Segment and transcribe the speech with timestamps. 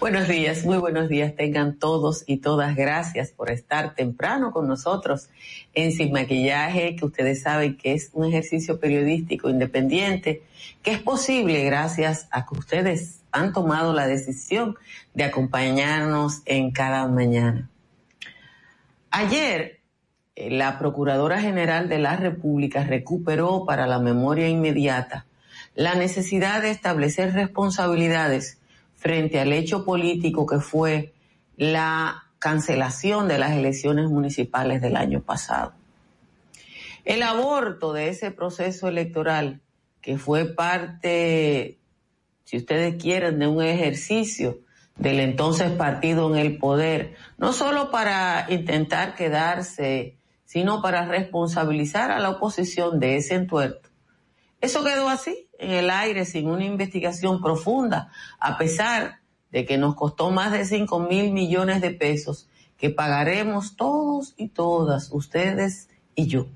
[0.00, 2.74] Buenos días, muy buenos días tengan todos y todas.
[2.74, 5.28] Gracias por estar temprano con nosotros
[5.74, 10.42] en Sin Maquillaje, que ustedes saben que es un ejercicio periodístico independiente,
[10.82, 14.74] que es posible gracias a que ustedes han tomado la decisión
[15.12, 17.68] de acompañarnos en cada mañana.
[19.10, 19.80] Ayer,
[20.34, 25.26] eh, la Procuradora General de la República recuperó para la memoria inmediata
[25.74, 28.59] la necesidad de establecer responsabilidades
[29.00, 31.14] frente al hecho político que fue
[31.56, 35.72] la cancelación de las elecciones municipales del año pasado.
[37.06, 39.62] El aborto de ese proceso electoral,
[40.02, 41.78] que fue parte,
[42.44, 44.58] si ustedes quieren, de un ejercicio
[44.96, 52.20] del entonces partido en el poder, no solo para intentar quedarse, sino para responsabilizar a
[52.20, 53.88] la oposición de ese entuerto.
[54.60, 59.20] Eso quedó así, en el aire sin una investigación profunda, a pesar
[59.52, 64.48] de que nos costó más de 5 mil millones de pesos que pagaremos todos y
[64.48, 66.46] todas, ustedes y yo.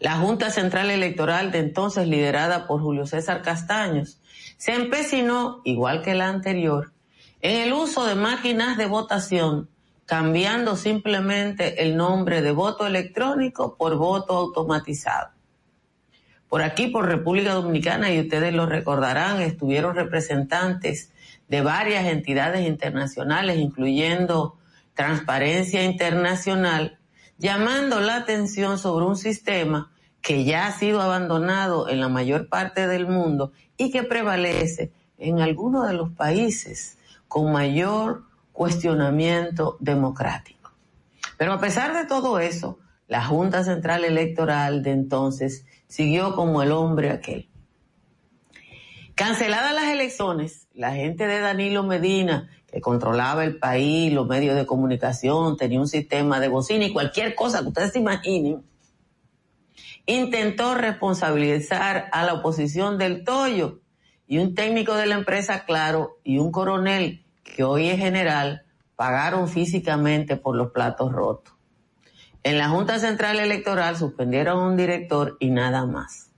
[0.00, 4.20] La Junta Central Electoral de entonces, liderada por Julio César Castaños,
[4.56, 6.92] se empecinó, igual que la anterior,
[7.40, 9.68] en el uso de máquinas de votación,
[10.06, 15.33] cambiando simplemente el nombre de voto electrónico por voto automatizado.
[16.54, 21.10] Por aquí, por República Dominicana, y ustedes lo recordarán, estuvieron representantes
[21.48, 24.56] de varias entidades internacionales, incluyendo
[24.94, 27.00] Transparencia Internacional,
[27.38, 32.86] llamando la atención sobre un sistema que ya ha sido abandonado en la mayor parte
[32.86, 40.70] del mundo y que prevalece en algunos de los países con mayor cuestionamiento democrático.
[41.36, 42.78] Pero a pesar de todo eso,
[43.08, 47.48] la Junta Central Electoral de entonces siguió como el hombre aquel.
[49.14, 54.66] Canceladas las elecciones, la gente de Danilo Medina, que controlaba el país, los medios de
[54.66, 58.64] comunicación, tenía un sistema de bocina y cualquier cosa que ustedes se imaginen,
[60.06, 63.78] intentó responsabilizar a la oposición del Toyo
[64.26, 68.66] y un técnico de la empresa Claro y un coronel que hoy es general
[68.96, 71.53] pagaron físicamente por los platos rotos.
[72.44, 76.30] En la Junta Central Electoral suspendieron a un director y nada más.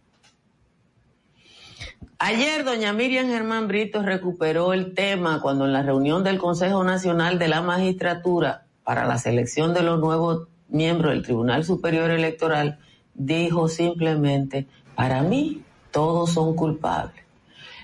[2.21, 7.41] Ayer doña Miriam Germán Brito recuperó el tema cuando en la reunión del Consejo Nacional
[7.41, 12.79] de la Magistratura para la selección de los nuevos miembros del Tribunal Superior Electoral
[13.15, 17.25] dijo simplemente, para mí todos son culpables.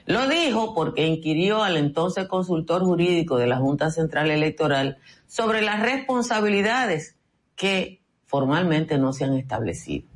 [0.07, 5.83] Lo dijo porque inquirió al entonces consultor jurídico de la Junta Central Electoral sobre las
[5.83, 7.17] responsabilidades
[7.57, 8.02] que
[8.33, 10.09] formalmente no se han establecido.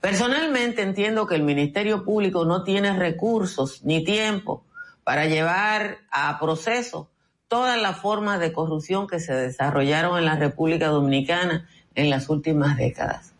[0.00, 4.64] Personalmente entiendo que el Ministerio Público no tiene recursos ni tiempo
[5.04, 7.08] para llevar a proceso
[7.46, 12.76] todas las formas de corrupción que se desarrollaron en la República Dominicana en las últimas
[12.76, 13.34] décadas.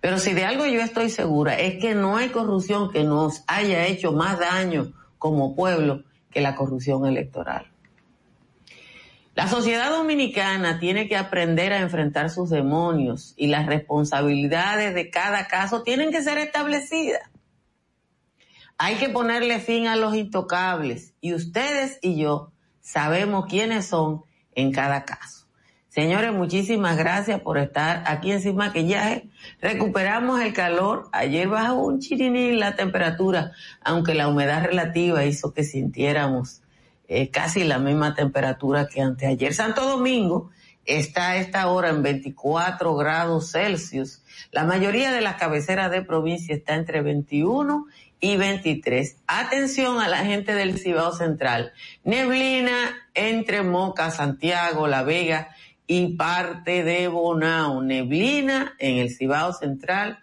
[0.00, 3.88] Pero si de algo yo estoy segura es que no hay corrupción que nos haya
[3.88, 7.66] hecho más daño como pueblo que la corrupción electoral.
[9.38, 15.46] La sociedad dominicana tiene que aprender a enfrentar sus demonios y las responsabilidades de cada
[15.46, 17.22] caso tienen que ser establecidas.
[18.78, 22.50] Hay que ponerle fin a los intocables y ustedes y yo
[22.80, 24.24] sabemos quiénes son
[24.56, 25.46] en cada caso.
[25.88, 29.28] Señores, muchísimas gracias por estar aquí en Sin Maquillaje.
[29.60, 31.10] Recuperamos el calor.
[31.12, 33.52] Ayer bajó un chirinín la temperatura,
[33.82, 36.62] aunque la humedad relativa hizo que sintiéramos
[37.08, 39.54] eh, casi la misma temperatura que anteayer.
[39.54, 40.50] Santo Domingo
[40.84, 44.22] está a esta hora en 24 grados Celsius.
[44.52, 47.86] La mayoría de las cabeceras de provincia está entre 21
[48.20, 49.16] y 23.
[49.26, 51.72] Atención a la gente del Cibao Central.
[52.04, 55.48] Neblina entre Moca, Santiago, La Vega
[55.86, 57.82] y parte de Bonao.
[57.82, 60.20] Neblina en el Cibao Central.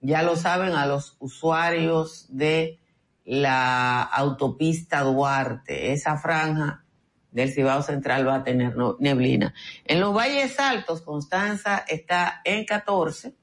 [0.00, 2.78] Ya lo saben a los usuarios de
[3.24, 6.84] la autopista Duarte, esa franja
[7.30, 9.54] del Cibao Central va a tener neblina.
[9.84, 13.34] En los valles altos, Constanza está en 14.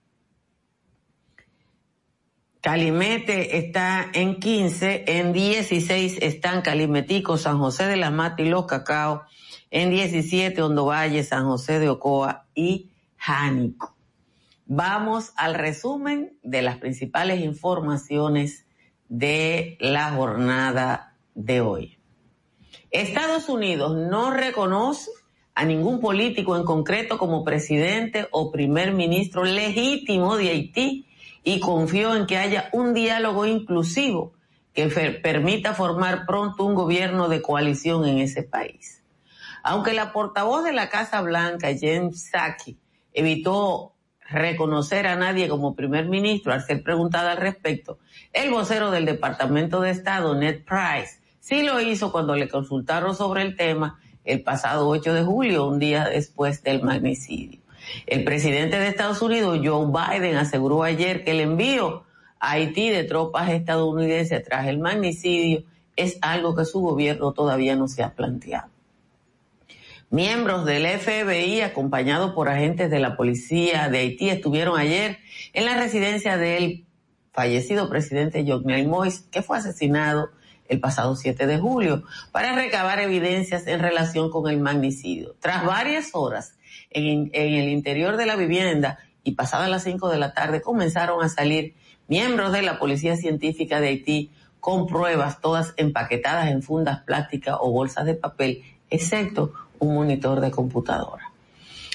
[2.61, 8.67] Calimete está en 15, en 16 están Calimetico, San José de la Mata y Los
[8.67, 9.23] Cacao,
[9.71, 13.97] en 17 Hondo Valle, San José de Ocoa y Jánico.
[14.67, 18.67] Vamos al resumen de las principales informaciones
[19.11, 21.97] de la jornada de hoy.
[22.91, 25.11] Estados Unidos no reconoce
[25.53, 31.05] a ningún político en concreto como presidente o primer ministro legítimo de Haití
[31.43, 34.31] y confió en que haya un diálogo inclusivo
[34.73, 39.03] que permita formar pronto un gobierno de coalición en ese país.
[39.61, 42.77] Aunque la portavoz de la Casa Blanca, Jen Psaki,
[43.11, 43.91] evitó
[44.31, 47.99] reconocer a nadie como primer ministro al ser preguntada al respecto,
[48.33, 53.41] el vocero del Departamento de Estado, Ned Price, sí lo hizo cuando le consultaron sobre
[53.41, 57.59] el tema el pasado 8 de julio, un día después del magnicidio.
[58.05, 62.03] El presidente de Estados Unidos, Joe Biden, aseguró ayer que el envío
[62.39, 65.63] a Haití de tropas estadounidenses tras el magnicidio
[65.95, 68.69] es algo que su gobierno todavía no se ha planteado.
[70.11, 75.19] Miembros del FBI, acompañados por agentes de la policía de Haití, estuvieron ayer
[75.53, 76.85] en la residencia del
[77.31, 80.31] fallecido presidente Jovenel Moïse, que fue asesinado
[80.67, 82.03] el pasado 7 de julio,
[82.33, 85.37] para recabar evidencias en relación con el magnicidio.
[85.39, 86.57] Tras varias horas
[86.89, 91.29] en, el interior de la vivienda y pasadas las 5 de la tarde comenzaron a
[91.29, 91.73] salir
[92.09, 94.29] miembros de la Policía Científica de Haití
[94.59, 100.51] con pruebas todas empaquetadas en fundas plásticas o bolsas de papel, excepto un monitor de
[100.51, 101.31] computadora.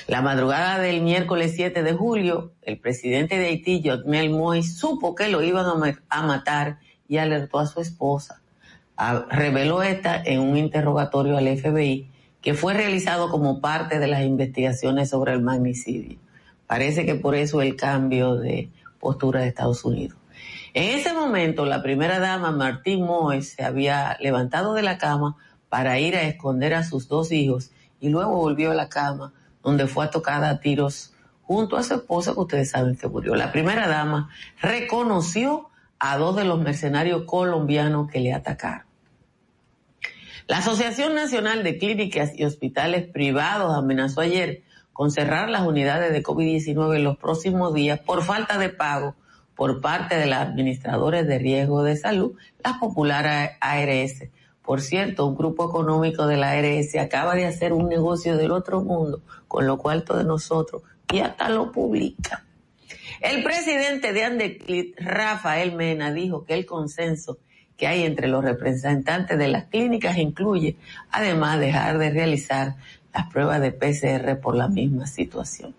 [0.08, 5.28] La madrugada del miércoles 7 de julio, el presidente de Haití, Jotmel Moïse, supo que
[5.28, 5.66] lo iban
[6.08, 6.78] a, matar
[7.08, 8.40] y alertó a su esposa.
[9.30, 12.10] reveló esta en un interrogatorio al FBI
[12.40, 16.18] que fue realizado como parte de las investigaciones sobre el magnicidio.
[16.66, 18.68] Parece que por eso el cambio de
[19.00, 20.16] postura de Estados Unidos.
[20.74, 25.36] En ese momento, la primera dama, Martín Moy, se había levantado de la cama
[25.68, 29.32] para ir a esconder a sus dos hijos y luego volvió a la cama
[29.62, 31.12] donde fue tocada a tiros
[31.42, 33.34] junto a su esposa que ustedes saben que murió.
[33.34, 38.86] La primera dama reconoció a dos de los mercenarios colombianos que le atacaron.
[40.48, 46.22] La Asociación Nacional de Clínicas y Hospitales Privados amenazó ayer con cerrar las unidades de
[46.22, 49.16] COVID-19 en los próximos días por falta de pago
[49.56, 54.28] por parte de las administradores de riesgo de salud, las populares ARS.
[54.66, 58.82] Por cierto, un grupo económico de la ARS acaba de hacer un negocio del otro
[58.82, 60.82] mundo, con lo cual todos nosotros,
[61.12, 62.44] y hasta lo publica.
[63.20, 67.38] El presidente de Andeclit, Rafael Mena, dijo que el consenso
[67.76, 70.76] que hay entre los representantes de las clínicas incluye,
[71.10, 72.74] además, dejar de realizar
[73.14, 75.74] las pruebas de PCR por la misma situación.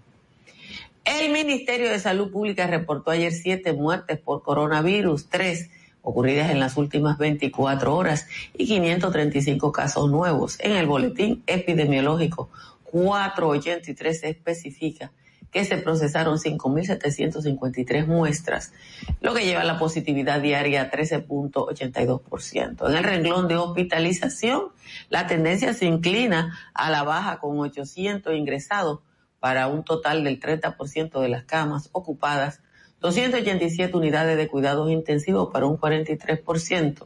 [1.03, 5.69] El Ministerio de Salud Pública reportó ayer siete muertes por coronavirus, tres
[6.07, 8.27] ocurridas en las últimas 24 horas
[8.57, 10.57] y 535 casos nuevos.
[10.62, 12.50] En el boletín epidemiológico
[12.83, 15.12] 483 se especifica
[15.51, 18.71] que se procesaron 5.753 muestras,
[19.19, 22.89] lo que lleva la positividad diaria a 13.82%.
[22.89, 24.69] En el renglón de hospitalización,
[25.09, 28.99] la tendencia se inclina a la baja con 800 ingresados
[29.40, 32.61] para un total del 30% de las camas ocupadas,
[33.01, 37.06] 287 unidades de cuidados intensivos para un 43%,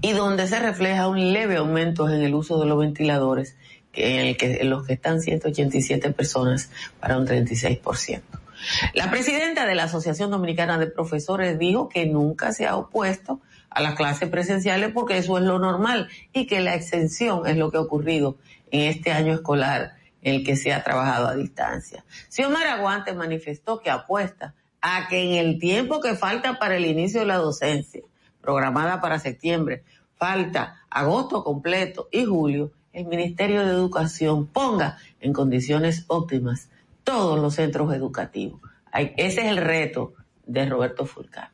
[0.00, 3.56] y donde se refleja un leve aumento en el uso de los ventiladores
[3.94, 6.70] en, el que, en los que están 187 personas
[7.00, 8.22] para un 36%.
[8.94, 13.80] La presidenta de la Asociación Dominicana de Profesores dijo que nunca se ha opuesto a
[13.80, 17.76] las clases presenciales porque eso es lo normal y que la exención es lo que
[17.76, 18.36] ha ocurrido
[18.70, 19.94] en este año escolar
[20.24, 22.04] el que se ha trabajado a distancia.
[22.28, 27.20] Xiomara Aguante manifestó que apuesta a que en el tiempo que falta para el inicio
[27.20, 28.02] de la docencia,
[28.40, 29.84] programada para septiembre,
[30.16, 36.70] falta agosto completo y julio, el Ministerio de Educación ponga en condiciones óptimas
[37.02, 38.60] todos los centros educativos.
[38.92, 40.14] Ese es el reto
[40.46, 41.53] de Roberto Fulcar.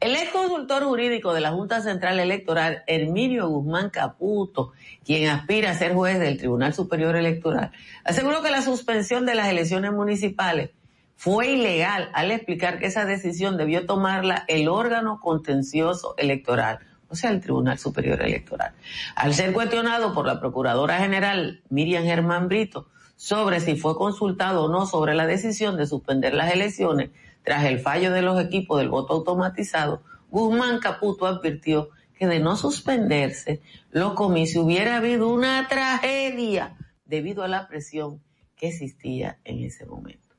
[0.00, 4.72] El ex consultor jurídico de la Junta Central Electoral, Herminio Guzmán Caputo,
[5.04, 7.70] quien aspira a ser juez del Tribunal Superior Electoral,
[8.02, 10.70] aseguró que la suspensión de las elecciones municipales
[11.16, 16.78] fue ilegal al explicar que esa decisión debió tomarla el órgano contencioso electoral,
[17.10, 18.72] o sea, el Tribunal Superior Electoral.
[19.16, 24.68] Al ser cuestionado por la Procuradora General Miriam Germán Brito sobre si fue consultado o
[24.70, 27.10] no sobre la decisión de suspender las elecciones
[27.42, 32.56] tras el fallo de los equipos del voto automatizado, Guzmán Caputo advirtió que de no
[32.56, 38.22] suspenderse los comicios hubiera habido una tragedia debido a la presión
[38.56, 40.36] que existía en ese momento.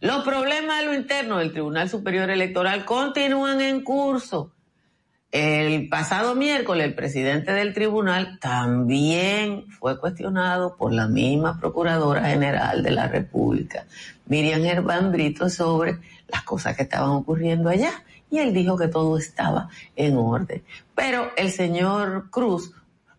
[0.00, 4.54] Los problemas a lo interno del Tribunal Superior Electoral continúan en curso.
[5.30, 12.82] El pasado miércoles el presidente del tribunal también fue cuestionado por la misma Procuradora General
[12.82, 13.86] de la República,
[14.28, 18.04] Miriam Germán Brito, sobre las cosas que estaban ocurriendo allá.
[18.30, 20.62] Y él dijo que todo estaba en orden.
[20.94, 22.72] Pero el señor Cruz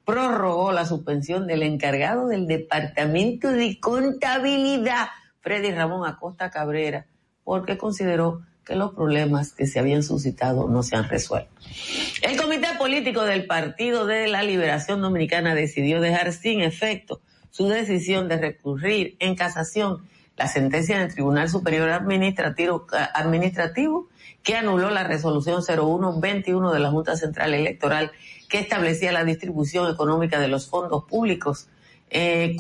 [0.06, 5.08] prorrogó la suspensión del encargado del Departamento de Contabilidad,
[5.42, 7.06] Freddy Ramón Acosta Cabrera,
[7.44, 11.50] porque consideró que los problemas que se habían suscitado no se han resuelto.
[12.22, 18.28] El Comité Político del Partido de la Liberación Dominicana decidió dejar sin efecto su decisión
[18.28, 20.08] de recurrir en casación
[20.39, 24.08] la sentencia del Tribunal Superior Administrativo, Administrativo
[24.41, 28.13] que anuló la resolución 0121 de la Junta Central Electoral
[28.48, 31.67] que establecía la distribución económica de los fondos públicos
[32.10, 32.55] eh,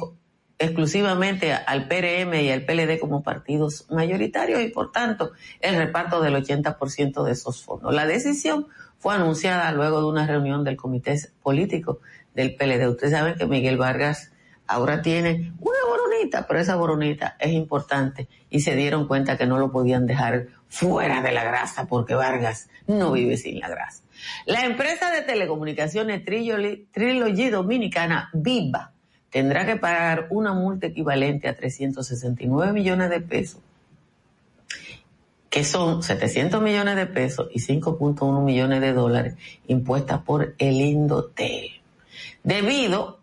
[0.59, 5.31] exclusivamente al PRM y al PLD como partidos mayoritarios y por tanto
[5.61, 7.95] el reparto del 80% de esos fondos.
[7.95, 8.67] La decisión
[8.97, 12.01] fue anunciada luego de una reunión del comité político
[12.35, 12.89] del PLD.
[12.89, 14.33] Ustedes saben que Miguel Vargas
[14.69, 19.57] ahora tiene una boronita, pero esa boronita es importante y se dieron cuenta que no
[19.57, 24.03] lo podían dejar fuera de la grasa porque Vargas no vive sin la grasa.
[24.45, 28.93] La empresa de telecomunicaciones Trilogy Dominicana Viva
[29.31, 33.61] tendrá que pagar una multa equivalente a 369 millones de pesos,
[35.49, 39.35] que son 700 millones de pesos y 5.1 millones de dólares
[39.67, 41.81] impuestas por el Indotel,
[42.43, 43.18] debido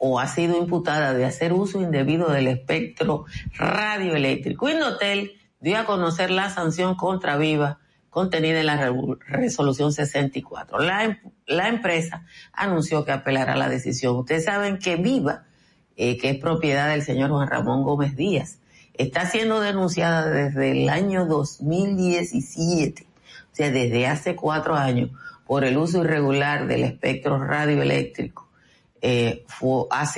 [0.00, 4.68] o, ha sido imputada de hacer uso indebido del espectro radioeléctrico.
[4.68, 7.78] Indotel dio a conocer la sanción contra Viva
[8.10, 8.92] contenida en la
[9.28, 10.78] resolución 64.
[10.80, 14.16] La, em, la empresa anunció que apelará la decisión.
[14.16, 15.44] Ustedes saben que Viva
[16.00, 18.60] eh, que es propiedad del señor Juan Ramón Gómez Díaz.
[18.94, 25.10] Está siendo denunciada desde el año 2017, o sea, desde hace cuatro años,
[25.44, 28.47] por el uso irregular del espectro radioeléctrico.
[29.00, 29.44] Eh,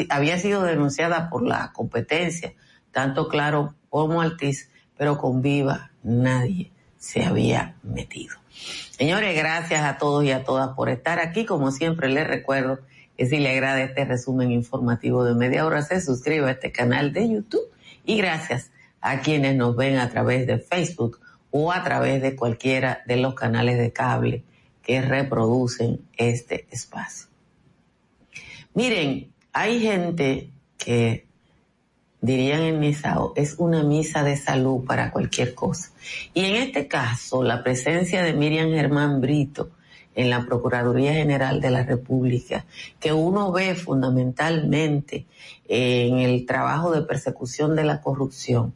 [0.08, 2.54] había sido denunciada por la competencia,
[2.92, 8.37] tanto Claro como Altiz, pero con Viva nadie se había metido.
[8.90, 11.46] Señores, gracias a todos y a todas por estar aquí.
[11.46, 12.80] Como siempre les recuerdo
[13.16, 17.12] que si le agrada este resumen informativo de media hora, se suscriba a este canal
[17.12, 17.70] de YouTube
[18.04, 18.70] y gracias
[19.00, 21.20] a quienes nos ven a través de Facebook
[21.50, 24.44] o a través de cualquiera de los canales de cable
[24.82, 27.29] que reproducen este espacio.
[28.74, 31.26] Miren, hay gente que
[32.20, 35.90] dirían en Misao, es una misa de salud para cualquier cosa.
[36.34, 39.70] Y en este caso, la presencia de Miriam Germán Brito,
[40.14, 42.64] en la Procuraduría General de la República,
[42.98, 45.26] que uno ve fundamentalmente
[45.68, 48.74] en el trabajo de persecución de la corrupción,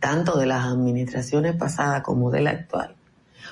[0.00, 2.96] tanto de las administraciones pasadas como de la actual.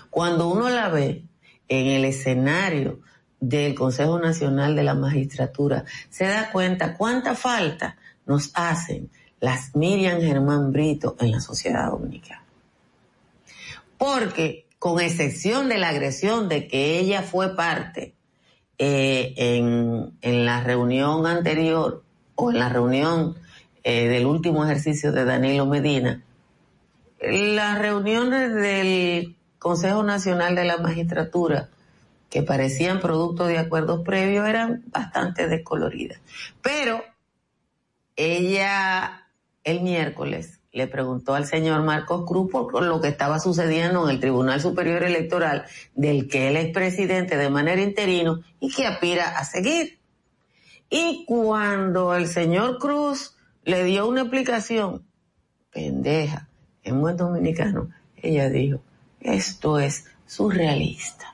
[0.08, 1.22] Cuando uno la ve
[1.68, 3.00] en el escenario
[3.40, 10.20] del Consejo Nacional de la Magistratura, se da cuenta cuánta falta nos hacen las Miriam
[10.20, 12.44] Germán Brito en la sociedad dominicana.
[13.96, 18.14] Porque con excepción de la agresión de que ella fue parte
[18.78, 22.02] eh, en, la reunión anterior
[22.34, 23.36] o en la reunión
[23.84, 26.22] eh, del último ejercicio de Danilo Medina,
[27.20, 31.68] las reuniones del Consejo Nacional de la Magistratura,
[32.30, 36.20] que parecían producto de acuerdos previos, eran bastante descoloridas.
[36.62, 37.02] Pero
[38.16, 39.26] ella
[39.64, 44.20] el miércoles le preguntó al señor Marcos Cruz por lo que estaba sucediendo en el
[44.20, 49.44] Tribunal Superior Electoral, del que él es presidente de manera interino y que aspira a
[49.44, 49.98] seguir.
[50.88, 55.04] Y cuando el señor Cruz le dio una explicación,
[55.72, 56.48] pendeja,
[56.82, 58.80] en buen dominicano, ella dijo,
[59.20, 61.29] esto es surrealista.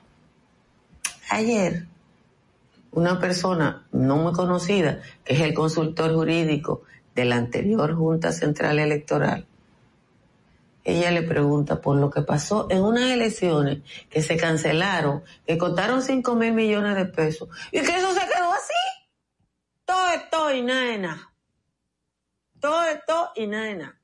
[1.29, 1.85] Ayer,
[2.91, 6.83] una persona no muy conocida, que es el consultor jurídico
[7.15, 9.45] de la anterior Junta Central Electoral,
[10.87, 13.79] ella le pregunta por lo que pasó en unas elecciones
[14.09, 18.53] que se cancelaron, que costaron 5 mil millones de pesos, y que eso se quedó
[18.53, 18.73] así.
[19.83, 21.33] Todo esto y nada
[22.61, 23.99] Todo esto y nada.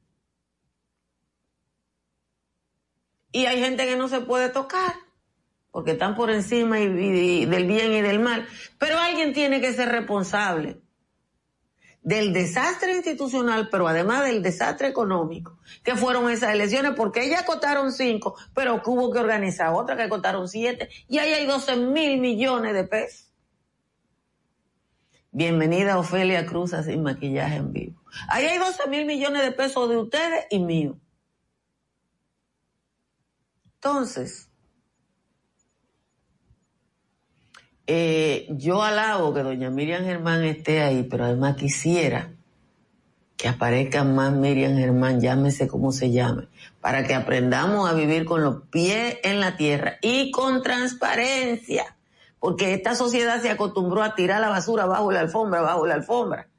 [3.31, 4.93] Y hay gente que no se puede tocar,
[5.73, 8.47] porque están por encima del bien y del mal.
[8.77, 10.79] Pero alguien tiene que ser responsable
[12.03, 17.91] del desastre institucional, pero además del desastre económico, que fueron esas elecciones, porque ellas costaron
[17.91, 22.75] cinco, pero hubo que organizar otra que costaron siete, y ahí hay 12 mil millones
[22.75, 23.33] de pesos.
[25.31, 28.03] Bienvenida Ofelia Cruz sin maquillaje en vivo.
[28.29, 30.99] Ahí hay 12 mil millones de pesos de ustedes y mío.
[33.75, 34.52] Entonces,
[37.87, 42.31] eh, yo alabo que doña Miriam Germán esté ahí, pero además quisiera
[43.37, 46.47] que aparezca más Miriam Germán, llámese como se llame,
[46.79, 51.95] para que aprendamos a vivir con los pies en la tierra y con transparencia
[52.43, 56.49] porque esta sociedad se acostumbró a tirar la basura bajo la alfombra, bajo la alfombra.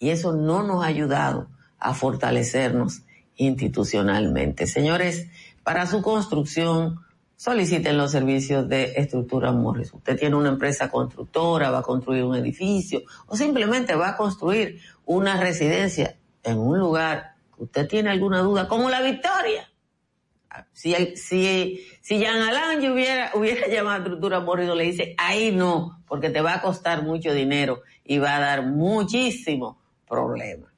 [0.00, 1.46] Y eso no nos ha ayudado
[1.78, 3.02] a fortalecernos
[3.36, 4.66] institucionalmente.
[4.66, 5.28] Señores,
[5.62, 6.98] para su construcción,
[7.42, 9.92] soliciten los servicios de estructura Morris.
[9.92, 14.78] Usted tiene una empresa constructora, va a construir un edificio o simplemente va a construir
[15.06, 17.32] una residencia en un lugar
[17.62, 19.68] usted tiene alguna duda, como la Victoria.
[20.72, 26.02] Si, si, si Jean Alain hubiera, hubiera llamado a estructura Morrido, le dice, ahí no,
[26.06, 30.72] porque te va a costar mucho dinero y va a dar muchísimo problema.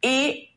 [0.00, 0.47] Y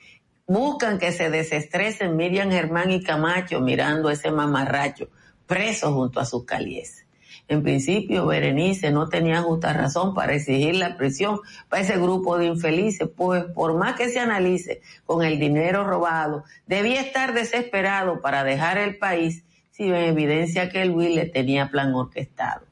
[0.46, 5.10] buscan que se desestresen Miriam Germán y Camacho mirando ese mamarracho
[5.46, 7.04] preso junto a sus calieses.
[7.46, 12.46] En principio, Berenice no tenía justa razón para exigir la prisión para ese grupo de
[12.46, 18.44] infelices, pues por más que se analice con el dinero robado, debía estar desesperado para
[18.44, 22.65] dejar el país si en evidencia que Luis le tenía plan orquestado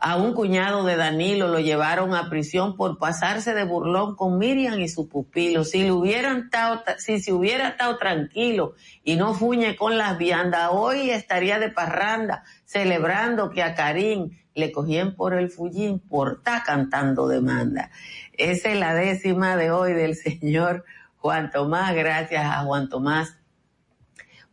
[0.00, 4.78] a un cuñado de Danilo lo llevaron a prisión por pasarse de burlón con Miriam
[4.78, 5.64] y su pupilo.
[5.64, 10.70] Si le hubieran estado, si se hubiera estado tranquilo y no fuñe con las viandas,
[10.72, 16.62] hoy estaría de parranda celebrando que a Karim le cogían por el fullín por estar
[16.62, 17.90] cantando demanda.
[18.34, 20.84] Esa es la décima de hoy del señor
[21.16, 21.94] Juan Tomás.
[21.94, 23.36] Gracias a Juan Tomás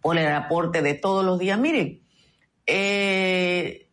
[0.01, 1.59] por el aporte de todos los días.
[1.59, 2.01] Miren,
[2.65, 3.84] eh,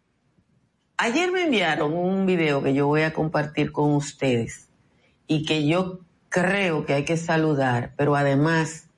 [0.97, 4.69] Ayer me enviaron un video que yo voy a compartir con ustedes
[5.27, 8.89] y que yo creo que hay que saludar, pero además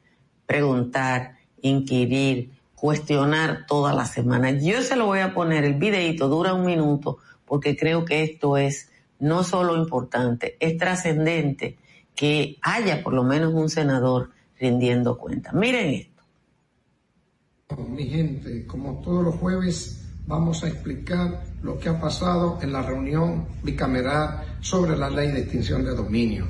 [0.47, 4.51] preguntar, inquirir, cuestionar toda la semana.
[4.51, 8.57] Yo se lo voy a poner, el videito dura un minuto, porque creo que esto
[8.57, 11.79] es no solo importante, es trascendente
[12.15, 15.53] que haya por lo menos un senador rindiendo cuenta.
[15.53, 16.23] Miren esto.
[17.89, 22.83] Mi gente, como todos los jueves, vamos a explicar lo que ha pasado en la
[22.83, 26.47] reunión bicameral sobre la ley de extinción de dominio.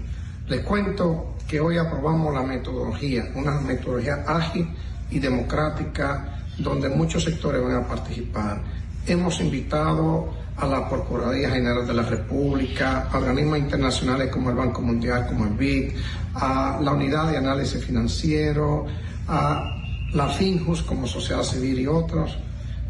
[0.49, 4.69] Les cuento que hoy aprobamos la metodología, una metodología ágil
[5.11, 8.61] y democrática donde muchos sectores van a participar.
[9.07, 14.83] Hemos invitado a la Procuraduría General de la República, a organismos internacionales como el Banco
[14.83, 15.93] Mundial, como el BID,
[16.35, 18.87] a la Unidad de Análisis Financiero,
[19.29, 19.77] a
[20.13, 22.37] la FINJUS como sociedad civil y otros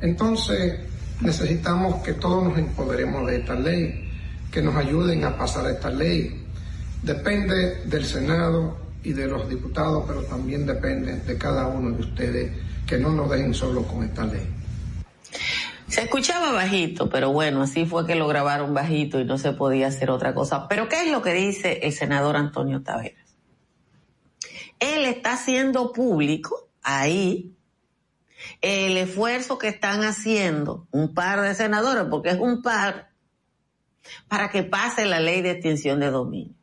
[0.04, 0.80] entonces,
[1.20, 4.10] necesitamos que todos nos empoderemos de esta ley,
[4.50, 6.44] que nos ayuden a pasar esta ley.
[7.02, 12.52] Depende del Senado y de los diputados, pero también depende de cada uno de ustedes
[12.86, 14.46] que no nos dejen solo con esta ley.
[15.88, 19.88] Se escuchaba bajito, pero bueno, así fue que lo grabaron bajito y no se podía
[19.88, 20.66] hacer otra cosa.
[20.68, 23.36] Pero ¿qué es lo que dice el senador Antonio Taveras?
[24.80, 27.53] Él está haciendo público ahí
[28.60, 33.10] el esfuerzo que están haciendo un par de senadores, porque es un par,
[34.28, 36.54] para que pase la ley de extinción de dominio.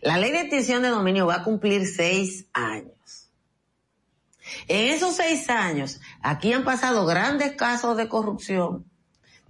[0.00, 3.30] La ley de extinción de dominio va a cumplir seis años.
[4.68, 8.84] En esos seis años, aquí han pasado grandes casos de corrupción,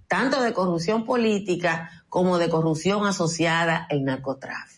[0.07, 4.76] tanto de corrupción política como de corrupción asociada al narcotráfico.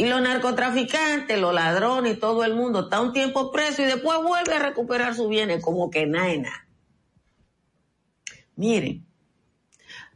[0.00, 4.18] Y los narcotraficantes, los ladrones y todo el mundo está un tiempo preso y después
[4.22, 6.66] vuelve a recuperar sus bienes como que nada.
[8.56, 9.06] Miren,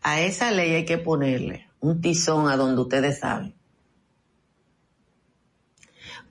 [0.00, 3.54] a esa ley hay que ponerle un tizón a donde ustedes saben.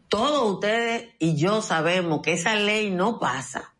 [0.10, 3.76] Todos ustedes y yo sabemos que esa ley no pasa.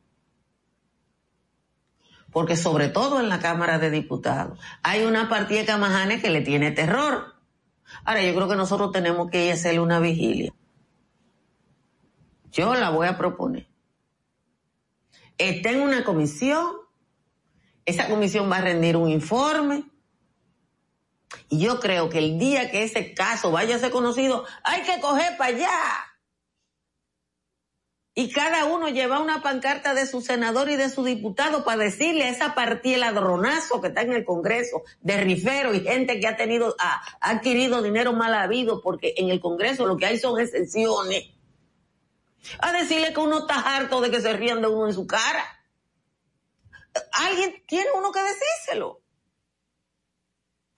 [2.32, 6.42] Porque sobre todo en la Cámara de Diputados hay una partida de Camajanes que le
[6.42, 7.33] tiene terror.
[8.06, 10.54] Ahora yo creo que nosotros tenemos que hacerle una vigilia.
[12.52, 13.68] Yo la voy a proponer.
[15.38, 16.84] Está en una comisión
[17.86, 19.86] esa comisión va a rendir un informe.
[21.50, 25.02] Y yo creo que el día que ese caso vaya a ser conocido, hay que
[25.02, 25.80] coger para allá.
[28.16, 32.26] Y cada uno lleva una pancarta de su senador y de su diputado para decirle
[32.26, 36.38] a esa partida ladronazo que está en el Congreso, de rifero y gente que ha
[36.38, 41.32] tenido, ha, adquirido dinero mal habido, porque en el Congreso lo que hay son excepciones.
[42.60, 45.44] A decirle que uno está harto de que se rían de uno en su cara
[47.12, 49.02] alguien tiene uno que decírselo.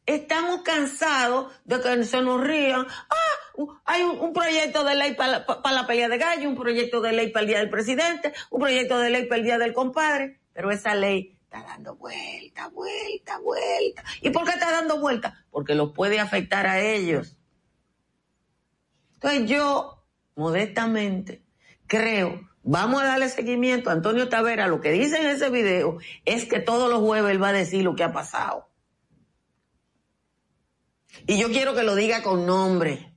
[0.06, 2.86] Estamos cansados de que se nos rían.
[2.88, 7.32] Ah, hay un, proyecto de ley para la pelea de gallo, un proyecto de ley
[7.32, 10.72] para el día del presidente, un proyecto de ley para el día del compadre, pero
[10.72, 14.04] esa ley está dando vuelta, vuelta, vuelta.
[14.22, 15.46] ¿Y por qué está dando vuelta?
[15.50, 17.38] Porque los puede afectar a ellos.
[19.14, 20.04] Entonces yo,
[20.36, 21.44] modestamente,
[21.88, 24.68] creo Vamos a darle seguimiento a Antonio Tavera.
[24.68, 27.84] Lo que dice en ese video es que todos los jueves él va a decir
[27.84, 28.68] lo que ha pasado.
[31.28, 33.12] Y yo quiero que lo diga con nombre.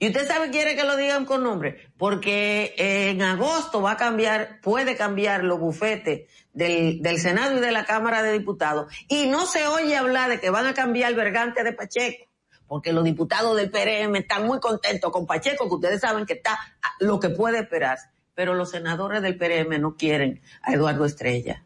[0.00, 4.60] Y usted sabe, quiere que lo digan con nombre, porque en agosto va a cambiar,
[4.60, 8.92] puede cambiar los bufetes del, del Senado y de la Cámara de Diputados.
[9.08, 12.28] Y no se oye hablar de que van a cambiar el vergante de Pacheco
[12.68, 16.58] porque los diputados del PRM están muy contentos con Pacheco, que ustedes saben que está
[17.00, 17.98] lo que puede esperar,
[18.34, 21.64] pero los senadores del PRM no quieren a Eduardo Estrella,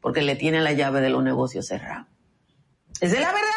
[0.00, 2.11] porque le tiene la llave de los negocios cerrados.
[3.00, 3.50] Esa es la verdad.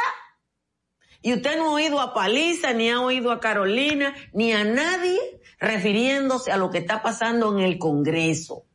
[1.21, 5.19] Y usted no ha oído a Paliza, ni ha oído a Carolina, ni a nadie
[5.59, 8.65] refiriéndose a lo que está pasando en el Congreso.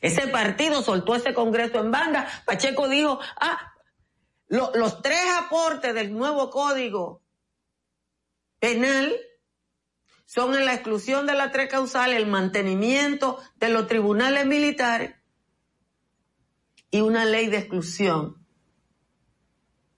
[0.00, 2.28] Ese partido soltó ese Congreso en banda.
[2.44, 3.72] Pacheco dijo, ah,
[4.48, 7.22] los tres aportes del nuevo código
[8.60, 9.16] penal
[10.26, 15.14] son en la exclusión de la tres causales, el mantenimiento de los tribunales militares
[16.90, 18.45] y una ley de exclusión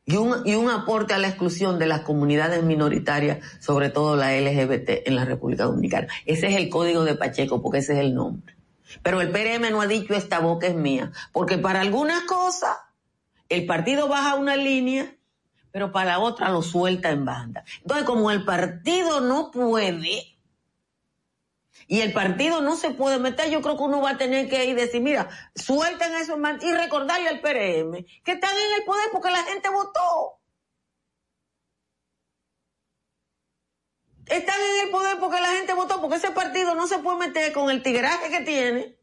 [0.08, 4.34] y un, y un aporte a la exclusión de las comunidades minoritarias, sobre todo la
[4.34, 6.08] LGBT en la República Dominicana.
[6.24, 8.56] Ese es el código de Pacheco, porque ese es el nombre.
[9.02, 12.74] Pero el PRM no ha dicho esta boca es mía, porque para algunas cosas
[13.50, 15.14] el partido baja una línea,
[15.72, 17.64] pero para la otra lo suelta en banda.
[17.82, 20.37] Entonces, como el partido no puede,
[21.90, 24.66] y el partido no se puede meter, yo creo que uno va a tener que
[24.66, 28.84] ir decir, mira, suelten eso en banda y recordarle al PRM que están en el
[28.84, 30.38] poder porque la gente votó.
[34.26, 37.52] Están en el poder porque la gente votó, porque ese partido no se puede meter
[37.54, 38.98] con el tigraje que tiene.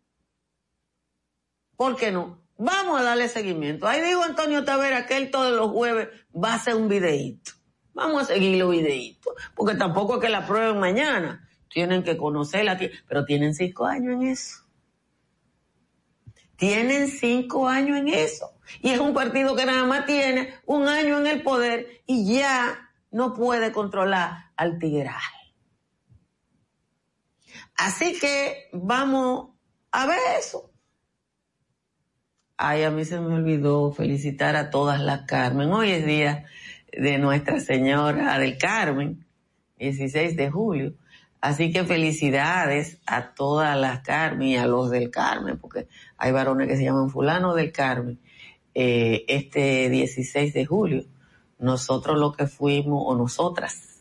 [1.76, 2.45] ¿Por qué no?
[2.58, 3.88] Vamos a darle seguimiento.
[3.88, 7.54] Ahí dijo Antonio Tavera que él todos los jueves va a hacer un videíto.
[7.93, 9.34] Vamos a seguir los videitos.
[9.56, 11.44] Porque tampoco es que la prueben mañana.
[11.76, 12.80] Tienen que conocerla.
[13.06, 14.64] Pero tienen cinco años en eso.
[16.56, 18.54] Tienen cinco años en eso.
[18.82, 22.90] Y es un partido que nada más tiene un año en el poder y ya
[23.12, 25.20] no puede controlar al tigral.
[27.76, 29.50] Así que vamos
[29.92, 30.72] a ver eso.
[32.56, 35.74] Ay, a mí se me olvidó felicitar a todas las Carmen.
[35.74, 36.46] Hoy es día
[36.94, 39.26] de Nuestra Señora del Carmen,
[39.78, 40.94] 16 de julio.
[41.45, 46.67] Así que felicidades a todas las Carmen y a los del Carmen, porque hay varones
[46.67, 48.17] que se llaman fulano del Carmen.
[48.73, 51.05] Eh, este 16 de julio,
[51.60, 53.99] nosotros los que fuimos, o nosotras,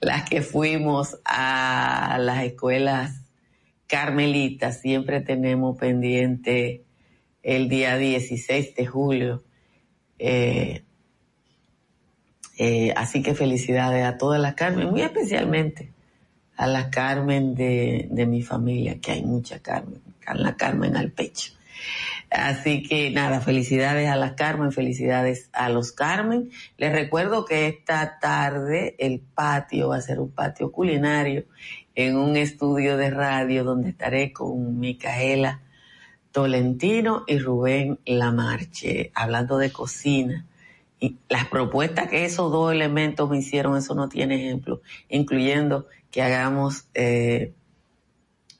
[0.00, 3.22] las que fuimos a las escuelas
[3.86, 6.82] carmelitas, siempre tenemos pendiente
[7.44, 9.44] el día 16 de julio.
[10.18, 10.82] Eh,
[12.58, 15.92] eh, así que felicidades a todas las Carmen, muy especialmente
[16.60, 20.02] a las Carmen de, mi familia, que hay mucha Carmen,
[20.34, 21.54] la Carmen al pecho.
[22.30, 26.50] Así que nada, felicidades a las Carmen, felicidades a los Carmen.
[26.76, 31.46] Les recuerdo que esta tarde el patio va a ser un patio culinario
[31.94, 35.62] en un estudio de radio donde estaré con Micaela
[36.30, 40.46] Tolentino y Rubén Lamarche hablando de cocina.
[41.02, 46.22] Y las propuestas que esos dos elementos me hicieron, eso no tiene ejemplo, incluyendo que
[46.22, 47.52] hagamos eh,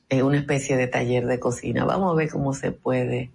[0.09, 1.85] eh, una especie de taller de cocina.
[1.85, 3.31] Vamos a ver cómo se puede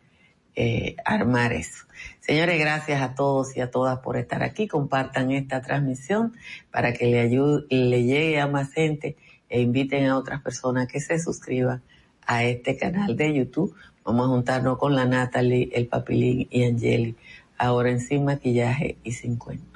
[0.54, 1.84] eh, armar eso.
[2.20, 4.68] Señores, gracias a todos y a todas por estar aquí.
[4.68, 6.34] Compartan esta transmisión
[6.70, 9.16] para que le ayude, le llegue a más gente
[9.48, 11.82] e inviten a otras personas que se suscriban
[12.26, 13.74] a este canal de YouTube.
[14.04, 17.16] Vamos a juntarnos con la Natalie, el Papilín y Angeli,
[17.58, 19.75] ahora en Sin Maquillaje y Sin Cuento.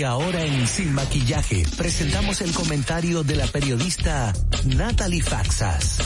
[0.00, 4.32] Y ahora en Sin Maquillaje presentamos el comentario de la periodista
[4.64, 5.98] Natalie Faxas.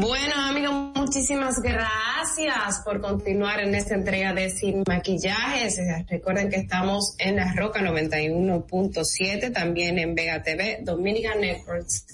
[0.00, 5.78] Bueno amigos, muchísimas gracias por continuar en esta entrega de Sin Maquillajes.
[6.08, 12.06] Recuerden que estamos en la Roca 91.7, también en Vega TV, Dominica Networks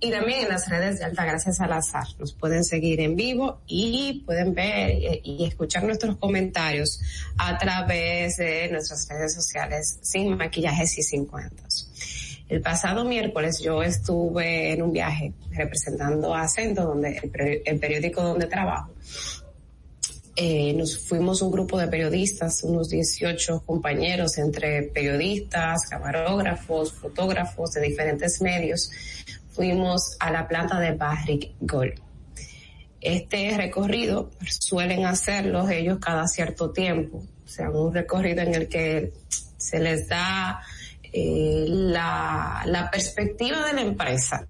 [0.00, 2.06] y también en las redes de Altagracia Salazar.
[2.18, 7.02] Nos pueden seguir en vivo y pueden ver y, escuchar nuestros comentarios
[7.36, 11.85] a través de nuestras redes sociales sin maquillajes y sin cuentos.
[12.48, 17.18] El pasado miércoles yo estuve en un viaje representando a Acento, donde
[17.64, 18.92] el, periódico donde trabajo.
[20.36, 27.80] Eh, nos fuimos un grupo de periodistas, unos 18 compañeros entre periodistas, camarógrafos, fotógrafos de
[27.80, 28.90] diferentes medios,
[29.50, 31.94] fuimos a la planta de Barrick Gold.
[33.00, 39.12] Este recorrido suelen hacerlo ellos cada cierto tiempo, o sea, un recorrido en el que
[39.56, 40.60] se les da
[41.18, 44.46] eh, la, perspectiva de la empresa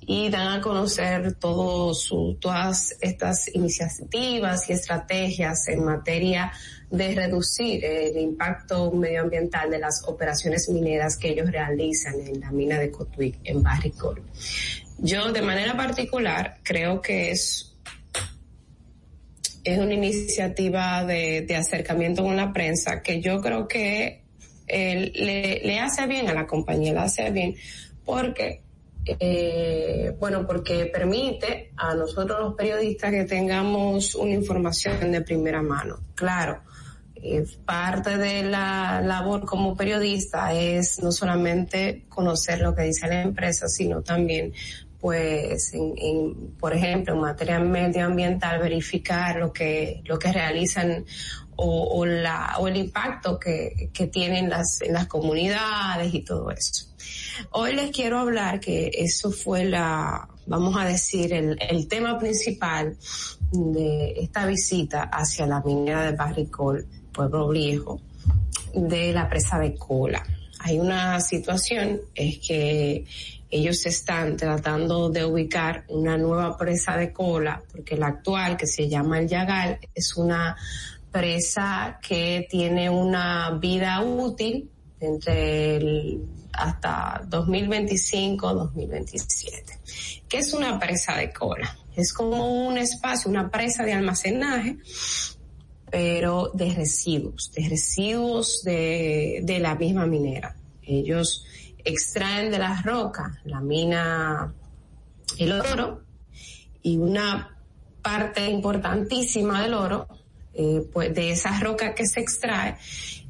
[0.00, 6.50] y dan a conocer todas estas iniciativas y estrategias en materia
[6.90, 12.78] de reducir el impacto medioambiental de las operaciones mineras que ellos realizan en la mina
[12.78, 14.22] de Cotuí, en Barricol.
[14.96, 17.76] Yo, de manera particular, creo que es,
[19.62, 24.21] es una iniciativa de, de acercamiento con la prensa que yo creo que
[24.72, 27.54] eh, le, le hace bien a la compañía, le hace bien
[28.04, 28.62] porque
[29.04, 35.98] eh, bueno, porque permite a nosotros los periodistas que tengamos una información de primera mano.
[36.14, 36.62] Claro,
[37.64, 43.68] parte de la labor como periodista es no solamente conocer lo que dice la empresa,
[43.68, 44.52] sino también
[45.00, 51.04] pues en, por ejemplo en materia medioambiental verificar lo que lo que realizan
[51.56, 56.86] o, la o el impacto que, que tienen las en las comunidades y todo eso
[57.50, 62.96] hoy les quiero hablar que eso fue la vamos a decir el, el tema principal
[63.52, 68.00] de esta visita hacia la minera de Barricol Pueblo Viejo,
[68.74, 70.24] de la presa de cola.
[70.60, 73.04] Hay una situación, es que
[73.50, 78.88] ellos están tratando de ubicar una nueva presa de cola, porque la actual, que se
[78.88, 80.56] llama el Yagal, es una
[81.12, 90.24] presa que tiene una vida útil entre el, hasta 2025-2027.
[90.28, 91.76] ¿Qué es una presa de cola?
[91.94, 94.78] Es como un espacio, una presa de almacenaje
[95.90, 100.56] pero de residuos, de residuos de, de la misma minera.
[100.82, 101.44] Ellos
[101.84, 104.54] extraen de las rocas la mina
[105.38, 106.02] el oro
[106.82, 107.58] y una
[108.00, 110.08] parte importantísima del oro,
[110.54, 112.76] eh, pues de esa roca que se extrae,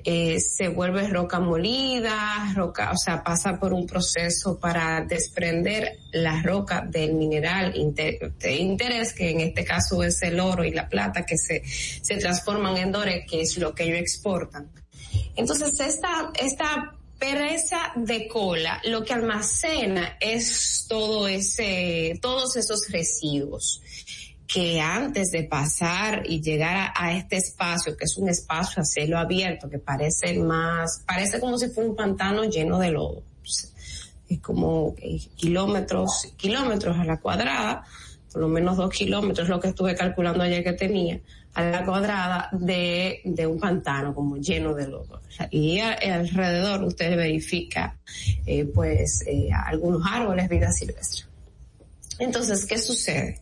[0.04, 6.42] eh, se vuelve roca molida, roca, o sea, pasa por un proceso para desprender la
[6.42, 11.24] roca del mineral de interés, que en este caso es el oro y la plata,
[11.24, 14.68] que se, se transforman en dore, que es lo que ellos exportan.
[15.36, 23.80] Entonces, esta, esta pereza de cola lo que almacena es todo ese, todos esos residuos
[24.46, 29.18] que antes de pasar y llegar a, este espacio, que es un espacio a cielo
[29.18, 33.22] abierto, que parece más, parece como si fuera un pantano lleno de lodo.
[34.28, 37.84] Es como eh, kilómetros, kilómetros a la cuadrada,
[38.32, 41.20] por lo menos dos kilómetros, lo que estuve calculando ayer que tenía,
[41.54, 45.20] a la cuadrada de, de un pantano como lleno de lodo.
[45.50, 47.96] Y alrededor usted verifica,
[48.46, 51.31] eh, pues, eh, algunos árboles, vida silvestre.
[52.22, 53.40] Entonces, ¿qué sucede?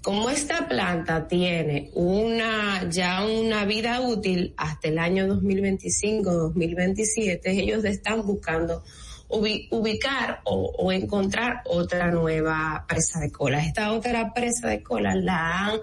[0.00, 8.24] Como esta planta tiene una, ya una vida útil hasta el año 2025-2027, ellos están
[8.24, 8.82] buscando
[9.28, 13.62] ubicar o, encontrar otra nueva presa de cola.
[13.62, 15.78] Esta otra presa de cola la han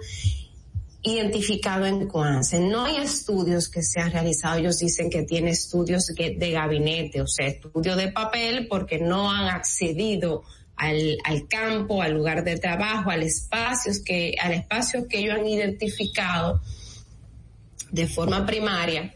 [1.03, 2.59] identificado en Cuance.
[2.59, 4.57] No hay estudios que se han realizado.
[4.57, 9.49] Ellos dicen que tiene estudios de gabinete, o sea, estudio de papel porque no han
[9.49, 10.45] accedido
[10.79, 15.45] al, al campo, al lugar de trabajo, al espacio que, al espacio que ellos han
[15.45, 16.61] identificado
[17.91, 19.13] de forma primaria,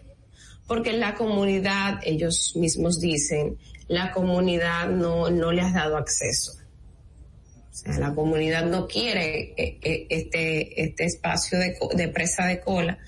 [0.67, 6.53] porque la comunidad, ellos mismos dicen, la comunidad no, no le has dado acceso.
[7.71, 12.59] O sea, la comunidad no quiere eh, eh, este, este espacio de, de presa de
[12.59, 12.99] cola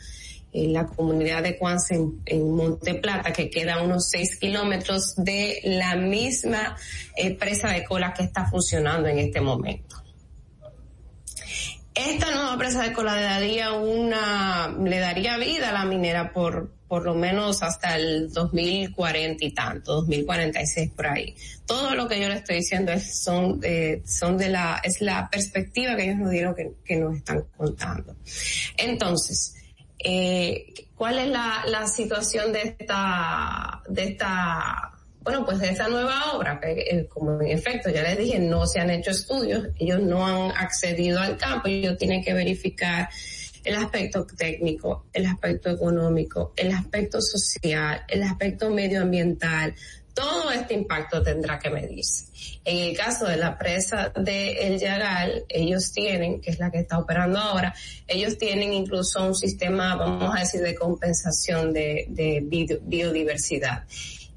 [0.55, 5.59] en la comunidad de Cuance en, Monte Plata, que queda a unos seis kilómetros de
[5.63, 6.77] la misma
[7.15, 9.97] eh, presa de cola que está funcionando en este momento.
[11.93, 16.71] Esta nueva presa de cola le daría una, le daría vida a la minera por,
[16.87, 21.35] por lo menos hasta el 2040 y tanto, 2046 por ahí.
[21.65, 25.29] Todo lo que yo le estoy diciendo es, son, eh, son de la, es la
[25.29, 28.15] perspectiva que ellos nos dieron que nos están contando.
[28.77, 29.55] Entonces,
[30.07, 34.91] eh, ¿Cuál es la, situación de esta, de esta,
[35.21, 36.59] bueno, pues de esta nueva obra?
[36.63, 40.55] Eh, como en efecto ya les dije, no se han hecho estudios, ellos no han
[40.55, 43.09] accedido al campo, ellos tienen que verificar
[43.63, 49.73] el aspecto técnico, el aspecto económico, el aspecto social, el aspecto medioambiental,
[50.15, 52.25] todo este impacto tendrá que medirse.
[52.63, 56.80] En el caso de la presa de El Yagal, ellos tienen, que es la que
[56.80, 57.75] está operando ahora,
[58.08, 62.08] ellos tienen incluso un sistema, vamos a decir, de compensación de,
[62.82, 63.84] biodiversidad.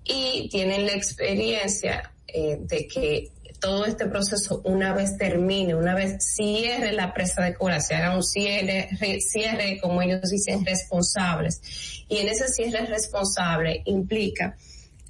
[0.04, 6.16] Y tienen la experiencia eh, de que todo este proceso, una vez termine, una vez
[6.18, 8.88] cierre la presa de cola, se haga un cierre,
[9.20, 11.60] cierre, como ellos dicen, responsables.
[12.08, 14.56] Y en ese cierre responsable implica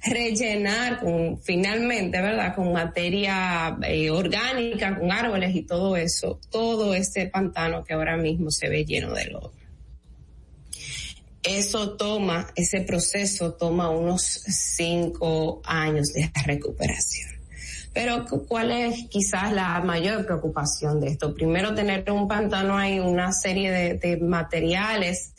[0.03, 2.55] rellenar con, finalmente, ¿verdad?
[2.55, 8.51] Con materia eh, orgánica, con árboles y todo eso, todo este pantano que ahora mismo
[8.51, 9.51] se ve lleno de lodo.
[11.43, 17.29] Eso toma, ese proceso toma unos cinco años de recuperación.
[17.93, 21.33] Pero ¿cuál es quizás la mayor preocupación de esto?
[21.33, 25.33] Primero tener un pantano hay una serie de, de materiales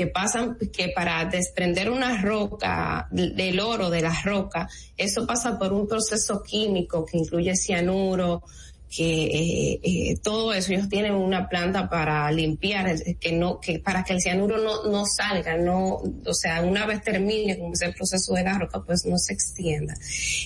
[0.00, 5.74] que pasan, que para desprender una roca, del oro de la roca, eso pasa por
[5.74, 8.42] un proceso químico que incluye cianuro,
[8.88, 14.02] que eh, eh, todo eso ellos tienen una planta para limpiar que no que para
[14.02, 18.32] que el cianuro no, no salga no o sea una vez termine como ese proceso
[18.34, 19.94] de la roca pues no se extienda.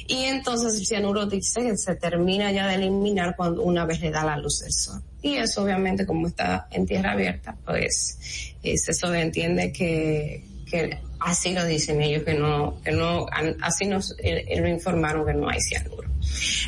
[0.09, 4.11] Y entonces el cianuro dice que se termina ya de eliminar cuando una vez le
[4.11, 8.93] da la luz del sol y eso obviamente como está en tierra abierta pues eso
[8.93, 13.27] se entiende que que así lo dicen ellos que no que no
[13.63, 16.09] así nos eh, lo informaron que no hay cianuro.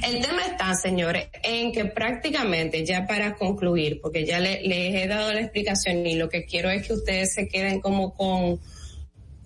[0.06, 5.32] El tema está, señores, en que prácticamente ya para concluir, porque ya les he dado
[5.32, 8.60] la explicación y lo que quiero es que ustedes se queden como con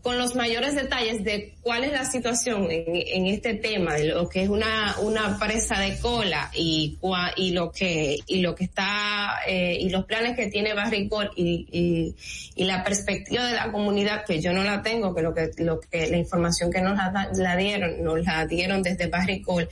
[0.02, 4.42] con los mayores detalles de cuál es la situación en, este tema de lo que
[4.42, 6.98] es una una presa de cola y
[7.36, 11.66] y lo que y lo que está eh, y los planes que tiene Barricol y,
[11.70, 12.14] y,
[12.54, 15.80] y la perspectiva de la comunidad que yo no la tengo que lo que lo
[15.80, 19.68] que la información que nos la, dieron nos la dieron desde Barricol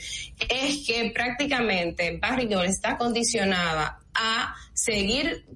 [0.48, 5.46] es que prácticamente Barricol está condicionada a seguir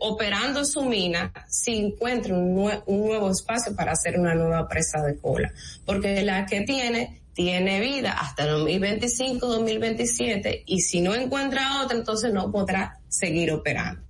[0.00, 5.52] operando su mina si encuentra un, nuevo espacio para hacer una nueva presa de cola.
[5.86, 12.32] Porque la que tiene tiene vida hasta 2025, 2027 y si no encuentra otra, entonces
[12.32, 14.02] no podrá seguir operando.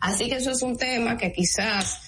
[0.00, 2.00] Así que eso es un tema que quizás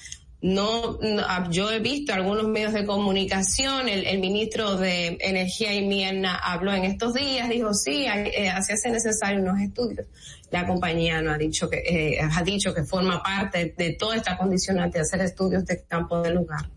[0.42, 6.36] no, ah, yo he visto algunos medios de comunicación, el, ministro de Energía y Miena
[6.36, 10.06] habló en estos días, dijo sí, eh, así hace necesario unos estudios.
[10.52, 14.36] La compañía no ha dicho que, eh, ha dicho que forma parte de toda esta
[14.36, 16.68] condicionante de hacer estudios de campo de lugar.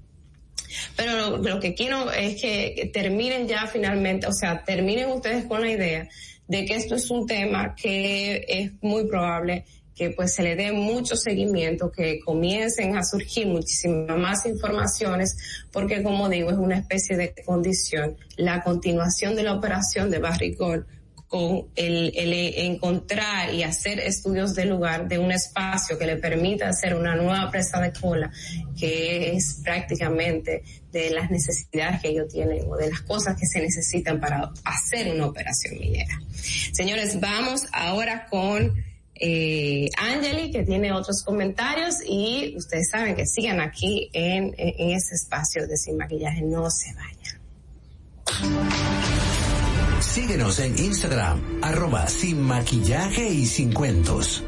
[0.95, 5.69] Pero lo, que quiero es que terminen ya finalmente, o sea, terminen ustedes con la
[5.69, 6.07] idea
[6.47, 9.65] de que esto es un tema que es muy probable
[9.95, 15.37] que pues se le dé mucho seguimiento, que comiencen a surgir muchísimas más informaciones,
[15.71, 20.85] porque como digo, es una especie de condición la continuación de la operación de Barricol
[21.35, 22.31] con el, el,
[22.65, 27.51] encontrar y hacer estudios de lugar de un espacio que le permita hacer una nueva
[27.51, 28.31] presa de cola,
[28.79, 30.63] que es prácticamente
[30.93, 35.13] de las necesidades que ellos tienen o de las cosas que se necesitan para hacer
[35.13, 36.21] una operación minera.
[36.71, 38.73] Señores, vamos ahora con
[39.15, 45.15] eh, Angeli, que tiene otros comentarios y ustedes saben que sigan aquí en, en, este
[45.15, 47.41] espacio de Sin Maquillaje, no se vayan.
[50.15, 54.45] Síguenos en Instagram, arroba Sin Maquillaje y Sin Cuentos.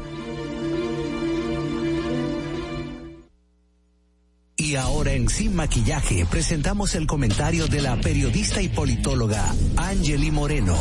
[4.56, 9.44] Y ahora en Sin Maquillaje presentamos el comentario de la periodista y politóloga
[9.76, 10.74] Angeli Moreno.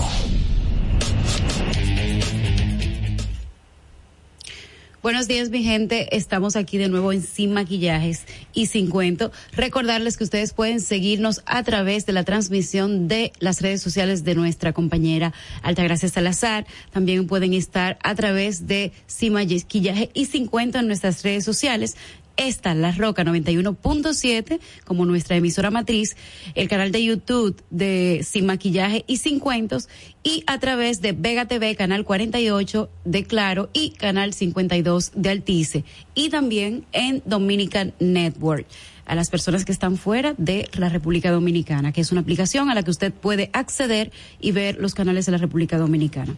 [5.04, 6.18] Buenos días, mi gente.
[6.18, 9.32] Estamos aquí de nuevo en Sin Maquillajes y Sin Cuento.
[9.52, 14.34] Recordarles que ustedes pueden seguirnos a través de la transmisión de las redes sociales de
[14.34, 16.66] nuestra compañera Altagracia Salazar.
[16.92, 21.96] También pueden estar a través de Sin Maquillaje y Sin Cuento en nuestras redes sociales
[22.38, 26.16] esta, La Roca 91.7, como nuestra emisora matriz,
[26.56, 29.90] el canal de YouTube de Sin Maquillaje y Sin Cuentos,
[30.24, 35.84] y a través de Vega TV, canal 48 de Claro y canal 52 de Altice,
[36.16, 38.66] y también en Dominican Network
[39.08, 42.76] a las personas que están fuera de la República Dominicana, que es una aplicación a
[42.76, 46.36] la que usted puede acceder y ver los canales de la República Dominicana.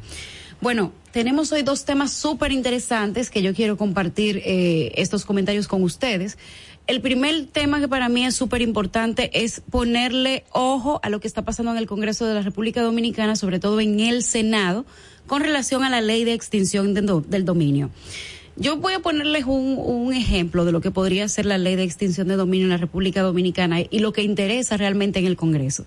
[0.61, 5.83] Bueno, tenemos hoy dos temas súper interesantes que yo quiero compartir eh, estos comentarios con
[5.83, 6.37] ustedes.
[6.85, 11.27] El primer tema que para mí es súper importante es ponerle ojo a lo que
[11.27, 14.85] está pasando en el Congreso de la República Dominicana, sobre todo en el Senado,
[15.27, 17.89] con relación a la ley de extinción del dominio.
[18.57, 21.83] Yo voy a ponerles un, un, ejemplo de lo que podría ser la ley de
[21.83, 25.85] extinción de dominio en la República Dominicana y lo que interesa realmente en el Congreso.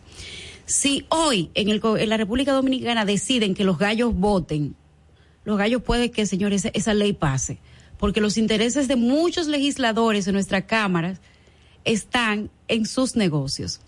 [0.73, 4.75] Si hoy en, el, en la República Dominicana deciden que los gallos voten,
[5.45, 7.59] los gallos puede que, señores, esa ley pase,
[7.99, 11.21] porque los intereses de muchos legisladores en nuestra Cámara
[11.85, 13.81] están en sus negocios.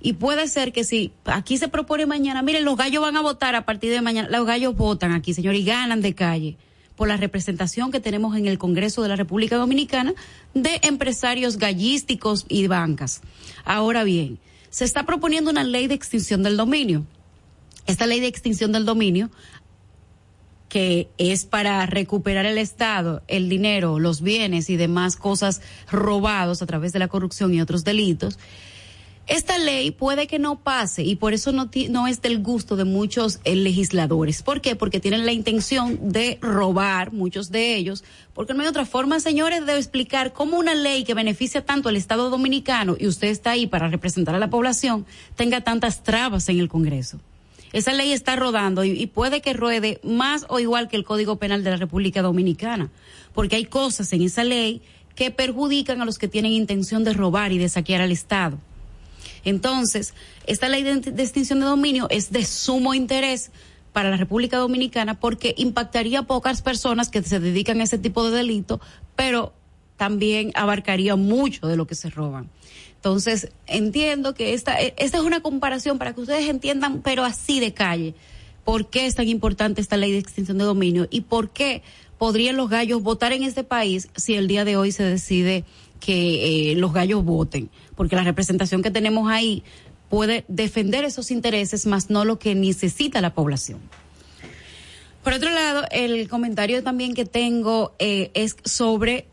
[0.00, 3.54] Y puede ser que si aquí se propone mañana, miren, los gallos van a votar
[3.54, 6.56] a partir de mañana, los gallos votan aquí, señor, y ganan de calle
[6.96, 10.12] por la representación que tenemos en el Congreso de la República Dominicana
[10.54, 13.20] de empresarios gallísticos y bancas.
[13.64, 14.40] Ahora bien,
[14.72, 17.04] se está proponiendo una ley de extinción del dominio.
[17.86, 19.30] Esta ley de extinción del dominio,
[20.70, 25.60] que es para recuperar el Estado, el dinero, los bienes y demás cosas
[25.90, 28.38] robados a través de la corrupción y otros delitos,
[29.28, 32.84] esta ley puede que no pase y por eso no, no es del gusto de
[32.84, 34.42] muchos eh, legisladores.
[34.42, 34.74] ¿Por qué?
[34.74, 38.02] Porque tienen la intención de robar, muchos de ellos,
[38.34, 41.96] porque no hay otra forma, señores, de explicar cómo una ley que beneficia tanto al
[41.96, 45.06] Estado dominicano y usted está ahí para representar a la población
[45.36, 47.20] tenga tantas trabas en el Congreso.
[47.72, 51.36] Esa ley está rodando y, y puede que ruede más o igual que el Código
[51.36, 52.90] Penal de la República Dominicana,
[53.34, 54.82] porque hay cosas en esa ley
[55.14, 58.58] que perjudican a los que tienen intención de robar y de saquear al Estado.
[59.44, 60.14] Entonces,
[60.46, 63.50] esta ley de, extinción de dominio es de sumo interés
[63.92, 68.28] para la República Dominicana porque impactaría a pocas personas que se dedican a ese tipo
[68.28, 68.80] de delito,
[69.16, 69.52] pero
[69.96, 72.48] también abarcaría mucho de lo que se roban.
[72.96, 77.60] Entonces, entiendo que esta, e, esta es una comparación para que ustedes entiendan, pero así
[77.60, 78.14] de calle,
[78.64, 81.82] por qué es tan importante esta ley de extinción de dominio y por qué
[82.16, 85.64] podrían los gallos votar en este país si el día de hoy se decide
[85.98, 87.70] que eh, los gallos voten,
[88.02, 89.62] porque la representación que tenemos ahí
[90.10, 93.78] puede defender esos intereses, más no lo que necesita la población.
[95.22, 99.28] Por otro lado, el comentario también que tengo eh, es sobre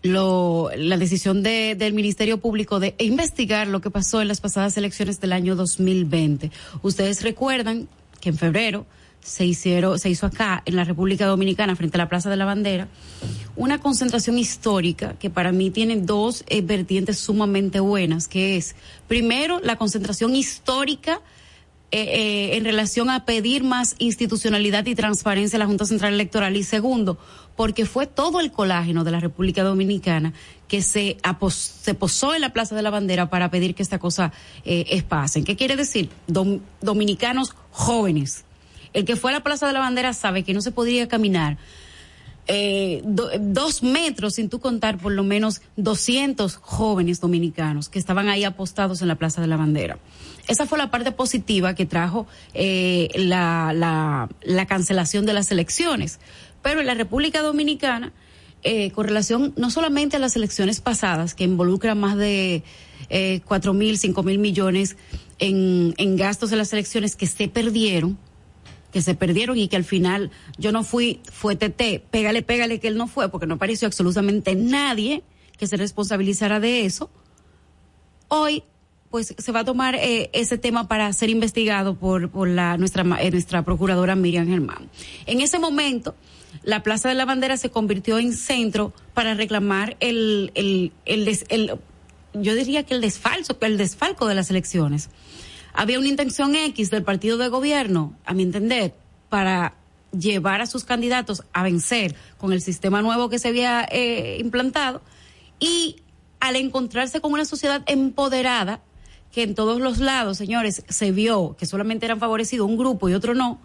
[0.00, 4.78] lo, la decisión de, del Ministerio Público de investigar lo que pasó en las pasadas
[4.78, 6.50] elecciones del año 2020.
[6.80, 7.86] Ustedes recuerdan
[8.22, 8.86] que en febrero
[9.22, 12.44] se hicieron, se hizo acá en la República Dominicana frente a la Plaza de la
[12.44, 12.88] Bandera,
[13.56, 18.76] una concentración histórica que para mí tiene dos eh, vertientes sumamente buenas, que es
[19.08, 21.20] primero la concentración histórica
[21.92, 26.56] eh, eh, en relación a pedir más institucionalidad y transparencia a la Junta Central Electoral
[26.56, 27.18] y segundo,
[27.56, 30.32] porque fue todo el colágeno de la República Dominicana
[30.68, 31.16] que se,
[31.50, 34.32] se posó en la Plaza de la Bandera para pedir que esta cosa
[34.64, 35.42] eh, pase.
[35.42, 36.10] ¿Qué quiere decir?
[36.80, 38.44] dominicanos jóvenes.
[38.92, 41.58] El que fue a la Plaza de la Bandera sabe que no se podría caminar
[42.46, 48.42] eh, dos metros sin tú contar por lo menos 200 jóvenes dominicanos que estaban ahí
[48.42, 49.98] apostados en la Plaza de la Bandera.
[50.48, 56.18] Esa fue la parte positiva que trajo eh, la, la, la, cancelación de las elecciones.
[56.62, 58.12] Pero en la República Dominicana,
[58.62, 62.62] eh, con relación no solamente a las elecciones pasadas, que involucran más de
[63.08, 64.96] eh, cuatro mil, cinco mil millones
[65.38, 68.18] en, en gastos de las elecciones que se perdieron,
[68.92, 72.88] que se perdieron y que al final yo no fui, fue TT, pégale, pégale que
[72.88, 75.22] él no fue, porque no apareció absolutamente nadie
[75.56, 77.10] que se responsabilizara de eso.
[78.28, 78.62] Hoy,
[79.10, 83.04] pues se va a tomar eh, ese tema para ser investigado por, por la, nuestra,
[83.20, 84.88] eh, nuestra procuradora Miriam Germán.
[85.26, 86.14] En ese momento,
[86.62, 91.72] la Plaza de la Bandera se convirtió en centro para reclamar el, el, el, el
[92.34, 95.10] yo diría que el desfalso, el desfalco de las elecciones
[95.72, 98.94] había una intención X del partido de gobierno, a mi entender,
[99.28, 99.74] para
[100.16, 105.02] llevar a sus candidatos a vencer con el sistema nuevo que se había eh, implantado
[105.60, 105.96] y
[106.40, 108.80] al encontrarse con una sociedad empoderada,
[109.30, 113.14] que en todos los lados, señores, se vio que solamente eran favorecidos un grupo y
[113.14, 113.60] otro no,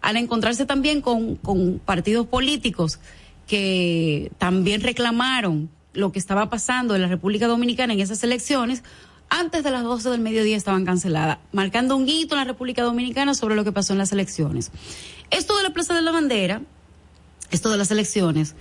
[0.00, 3.00] al encontrarse también con, con partidos políticos
[3.48, 8.84] que también reclamaron lo que estaba pasando en la República Dominicana en esas elecciones,
[9.30, 13.34] antes de las 12 del mediodía estaban canceladas, marcando un hito en la República Dominicana
[13.34, 14.70] sobre lo que pasó en las elecciones.
[15.30, 16.62] Esto de la Plaza de la Bandera,
[17.50, 18.56] esto de las elecciones,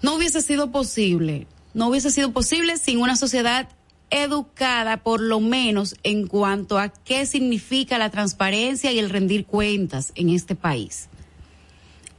[0.00, 3.68] no hubiese sido posible, no hubiese sido posible sin una sociedad
[4.10, 10.12] educada por lo menos en cuanto a qué significa la transparencia y el rendir cuentas
[10.14, 11.08] en este país.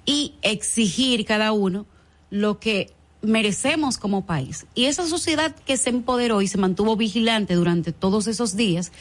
[0.05, 1.85] Y exigir cada uno
[2.29, 2.91] lo que
[3.21, 4.65] merecemos como país.
[4.75, 8.91] Y esa sociedad que se empoderó y se mantuvo vigilante durante todos esos días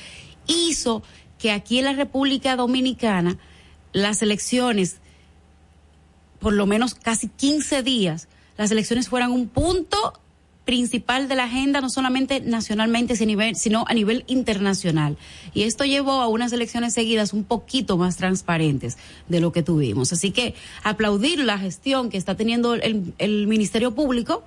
[0.46, 1.02] hizo
[1.38, 3.38] que aquí en la República Dominicana
[3.92, 4.96] las elecciones,
[6.40, 10.20] por lo menos casi 15 días, las elecciones fueran un punto
[10.68, 15.16] principal de la agenda, no solamente nacionalmente, sino a nivel internacional.
[15.54, 18.98] Y esto llevó a unas elecciones seguidas un poquito más transparentes
[19.28, 20.12] de lo que tuvimos.
[20.12, 24.44] Así que aplaudir la gestión que está teniendo el, el Ministerio Público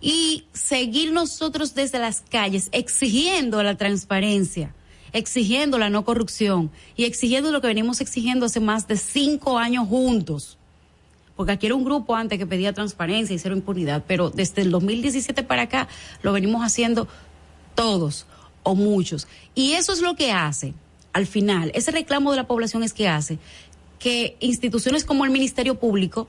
[0.00, 4.74] y seguir nosotros desde las calles exigiendo la transparencia
[5.12, 9.88] exigiendo la no corrupción y exigiendo lo que venimos exigiendo hace más de cinco años
[9.88, 10.56] juntos
[11.40, 14.70] porque aquí era un grupo antes que pedía transparencia y cero impunidad, pero desde el
[14.70, 15.88] 2017 para acá
[16.20, 17.08] lo venimos haciendo
[17.74, 18.26] todos
[18.62, 19.26] o muchos.
[19.54, 20.74] Y eso es lo que hace,
[21.14, 23.38] al final, ese reclamo de la población es que hace
[23.98, 26.28] que instituciones como el Ministerio Público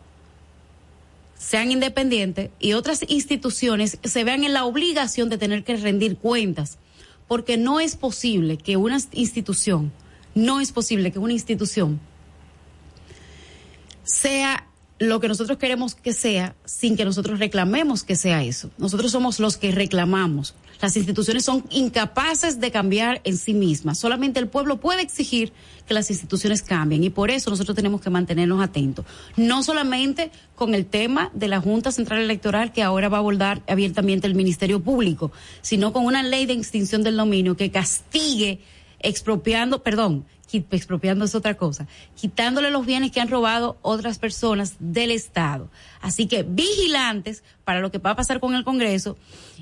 [1.38, 6.78] sean independientes y otras instituciones se vean en la obligación de tener que rendir cuentas,
[7.28, 9.91] porque no es posible que una institución,
[10.36, 11.99] no es posible que una institución
[14.03, 14.68] sea
[15.02, 18.70] lo que nosotros queremos que sea sin que nosotros reclamemos que sea eso.
[18.78, 20.54] Nosotros somos los que reclamamos.
[20.80, 23.97] Las instituciones son incapaces de cambiar en sí mismas.
[23.97, 25.54] Solamente el pueblo puede exigir
[25.88, 29.04] que las instituciones cambien y por eso nosotros tenemos que mantenernos atentos.
[29.38, 33.64] No solamente con el tema de la Junta Central Electoral que ahora va a abordar
[33.68, 35.32] abiertamente el Ministerio Público,
[35.64, 38.60] sino con una ley de extinción del dominio que castigue
[39.02, 45.12] expropiando, perdón, expropiando es otra cosa, quitándole los bienes que han robado otras personas del
[45.12, 45.70] Estado.
[46.02, 49.18] Así que vigilantes para lo que va a pasar con el Congreso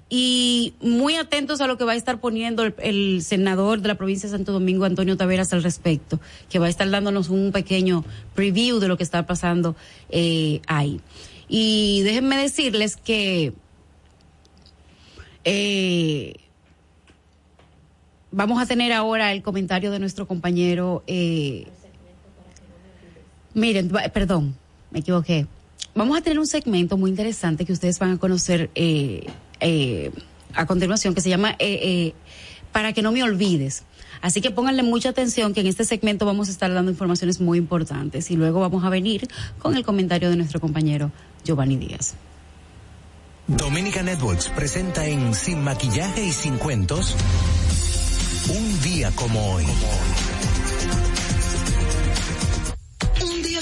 [0.09, 4.27] y muy atentos a lo que va a estar poniendo el, senador de la provincia
[4.27, 6.19] de Santo Domingo, Antonio Taveras, al respecto,
[6.49, 9.75] que va a estar dándonos un pequeño preview de lo que está pasando
[10.09, 10.99] eh, ahí.
[11.47, 13.53] Y déjenme decirles que
[15.43, 16.35] eh,
[18.32, 21.03] vamos a tener ahora el comentario de nuestro compañero.
[21.07, 21.67] Eh,
[23.53, 24.55] miren, perdón,
[24.91, 25.47] me equivoqué.
[25.95, 29.27] Vamos a tener un segmento muy interesante que ustedes van a conocer eh,
[29.59, 30.11] eh,
[30.53, 31.57] a continuación que se llama
[32.71, 33.84] Para que no me olvides.
[34.21, 37.57] Así que pónganle mucha atención que en este segmento vamos a estar dando informaciones muy
[37.57, 39.27] importantes y luego vamos a venir
[39.59, 41.11] con el comentario de nuestro compañero
[41.45, 42.15] Giovanni Díaz.
[43.47, 47.15] Dominica Networks presenta en Sin Maquillaje y Sin Cuentos
[48.49, 49.65] un día como hoy.
[49.65, 50.28] como hoy,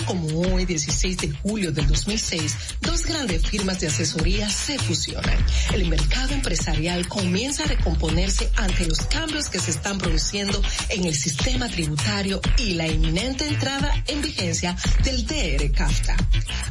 [0.07, 5.37] 16 de julio del 2006, dos grandes firmas de asesoría se fusionan.
[5.73, 11.13] El mercado empresarial comienza a recomponerse ante los cambios que se están produciendo en el
[11.13, 16.15] sistema tributario y la inminente entrada en vigencia del DR CAFTA.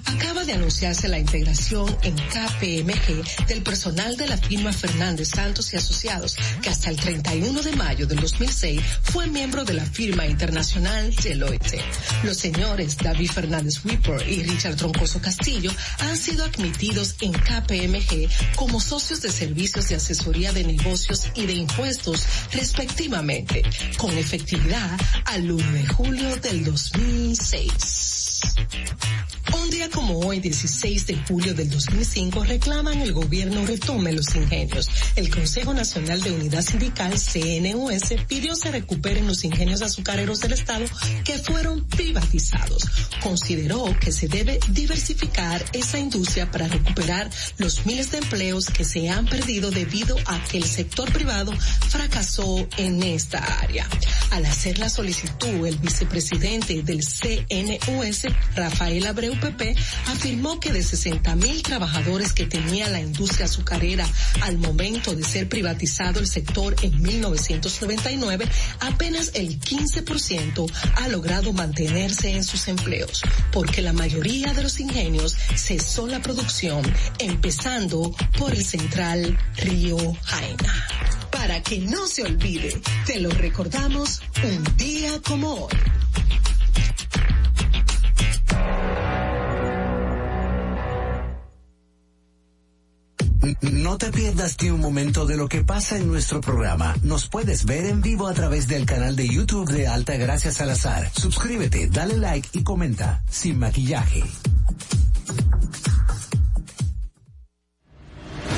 [0.06, 5.76] Acaba de anunciarse la integración en KPMG del personal de la firma Fernández Santos y
[5.76, 11.14] Asociados, que hasta el 31 de mayo del 2006 fue miembro de la firma internacional
[11.22, 11.80] Deloitte.
[12.22, 18.80] Los señores David Fernández Whipper y Richard Troncoso Castillo han sido admitidos en KPMG como
[18.80, 23.62] socios de servicios de asesoría de negocios y de impuestos, respectivamente,
[23.96, 28.26] con efectividad al 1 de julio del 2006.
[29.54, 34.88] Un día como hoy, 16 de julio del 2005, reclaman el gobierno retome los ingenios.
[35.14, 40.84] El Consejo Nacional de Unidad Sindical, CNUS, pidió se recuperen los ingenios azucareros del Estado
[41.24, 42.82] que fueron privatizados.
[43.22, 49.08] Consideró que se debe diversificar esa industria para recuperar los miles de empleos que se
[49.08, 51.52] han perdido debido a que el sector privado
[51.88, 53.88] fracasó en esta área.
[54.30, 58.22] Al hacer la solicitud, el vicepresidente del CNUS,
[58.54, 59.74] Rafael Abreu Pepe,
[60.06, 64.06] afirmó que de 60 mil trabajadores que tenía la industria azucarera
[64.42, 68.46] al momento de ser privatizado el sector en 1999,
[68.80, 73.05] apenas el 15% ha logrado mantenerse en sus empleos,
[73.52, 76.82] porque la mayoría de los ingenios cesó la producción,
[77.18, 80.86] empezando por el central Río Jaina.
[81.30, 85.95] Para que no se olvide, te lo recordamos un día como hoy.
[93.60, 96.94] No te pierdas ni un momento de lo que pasa en nuestro programa.
[97.02, 101.10] Nos puedes ver en vivo a través del canal de YouTube de Alta Gracias Salazar.
[101.14, 103.22] Suscríbete, dale like y comenta.
[103.30, 104.24] Sin maquillaje.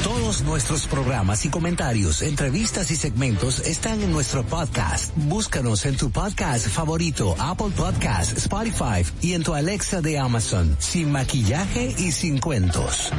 [0.04, 5.12] Todos nuestros programas y comentarios, entrevistas y segmentos están en nuestro podcast.
[5.16, 10.76] Búscanos en tu podcast favorito, Apple Podcast, Spotify y en tu Alexa de Amazon.
[10.78, 13.10] Sin maquillaje y sin cuentos.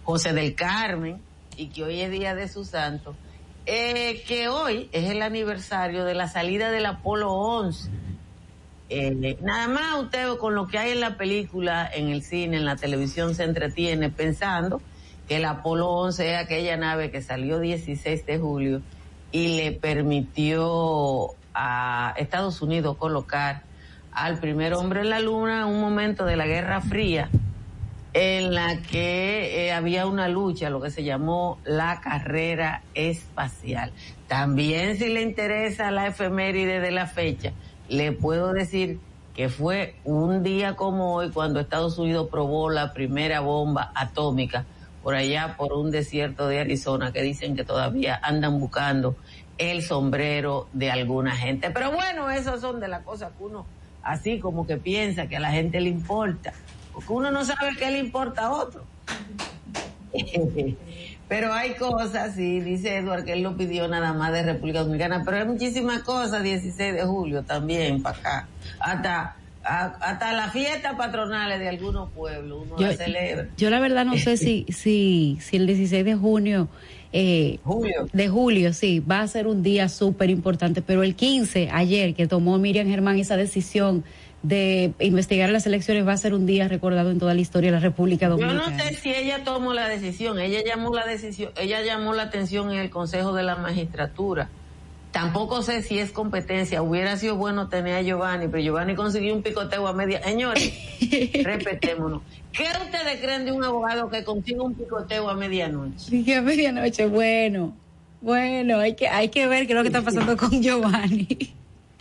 [0.05, 1.21] José del Carmen,
[1.57, 3.15] y que hoy es día de su santo,
[3.67, 7.91] eh, que hoy es el aniversario de la salida del Apolo 11.
[8.89, 12.65] Eh, nada más usted con lo que hay en la película, en el cine, en
[12.65, 14.83] la televisión, se entretiene pensando
[15.29, 18.83] que el Apolo 11 es aquella nave que salió 16 de julio
[19.31, 23.63] y le permitió a Estados Unidos colocar
[24.13, 27.29] al primer hombre en la luna en un momento de la Guerra Fría
[28.13, 33.93] en la que eh, había una lucha, lo que se llamó la carrera espacial.
[34.27, 37.53] También si le interesa la efeméride de la fecha,
[37.89, 38.99] le puedo decir
[39.35, 44.65] que fue un día como hoy cuando Estados Unidos probó la primera bomba atómica
[45.03, 49.17] por allá por un desierto de Arizona que dicen que todavía andan buscando
[49.57, 51.71] el sombrero de alguna gente.
[51.71, 53.67] Pero bueno, esas son de las cosas que uno
[54.03, 56.53] así como que piensa que a la gente le importa,
[56.93, 58.85] porque uno no sabe qué le importa a otro.
[61.29, 65.23] pero hay cosas, sí, dice Eduard que él lo pidió nada más de República Dominicana,
[65.25, 68.49] pero hay muchísimas cosas 16 de julio también para acá,
[68.81, 73.49] hasta hasta las fiestas patronales de algunos pueblos uno yo, celebra.
[73.57, 76.69] Yo la verdad no sé si si si el 16 de junio
[77.13, 78.09] eh, julio.
[78.13, 82.27] de julio, sí, va a ser un día súper importante, pero el 15, ayer, que
[82.27, 84.05] tomó Miriam Germán esa decisión
[84.43, 87.77] de investigar las elecciones, va a ser un día recordado en toda la historia de
[87.77, 88.65] la República Dominicana.
[88.65, 92.23] Yo no sé si ella tomó la decisión, ella llamó la decisión, ella llamó la
[92.25, 94.49] atención en el Consejo de la Magistratura
[95.13, 96.83] Tampoco sé si es competencia.
[96.83, 100.23] Hubiera sido bueno tener a Giovanni, pero Giovanni consiguió un picoteo a media.
[100.23, 100.73] Señores,
[101.45, 102.23] respetémonos.
[102.53, 106.25] ¿Qué ustedes creen de un abogado que consigue un picoteo a medianoche?
[106.25, 107.75] Que a medianoche, bueno.
[108.21, 111.55] Bueno, hay que, hay que ver qué es lo que está pasando con Giovanni.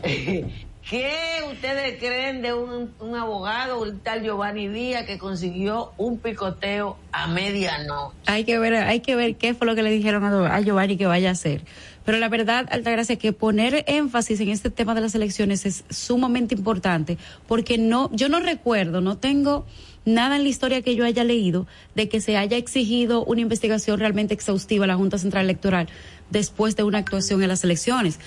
[0.90, 1.14] ¿Qué
[1.52, 7.28] ustedes creen de un, un abogado, un tal Giovanni Díaz, que consiguió un picoteo a
[7.28, 8.18] medianoche?
[8.26, 10.98] Hay que ver, hay que ver qué fue lo que le dijeron a, a Giovanni
[10.98, 11.62] que vaya a hacer.
[12.10, 16.56] Pero la verdad, Altagracia, que poner énfasis en este tema de las elecciones es sumamente
[16.56, 19.68] importante, porque no, yo no recuerdo, no tengo
[20.06, 24.00] nada en la historia que yo haya leído de que se haya exigido una investigación
[24.00, 25.88] realmente exhaustiva a la Junta Central Electoral
[26.30, 28.20] después de una actuación en las elecciones.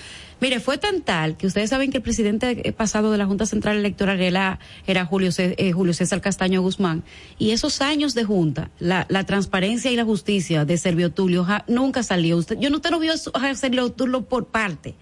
[0.43, 3.77] Mire, fue tan tal que ustedes saben que el presidente pasado de la Junta Central
[3.77, 4.59] Electoral era,
[5.05, 7.03] Julio, César, eh, Julio César Castaño Guzmán.
[7.39, 12.03] Y esos años de Junta, la, la transparencia y la justicia de Servio Tulio nunca
[12.03, 12.37] salió.
[12.37, 14.95] Usted, yo no, usted no vio a Servio Tulio por parte.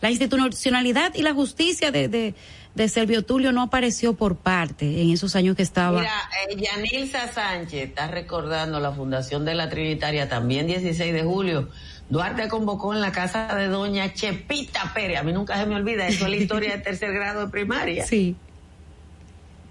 [0.00, 2.34] La institucionalidad y la justicia de, de,
[2.74, 6.00] de Servio Tulio no apareció por parte en esos años que estaba.
[6.00, 11.68] Mira, eh, Yanilza Sánchez está recordando la fundación de la Trinitaria también 16 de julio
[12.08, 15.18] Duarte convocó en la casa de doña Chepita Pérez.
[15.18, 18.04] A mí nunca se me olvida, eso es la historia de tercer grado de primaria.
[18.06, 18.36] Sí.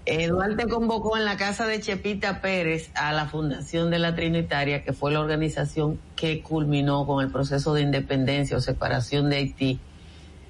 [0.04, 4.84] Eh, Duarte convocó en la casa de Chepita Pérez a la Fundación de la Trinitaria,
[4.84, 9.80] que fue la organización que culminó con el proceso de independencia o separación de Haití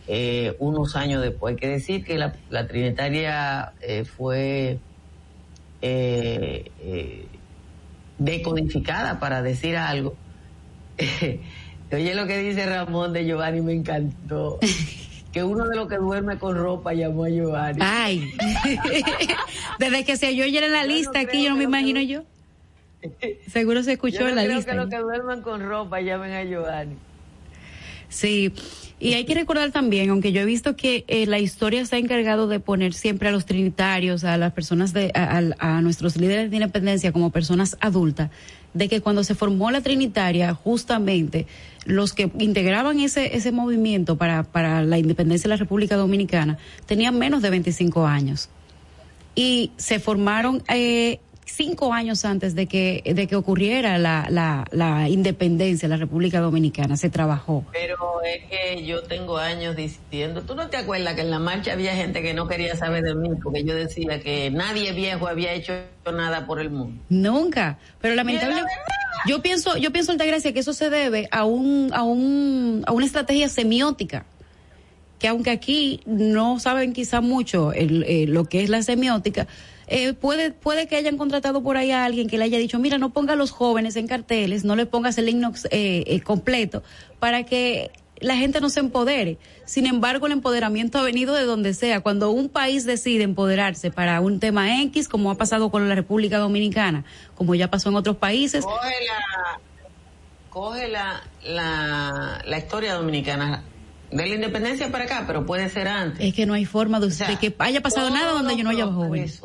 [0.09, 1.55] eh, unos años después.
[1.55, 4.79] Hay que decir que la, la Trinitaria eh, fue
[5.81, 7.27] eh,
[8.19, 10.17] decodificada, para decir algo.
[11.93, 14.59] Oye lo que dice Ramón de Giovanni, me encantó.
[15.33, 17.79] que uno de los que duerme con ropa llamó a Giovanni.
[17.83, 18.25] Ay,
[19.79, 22.23] desde que se oyó ayer en la lista aquí, yo no me imagino yo.
[23.49, 24.71] Seguro se escuchó yo no en la creo lista.
[24.73, 26.97] que los que duerman con ropa llamen a Giovanni.
[28.09, 28.53] Sí,
[29.01, 31.99] y hay que recordar también, aunque yo he visto que eh, la historia se ha
[31.99, 36.17] encargado de poner siempre a los trinitarios, a las personas de, a, a, a nuestros
[36.17, 38.31] líderes de independencia como personas adultas,
[38.77, 41.47] de que cuando se formó la Trinitaria, justamente
[41.85, 47.19] los que integraban ese, ese movimiento para, para la independencia de la República Dominicana tenían
[47.19, 48.51] menos de 25 años.
[49.35, 51.21] Y se formaron eh,
[51.57, 56.41] cinco años antes de que, de que ocurriera la, la, la independencia de la República
[56.41, 56.97] Dominicana.
[56.97, 57.65] Se trabajó.
[57.73, 61.73] Pero es que yo tengo años diciendo, ¿tú no te acuerdas que en la marcha
[61.73, 63.31] había gente que no quería saber de mí?
[63.43, 65.73] Porque yo decía que nadie viejo había hecho
[66.05, 67.03] nada por el mundo.
[67.09, 67.79] Nunca.
[68.01, 68.71] Pero lamentablemente.
[69.27, 73.07] Yo pienso, yo pienso, Altagracia, que eso se debe a un, a un, a una
[73.07, 74.25] estrategia semiótica.
[75.19, 79.47] Que aunque aquí no saben quizá mucho el, eh, lo que es la semiótica,
[79.89, 82.99] eh, puede, puede que hayan contratado por ahí a alguien que le haya dicho, mira,
[82.99, 86.83] no ponga a los jóvenes en carteles, no le pongas el himno eh, eh, completo,
[87.19, 89.39] para que la gente no se empodere.
[89.65, 92.01] Sin embargo, el empoderamiento ha venido de donde sea.
[92.01, 96.39] Cuando un país decide empoderarse para un tema X, como ha pasado con la República
[96.39, 98.65] Dominicana, como ya pasó en otros países.
[98.65, 99.61] Coge la,
[100.49, 103.63] coge la, la, la historia dominicana
[104.11, 106.25] de la independencia para acá, pero puede ser antes.
[106.25, 108.65] Es que no hay forma de, o sea, de que haya pasado nada donde yo
[108.65, 109.43] no haya jóvenes.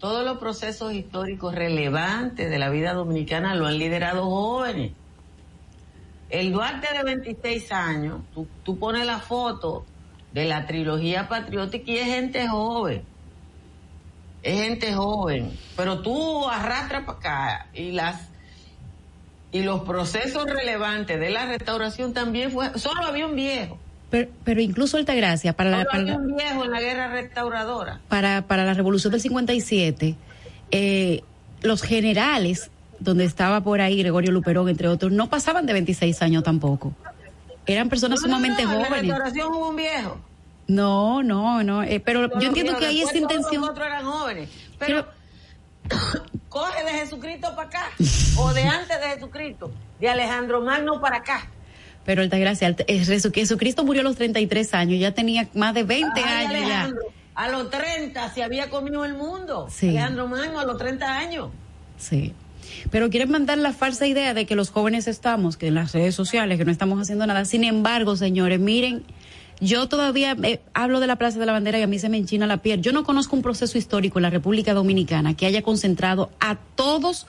[0.00, 4.92] Todos los procesos históricos relevantes de la vida dominicana lo han liderado jóvenes.
[6.30, 9.84] El Duarte de 26 años, tú, tú pones la foto
[10.32, 13.02] de la trilogía patriótica y es gente joven.
[14.42, 15.58] Es gente joven.
[15.76, 18.30] Pero tú arrastras para acá y las
[19.52, 23.78] y los procesos relevantes de la restauración también fue, solo había un viejo.
[24.10, 28.00] Pero, pero incluso Altagracia, para la, para, un viejo en la guerra restauradora.
[28.08, 30.16] Para, para la revolución del 57,
[30.72, 31.22] eh,
[31.62, 36.42] los generales, donde estaba por ahí Gregorio Luperón, entre otros, no pasaban de 26 años
[36.42, 36.92] tampoco.
[37.66, 39.02] Eran personas no, sumamente no, jóvenes.
[39.02, 40.20] En la restauración hubo un viejo.
[40.66, 43.60] No, no, no, eh, pero yo entiendo que ahí esa intención.
[43.62, 44.48] Nosotros eran jóvenes,
[44.78, 45.06] pero,
[45.88, 47.90] pero coge de Jesucristo para acá,
[48.38, 51.48] o de antes de Jesucristo, de Alejandro Magno para acá.
[52.10, 56.50] Pero Altagracia, Jesucristo murió a los 33 años, ya tenía más de 20 Ay, años
[56.50, 57.14] Alejandro, ya.
[57.36, 59.68] A los 30 se había comido el mundo.
[59.70, 59.90] Sí.
[59.90, 61.50] Alejandro Magno a los 30 años.
[61.98, 62.34] Sí.
[62.90, 66.16] Pero quieren mandar la falsa idea de que los jóvenes estamos, que en las redes
[66.16, 67.44] sociales, que no estamos haciendo nada.
[67.44, 69.04] Sin embargo, señores, miren,
[69.60, 72.16] yo todavía eh, hablo de la Plaza de la Bandera y a mí se me
[72.16, 72.82] enchina la piel.
[72.82, 77.28] Yo no conozco un proceso histórico en la República Dominicana que haya concentrado a todos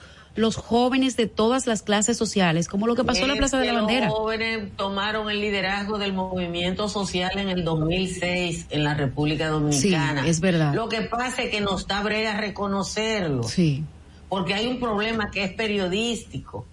[0.56, 3.74] jóvenes de todas las clases sociales, como lo que pasó en la Plaza de la
[3.74, 4.06] Bandera.
[4.06, 10.24] Los jóvenes tomaron el liderazgo del movimiento social en el 2006 en la República Dominicana.
[10.24, 10.74] Sí, es verdad.
[10.74, 13.42] Lo que pasa es que nos da brega reconocerlo.
[13.42, 13.84] Sí.
[14.28, 16.64] Porque hay un problema que es periodístico,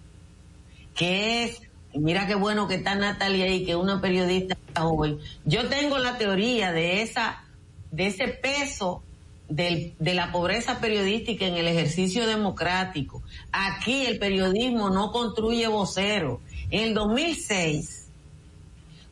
[0.95, 1.61] que es
[1.93, 5.19] mira qué bueno que está Natalia ahí, que es una periodista joven.
[5.45, 7.43] Yo tengo la teoría de esa,
[7.91, 9.03] de ese peso
[9.49, 13.21] del, de la pobreza periodística en el ejercicio democrático.
[13.51, 16.39] Aquí el periodismo no construye vocero.
[16.69, 18.07] En el 2006,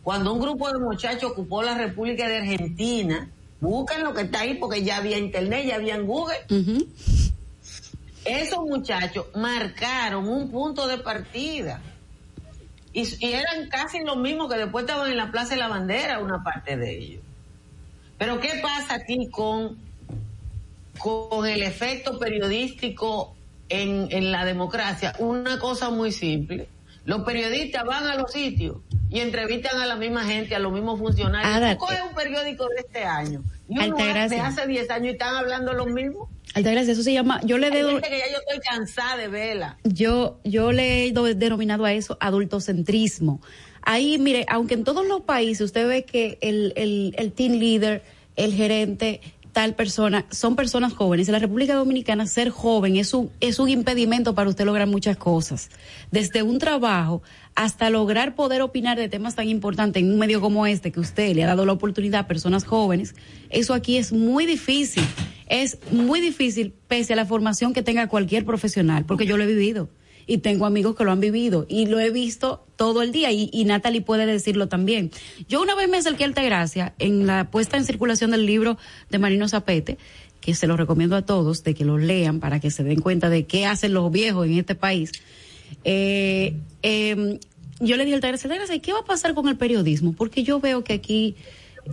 [0.03, 3.29] cuando un grupo de muchachos ocupó la República de Argentina,
[3.59, 6.37] buscan lo que está ahí porque ya había internet, ya había Google.
[8.23, 11.81] Esos muchachos marcaron un punto de partida.
[12.93, 16.19] Y, y, eran casi los mismos que después estaban en la Plaza de la Bandera,
[16.19, 17.23] una parte de ellos.
[18.17, 19.77] Pero ¿qué pasa aquí con
[20.97, 23.35] con el efecto periodístico
[23.69, 26.67] en, en la democracia, una cosa muy simple.
[27.05, 28.77] Los periodistas van a los sitios
[29.09, 31.77] y entrevistan a la misma gente, a los mismos funcionarios.
[31.77, 33.43] ¿Cuál es un periódico de este año?
[33.69, 36.27] Y uno de hace 10 años y están hablando los mismos.
[36.53, 39.77] Altagracia, eso se llama, yo le dedo, que ya yo estoy cansada de vela.
[39.83, 43.41] Yo, yo le he denominado a eso adultocentrismo.
[43.83, 48.03] Ahí, mire, aunque en todos los países usted ve que el, el, el team leader,
[48.35, 49.21] el gerente,
[49.57, 51.27] tal persona, son personas jóvenes.
[51.27, 55.17] En la República Dominicana ser joven es un, es un impedimento para usted lograr muchas
[55.17, 55.71] cosas.
[56.11, 57.23] Desde un trabajo
[57.55, 61.33] hasta lograr poder opinar de temas tan importantes en un medio como este que usted
[61.33, 63.15] le ha dado la oportunidad a personas jóvenes,
[63.49, 65.03] eso aquí es muy difícil.
[65.47, 69.47] Es muy difícil pese a la formación que tenga cualquier profesional, porque yo lo he
[69.47, 69.89] vivido
[70.27, 73.49] y tengo amigos que lo han vivido y lo he visto todo el día y,
[73.51, 75.09] y Natalie puede decirlo también.
[75.47, 78.77] Yo una vez me acerqué a Altagracia en la puesta en circulación del libro
[79.09, 79.97] de Marino Zapete,
[80.41, 83.29] que se lo recomiendo a todos de que lo lean para que se den cuenta
[83.29, 85.11] de qué hacen los viejos en este país.
[85.83, 87.39] Eh, eh,
[87.79, 90.13] yo le dije a Altagracia, Altagracia, ¿qué va a pasar con el periodismo?
[90.13, 91.35] Porque yo veo que aquí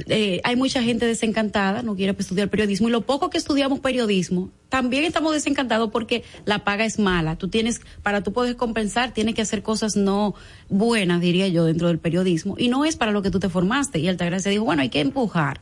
[0.08, 4.50] eh, hay mucha gente desencantada, no quiere estudiar periodismo y lo poco que estudiamos periodismo,
[4.68, 7.36] también estamos desencantados porque la paga es mala.
[7.36, 10.34] Tú tienes, para tú poder compensar, tienes que hacer cosas no
[10.68, 13.98] buenas, diría yo, dentro del periodismo y no es para lo que tú te formaste.
[13.98, 15.60] Y Altagracia dijo, bueno, hay que empujar,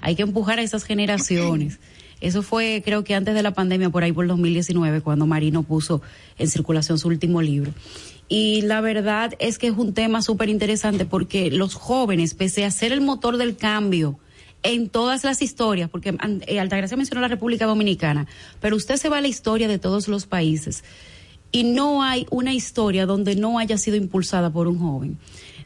[0.00, 1.78] hay que empujar a esas generaciones.
[2.20, 6.00] Eso fue, creo que antes de la pandemia, por ahí por 2019, cuando Marino puso
[6.38, 7.72] en circulación su último libro.
[8.28, 12.70] Y la verdad es que es un tema súper interesante porque los jóvenes, pese a
[12.70, 14.18] ser el motor del cambio
[14.62, 16.16] en todas las historias, porque
[16.46, 18.26] eh, Altagracia mencionó la República Dominicana,
[18.60, 20.82] pero usted se va a la historia de todos los países
[21.52, 25.18] y no hay una historia donde no haya sido impulsada por un joven.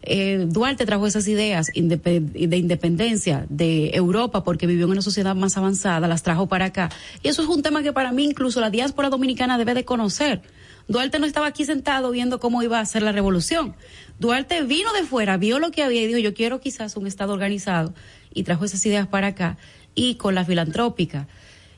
[0.03, 5.57] Eh, Duarte trajo esas ideas de independencia de Europa porque vivió en una sociedad más
[5.57, 6.91] avanzada, las trajo para acá.
[7.23, 10.43] Y eso es un tema que para mí incluso la diáspora dominicana debe de conocer
[10.91, 13.76] Duarte no estaba aquí sentado viendo cómo iba a ser la revolución.
[14.18, 17.32] Duarte vino de fuera, vio lo que había y dijo, yo quiero quizás un Estado
[17.32, 17.95] organizado
[18.34, 19.57] y trajo esas ideas para acá.
[19.95, 21.28] Y con la filantrópica,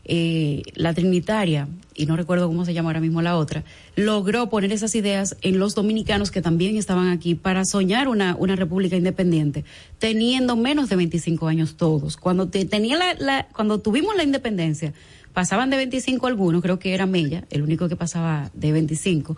[0.07, 3.65] eh, la trinitaria, y no recuerdo cómo se llama ahora mismo la otra,
[3.97, 8.57] logró poner esas ideas en los dominicanos que también estaban aquí para soñar una, una
[8.57, 9.67] república independiente,
[9.99, 12.17] teniendo menos de 25 años todos.
[12.17, 14.95] Cuando, tenía la, cuando tuvimos la independencia,
[15.33, 19.37] pasaban de 25 algunos, creo que era Mella, el único que pasaba de 25.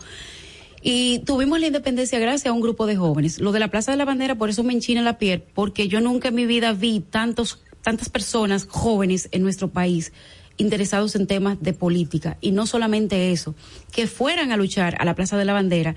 [0.82, 3.40] Y tuvimos la independencia gracias a un grupo de jóvenes.
[3.40, 6.00] Lo de la Plaza de la Bandera, por eso me enchina la piel, porque yo
[6.00, 10.12] nunca en mi vida vi tantos, tantas personas jóvenes en nuestro país
[10.56, 12.36] interesados en temas de política.
[12.40, 13.54] Y no solamente eso,
[13.92, 15.94] que fueran a luchar a la Plaza de la Bandera,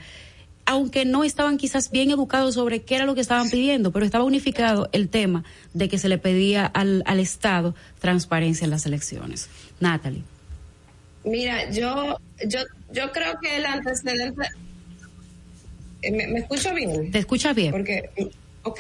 [0.68, 4.26] aunque no estaban quizás bien educados sobre qué era lo que estaban pidiendo, pero estaba
[4.26, 9.49] unificado el tema de que se le pedía al, al Estado transparencia en las elecciones.
[9.80, 10.24] Natalie.
[11.24, 12.59] Mira, yo, yo,
[12.91, 14.45] yo creo que el antecedente.
[16.01, 17.11] Eh, ¿Me, escucho bien?
[17.11, 17.72] Te escucha bien.
[17.72, 18.09] Porque,
[18.68, 18.80] ok.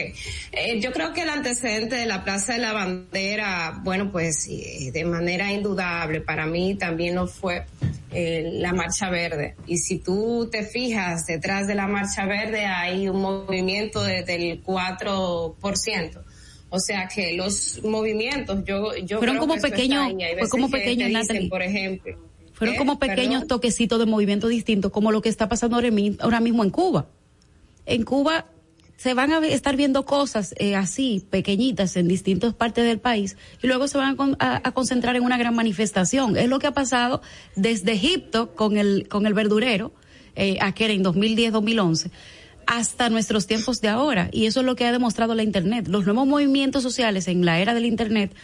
[0.51, 5.05] Eh, yo creo que el antecedente de la Plaza de la Bandera, bueno, pues de
[5.05, 7.65] manera indudable, para mí también lo fue
[8.11, 9.55] eh, la Marcha Verde.
[9.67, 14.63] Y si tú te fijas, detrás de la Marcha Verde hay un movimiento de, del
[14.63, 16.23] 4%.
[16.69, 21.49] O sea que los movimientos, yo, yo fueron como pequeños, fue como pequeños, Natalie.
[21.49, 22.17] por ejemplo.
[22.53, 22.77] Fueron ¿Eh?
[22.77, 27.07] como pequeños toquecitos de movimiento distintos, como lo que está pasando ahora mismo en Cuba.
[27.85, 28.47] En Cuba
[28.97, 33.67] se van a estar viendo cosas eh, así, pequeñitas, en distintas partes del país, y
[33.67, 36.35] luego se van a, concentrar en una gran manifestación.
[36.35, 37.21] Es lo que ha pasado
[37.55, 39.93] desde Egipto con el, con el verdurero,
[40.35, 42.11] eh, aquel en 2010-2011
[42.67, 44.29] hasta nuestros tiempos de ahora.
[44.33, 45.87] Y eso es lo que ha demostrado la Internet.
[45.87, 48.35] Los nuevos movimientos sociales en la era del Internet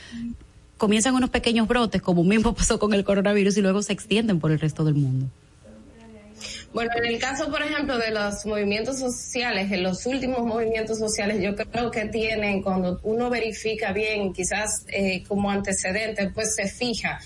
[0.78, 4.51] comienzan unos pequeños brotes, como mismo pasó con el coronavirus, y luego se extienden por
[4.51, 5.28] el resto del mundo.
[6.74, 11.40] Bueno, en el caso, por ejemplo, de los movimientos sociales, en los últimos movimientos sociales,
[11.40, 17.20] yo creo que tienen, cuando uno verifica bien, quizás eh, como antecedente, pues se fija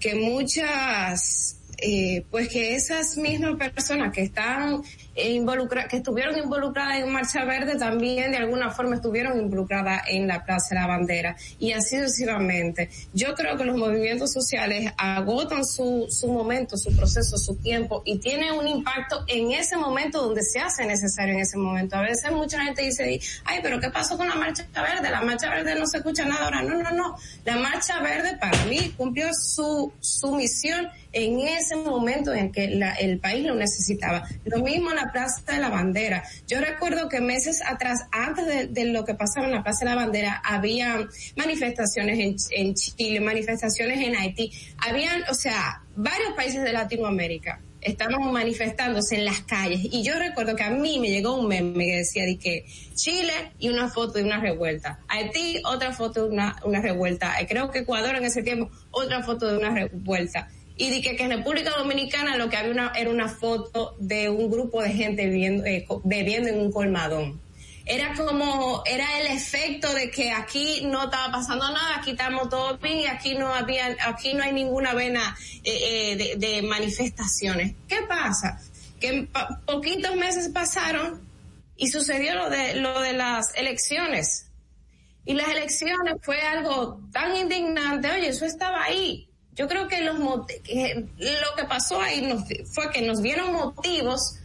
[0.00, 4.82] que muchas, eh, pues que esas mismas personas que están
[5.18, 10.44] involucra que estuvieron involucradas en Marcha Verde también de alguna forma estuvieron involucradas en la
[10.44, 12.90] Plaza de la Bandera y así sucesivamente.
[13.12, 18.18] Yo creo que los movimientos sociales agotan su, su momento, su proceso, su tiempo y
[18.18, 21.96] tienen un impacto en ese momento donde se hace necesario en ese momento.
[21.96, 25.10] A veces mucha gente dice, ay, pero ¿qué pasó con la Marcha Verde?
[25.10, 26.62] La Marcha Verde no se escucha nada ahora.
[26.62, 27.16] No, no, no.
[27.44, 33.18] La Marcha Verde para mí cumplió su, su misión en ese momento en que el
[33.20, 34.26] país lo necesitaba.
[34.44, 36.22] Lo mismo en la Plaza de la Bandera.
[36.46, 39.96] Yo recuerdo que meses atrás, antes de, lo que pasaba en la Plaza de la
[39.96, 44.52] Bandera, había manifestaciones en, en Chile, manifestaciones en Haití.
[44.78, 50.56] Habían, o sea, varios países de Latinoamérica estaban manifestándose en las calles y yo recuerdo
[50.56, 54.14] que a mí me llegó un meme que decía de que Chile y una foto
[54.14, 58.42] de una revuelta, Haití otra foto de una, una revuelta, creo que Ecuador en ese
[58.42, 60.48] tiempo otra foto de una revuelta
[60.78, 64.80] y dije que, en República Dominicana lo que había era una foto de un grupo
[64.80, 67.40] de gente eh, bebiendo en un colmadón.
[67.84, 72.80] Era como, era el efecto de que aquí no estaba pasando nada, aquí estamos todos
[72.80, 77.74] bien y aquí no había, aquí no hay ninguna vena eh, eh, de, manifestaciones.
[77.88, 78.60] ¿Qué pasa?
[79.00, 79.26] Que
[79.66, 81.26] poquitos meses pasaron
[81.76, 84.46] y sucedió lo de, lo de las elecciones.
[85.24, 89.27] Y las elecciones fue algo tan indignante, oye, eso estaba ahí
[89.58, 94.36] yo creo que, los lo que pasó ahí nos, fue que nos dieron motivos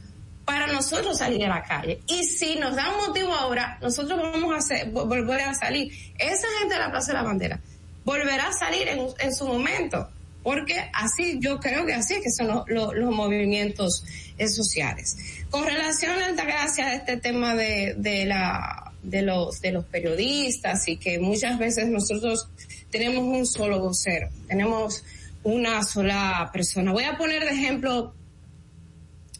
[0.43, 2.01] para nosotros salir a la calle.
[2.07, 5.93] Y si nos dan motivo ahora, nosotros vamos a volver a salir.
[6.17, 7.59] Esa gente de la Plaza de la Bandera
[8.03, 10.09] volverá a salir en, su momento,
[10.41, 14.03] porque así, yo creo que así es que son los, movimientos
[14.39, 15.15] eh, sociales.
[15.51, 20.87] Con relación a Altagracia, a este tema de, de la, de los, de los periodistas
[20.87, 22.49] y que muchas veces nosotros
[22.89, 25.03] tenemos un solo vocero, tenemos
[25.43, 26.91] una sola persona.
[26.91, 28.13] Voy a poner de ejemplo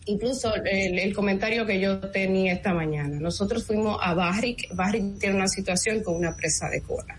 [0.06, 3.20] incluso el, comentario que yo tenía esta mañana.
[3.20, 7.18] Nosotros fuimos a Barrick, Barrick tiene una situación con una presa de cola.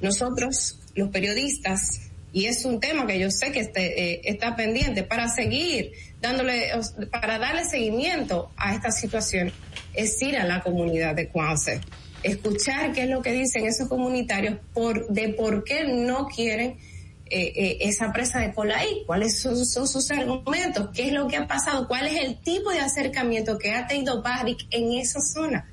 [0.00, 5.02] Nosotros, los periodistas, y es un tema que yo sé que este, eh, está pendiente
[5.02, 5.92] para seguir
[6.24, 6.70] dándole,
[7.10, 9.52] para darle seguimiento a esta situación,
[9.92, 11.80] es ir a la comunidad de Cuance
[12.22, 16.78] escuchar qué es lo que dicen esos comunitarios por, de por qué no quieren
[17.26, 21.36] eh, eh, esa presa de cola ahí, cuáles son, sus argumentos, qué es lo que
[21.36, 25.70] ha pasado, cuál es el tipo de acercamiento que ha tenido Barrick en esa zona.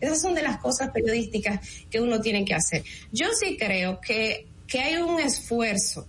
[0.00, 2.82] Esas son de las cosas periodísticas que uno tiene que hacer.
[3.12, 6.06] Yo sí creo que, que hay un esfuerzo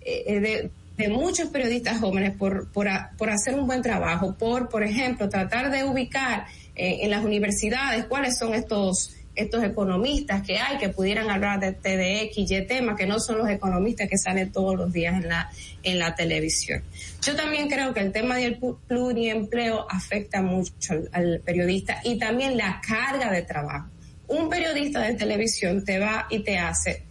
[0.00, 4.82] eh, de, de, muchos periodistas jóvenes por, por, por, hacer un buen trabajo, por, por
[4.82, 10.88] ejemplo, tratar de ubicar en las universidades, cuáles son estos estos economistas que hay que
[10.88, 14.92] pudieran hablar de TDX y temas que no son los economistas que salen todos los
[14.92, 15.50] días en la
[15.84, 16.82] en la televisión.
[17.22, 22.80] Yo también creo que el tema del pluriempleo afecta mucho al periodista y también la
[22.86, 23.88] carga de trabajo.
[24.26, 27.04] Un periodista de televisión te va y te hace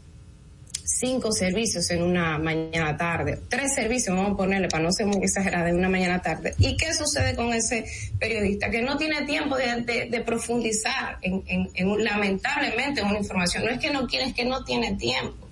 [0.88, 5.22] cinco servicios en una mañana tarde, tres servicios, vamos a ponerle para no ser muy
[5.22, 6.56] exagerada, en una mañana tarde.
[6.60, 7.86] ¿Y qué sucede con ese
[8.18, 8.70] periodista?
[8.70, 13.66] Que no tiene tiempo de, profundizar en, en, lamentablemente en una información.
[13.66, 15.48] No es que no quiere, es que no tiene tiempo.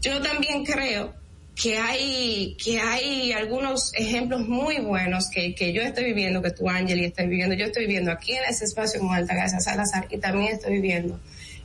[0.00, 1.14] Yo también creo
[1.54, 6.68] que hay, que hay algunos ejemplos muy buenos que, que yo estoy viviendo, que tú,
[6.68, 7.54] Angeli, estás viviendo.
[7.54, 11.20] Yo estoy viviendo aquí en ese espacio con Altagracia Salazar y también estoy viviendo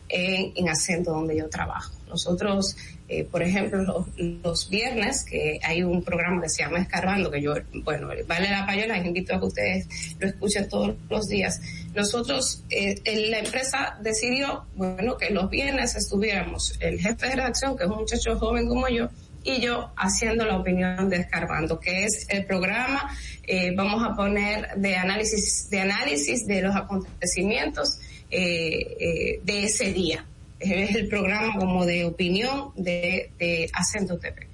[0.09, 1.93] en, en Acento donde yo trabajo.
[2.07, 2.77] Nosotros
[3.09, 7.53] eh, por ejemplo, los, viernes, que hay un programa que se llama Escarbando, que yo,
[7.83, 9.87] bueno, vale la payola, invito a que ustedes
[10.19, 11.61] lo escuchen todos los días.
[11.95, 12.95] Nosotros, eh,
[13.29, 17.99] la empresa decidió, bueno, que los viernes estuviéramos el jefe de redacción, que es un
[17.99, 19.07] muchacho joven como yo,
[19.41, 24.75] y yo haciendo la opinión de Escarbando, que es el programa, eh, vamos a poner
[24.75, 27.99] de análisis, de análisis de los acontecimientos
[28.29, 30.25] de ese día
[30.59, 34.47] es el programa como de opinión de, de Acento TV.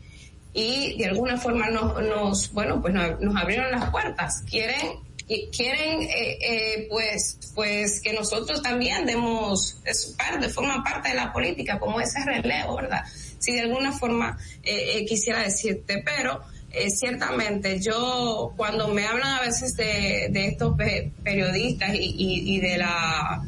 [0.54, 4.43] Y de alguna forma nos, nos bueno, pues nos, abrieron las puertas.
[4.49, 4.99] Quieren
[5.56, 11.32] quieren eh, eh, pues pues que nosotros también demos es parte forma parte de la
[11.32, 13.04] política como ese relevo verdad
[13.39, 16.41] si de alguna forma eh, eh quisiera decirte pero
[16.72, 20.76] eh, ciertamente yo cuando me hablan a veces de, de estos
[21.24, 23.43] periodistas y, y, y de la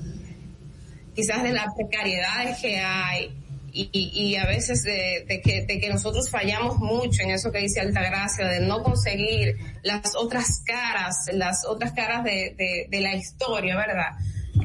[1.15, 3.31] quizás de las precariedades que hay
[3.77, 7.81] y, y a veces de, que, de que nosotros fallamos mucho en eso que dice
[7.81, 14.11] Altagracia, de no conseguir las otras caras, las otras caras de, de, la historia, ¿verdad?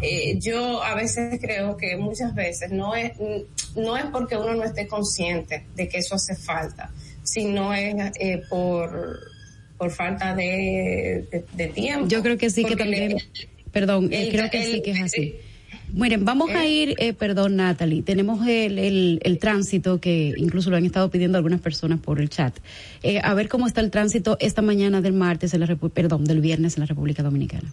[0.00, 3.12] Eh, yo a veces creo que muchas veces no es,
[3.74, 6.92] no es porque uno no esté consciente de que eso hace falta,
[7.24, 9.18] sino es eh, por
[9.76, 11.24] por falta de,
[11.74, 12.06] tiempo.
[12.06, 13.16] Yo creo que sí, que también,
[13.72, 15.36] perdón, eh, creo que sí que es así.
[15.92, 20.84] Miren, vamos a ir, eh, perdón Natalie, tenemos el, el, tránsito que incluso lo han
[20.84, 22.56] estado pidiendo algunas personas por el chat.
[23.02, 26.40] Eh, a ver cómo está el tránsito esta mañana del martes, en la perdón, del
[26.40, 27.72] viernes en la República Dominicana.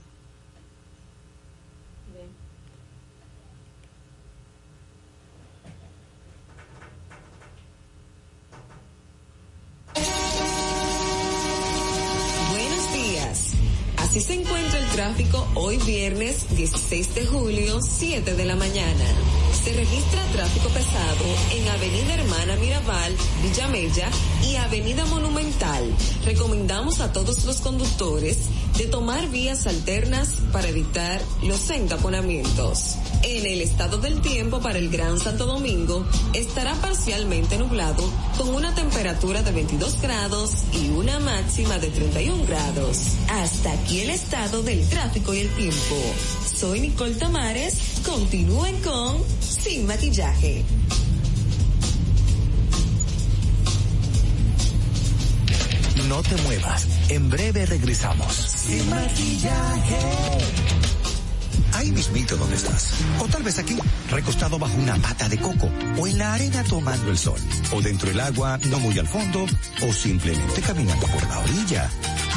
[15.18, 19.47] Tráfico hoy viernes 16 de julio, 7 de la mañana.
[19.64, 24.10] Se registra tráfico pesado en Avenida Hermana Mirabal, Villa Mella
[24.48, 25.84] y Avenida Monumental.
[26.26, 28.38] Recomendamos a todos los conductores
[28.78, 32.96] de tomar vías alternas para evitar los encaponamientos.
[33.24, 38.74] En el estado del tiempo para el Gran Santo Domingo estará parcialmente nublado con una
[38.76, 43.00] temperatura de 22 grados y una máxima de 31 grados.
[43.30, 45.96] Hasta aquí el estado del tráfico y el tiempo.
[46.56, 47.76] Soy Nicole Tamares.
[48.06, 49.18] Continúen con
[49.62, 50.64] Sin Maquillaje.
[56.08, 56.88] No te muevas.
[57.10, 58.34] En breve regresamos.
[58.34, 59.98] Sin maquillaje.
[61.74, 62.94] Ahí mismito donde estás.
[63.20, 63.78] O tal vez aquí,
[64.10, 65.70] recostado bajo una mata de coco.
[66.00, 67.40] O en la arena tomando el sol.
[67.74, 69.46] O dentro del agua, no muy al fondo.
[69.82, 71.90] O simplemente caminando por la orilla.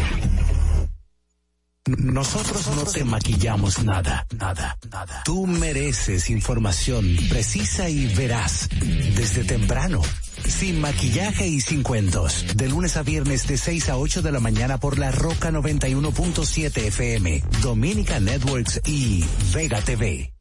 [1.96, 5.22] Nosotros no te maquillamos nada, nada, nada.
[5.24, 8.68] Tú mereces información precisa y veraz
[9.16, 10.02] desde temprano
[10.46, 12.44] sin maquillaje y sin cuentos.
[12.54, 16.76] De lunes a viernes de 6 a 8 de la mañana por la Roca 91.7
[16.86, 19.24] FM, Dominica Networks y
[19.54, 20.32] Vega TV.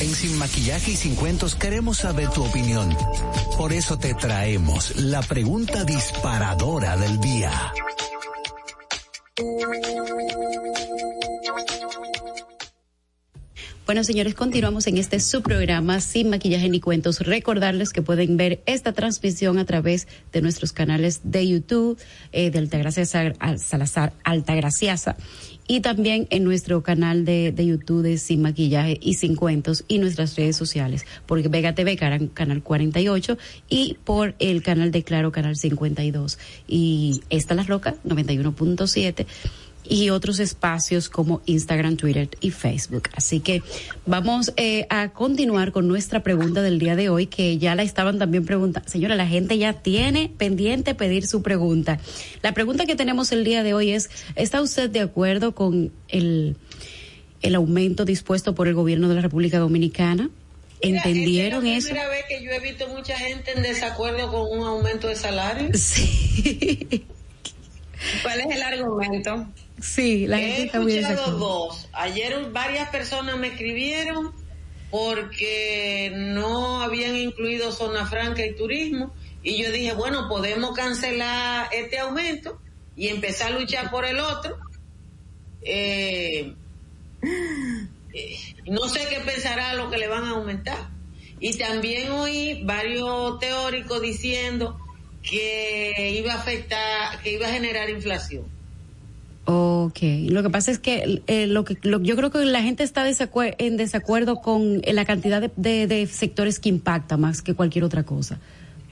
[0.00, 2.94] En Sin Maquillaje y Sin Cuentos queremos saber tu opinión.
[3.56, 7.72] Por eso te traemos la pregunta disparadora del día.
[13.86, 17.18] Bueno, señores, continuamos en este subprograma Sin Maquillaje ni Cuentos.
[17.18, 21.98] Recordarles que pueden ver esta transmisión a través de nuestros canales de YouTube,
[22.30, 25.16] eh, de Altagracia Salazar Altagraciasa,
[25.66, 30.36] y también en nuestro canal de, YouTube de Sin Maquillaje y Sin Cuentos y nuestras
[30.36, 33.38] redes sociales, por Vega TV, canal 48,
[33.68, 36.38] y por el canal de Claro, canal 52.
[36.68, 39.26] Y esta La Roca, 91.7
[39.88, 43.10] y otros espacios como Instagram, Twitter y Facebook.
[43.14, 43.62] Así que
[44.06, 48.18] vamos eh, a continuar con nuestra pregunta del día de hoy, que ya la estaban
[48.18, 48.88] también preguntando.
[48.88, 51.98] Señora, la gente ya tiene pendiente pedir su pregunta.
[52.42, 56.56] La pregunta que tenemos el día de hoy es, ¿está usted de acuerdo con el,
[57.42, 60.30] el aumento dispuesto por el gobierno de la República Dominicana?
[60.80, 61.88] ¿Entendieron eso?
[61.88, 65.08] Es la primera vez que yo he visto mucha gente en desacuerdo con un aumento
[65.08, 65.70] de salario.
[65.74, 67.06] Sí.
[68.22, 69.46] ¿Cuál es el argumento?
[69.80, 71.88] Sí, la gente He escuchado dos.
[71.92, 74.32] Ayer varias personas me escribieron
[74.90, 81.98] porque no habían incluido zona franca y turismo y yo dije, bueno, podemos cancelar este
[81.98, 82.60] aumento
[82.96, 84.56] y empezar a luchar por el otro.
[85.62, 86.54] Eh,
[88.14, 88.36] eh,
[88.66, 90.88] no sé qué pensará lo que le van a aumentar.
[91.40, 94.78] Y también oí varios teóricos diciendo
[95.22, 98.53] que iba a afectar, que iba a generar inflación.
[99.46, 99.98] Ok,
[100.30, 103.76] lo que pasa es que eh, lo que yo creo que la gente está en
[103.76, 108.38] desacuerdo con la cantidad de, sectores que impacta más que cualquier otra cosa.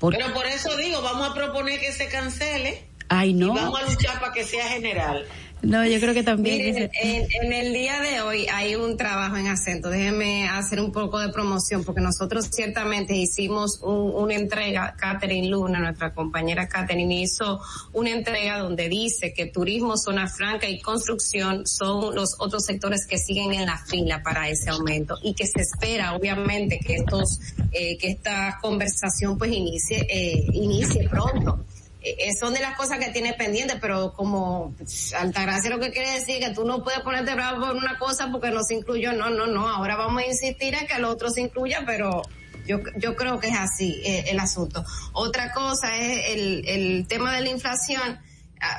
[0.00, 2.84] Pero por eso digo, vamos a proponer que se cancele.
[3.08, 3.54] Ay, no.
[3.54, 5.24] Y vamos a luchar para que sea general.
[5.62, 6.90] No, yo creo que también.
[6.93, 9.90] en, el día de hoy hay un trabajo en acento.
[9.90, 16.12] Déjeme hacer un poco de promoción porque nosotros ciertamente hicimos una entrega, Catherine Luna, nuestra
[16.12, 17.60] compañera Catherine, hizo
[17.93, 23.18] una entrega donde dice que turismo, zona franca y construcción son los otros sectores que
[23.18, 27.39] siguen en la fila para ese aumento y que se espera, obviamente, que estos,
[27.70, 31.64] eh, que esta conversación pues inicie, eh, inicie pronto.
[32.04, 34.74] Eh, son de las cosas que tiene pendiente, pero como
[35.16, 38.50] Altagracia lo que quiere decir que tú no puedes ponerte bravo por una cosa porque
[38.50, 41.42] no se incluyó, no, no, no, ahora vamos a insistir en que el otro se
[41.42, 42.22] incluya, pero
[42.66, 44.84] yo, yo creo que es así eh, el asunto.
[45.12, 48.20] Otra cosa es el, el tema de la inflación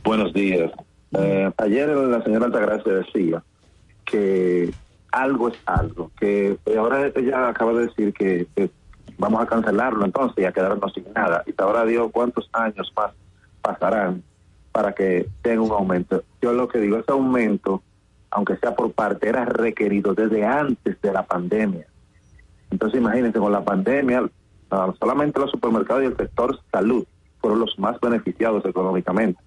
[0.03, 0.71] Buenos días.
[1.17, 3.43] Eh, ayer la señora Altagracia decía
[4.05, 4.71] que
[5.11, 8.47] algo es algo, que ahora ella acaba de decir que,
[9.17, 11.43] vamos a cancelarlo entonces y a quedarnos sin nada.
[11.45, 13.11] Y ahora Dios cuántos años más
[13.61, 14.23] pasarán
[14.71, 16.23] para que tenga un aumento.
[16.41, 17.81] Yo lo que digo, ese aumento
[18.37, 21.87] aunque sea por parte, era requerido desde antes de la pandemia.
[22.69, 24.29] Entonces imagínense, con la pandemia,
[24.99, 27.03] solamente los supermercados y el sector salud
[27.41, 29.41] fueron los más beneficiados económicamente.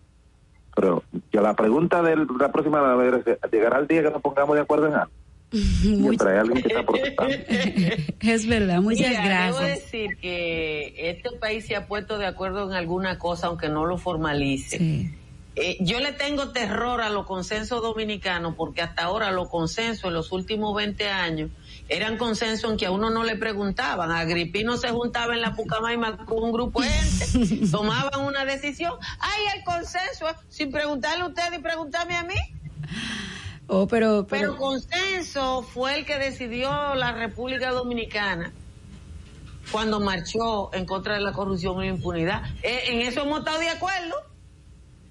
[0.75, 4.57] Pero ya la pregunta de la próxima vez es, ¿llegará el día que nos pongamos
[4.57, 5.13] de acuerdo en algo?
[5.53, 7.35] Siempre hay alguien que está protestando.
[8.21, 9.57] es verdad, muchas gracias.
[9.57, 13.87] Debo decir que este país se ha puesto de acuerdo en alguna cosa, aunque no
[13.87, 14.79] lo formalice.
[14.79, 15.15] Sí.
[15.57, 20.15] Eh, yo le tengo terror a los consensos dominicanos porque hasta ahora los consensos en
[20.15, 21.51] los últimos 20 años
[21.89, 24.13] eran consensos en que a uno no le preguntaban.
[24.13, 28.95] Agripino se juntaba en la Pucamaima con un grupo de gente, tomaban una decisión.
[29.19, 30.27] ¡Ay, el consenso!
[30.49, 32.37] Sin preguntarle a usted y preguntarme a mí.
[33.67, 38.53] Oh, pero, pero, consenso fue el que decidió la República Dominicana
[39.71, 42.43] cuando marchó en contra de la corrupción y la impunidad.
[42.63, 44.30] Eh, en eso hemos estado de acuerdo.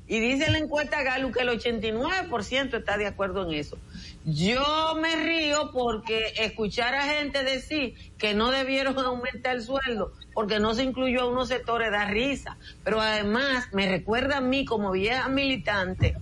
[0.10, 3.78] Y dice la encuesta Galo que el 89% está de acuerdo en eso.
[4.26, 10.60] Yo me río porque escuchar a gente decir que no debieron aumentar el sueldo porque
[10.60, 12.58] no se incluyó a unos sectores da risa.
[12.84, 16.18] Pero además me recuerda a mí como vieja militante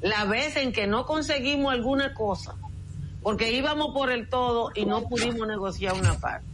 [0.00, 2.56] la vez en que no conseguimos alguna cosa
[3.22, 6.48] porque íbamos por el todo y no pudimos negociar una parte.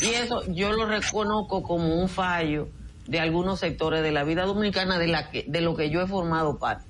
[0.00, 2.68] Y eso yo lo reconozco como un fallo
[3.08, 6.06] de algunos sectores de la vida dominicana de, la que, de lo que yo he
[6.06, 6.84] formado parte.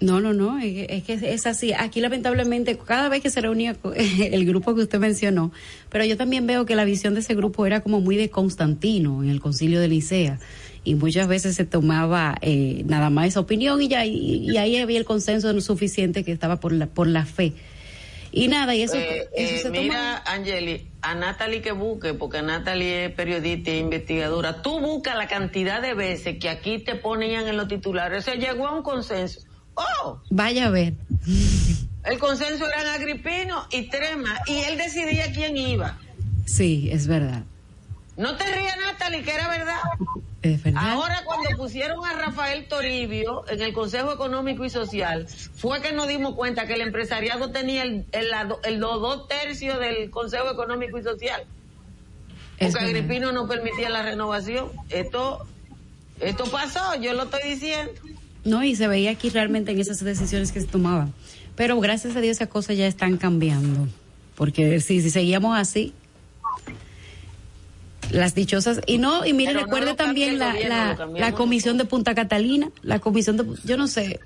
[0.00, 1.72] No, no, no, es, que es así.
[1.72, 5.52] Aquí lamentablemente cada vez que se reunía el grupo que usted mencionó,
[5.90, 9.22] pero yo también veo que la visión de ese grupo era como muy de Constantino
[9.22, 10.38] en el concilio de Licea
[10.84, 14.98] y muchas veces se tomaba eh, nada más esa opinión y ya y, ahí había
[14.98, 17.52] el consenso suficiente que estaba por la por la fe
[18.32, 23.12] y nada, y eso, eh, eh, Mira, Angeli, a Natalie que busque, porque Natalie es
[23.12, 27.68] periodista e investigadora, tú busca la cantidad de veces que aquí te ponían en los
[27.68, 28.24] titulares.
[28.24, 29.40] Se llegó a un consenso.
[29.74, 30.20] ¡Oh!
[30.30, 30.94] Vaya a ver.
[32.04, 35.98] El consenso eran Agripino y Trema, y él decidía quién iba.
[36.46, 37.44] Sí, es verdad.
[38.16, 39.80] No te rías, Natalie, que era verdad.
[40.74, 46.08] Ahora cuando pusieron a Rafael Toribio en el Consejo Económico y Social, fue que nos
[46.08, 51.44] dimos cuenta que el empresariado tenía el, el, dos tercios del Consejo Económico y Social.
[52.58, 54.70] Porque Agripino no permitía la renovación.
[54.88, 55.46] Esto,
[56.20, 57.92] esto pasó, yo lo estoy diciendo.
[58.44, 61.12] No, y se veía aquí realmente en esas decisiones que se tomaban.
[61.54, 63.88] Pero gracias a Dios esas cosas ya están cambiando
[64.34, 65.92] porque si, si seguíamos así,
[68.12, 72.70] las dichosas y no y mire recuerde también la, la, la comisión de Punta Catalina
[72.82, 74.20] la comisión de yo no sé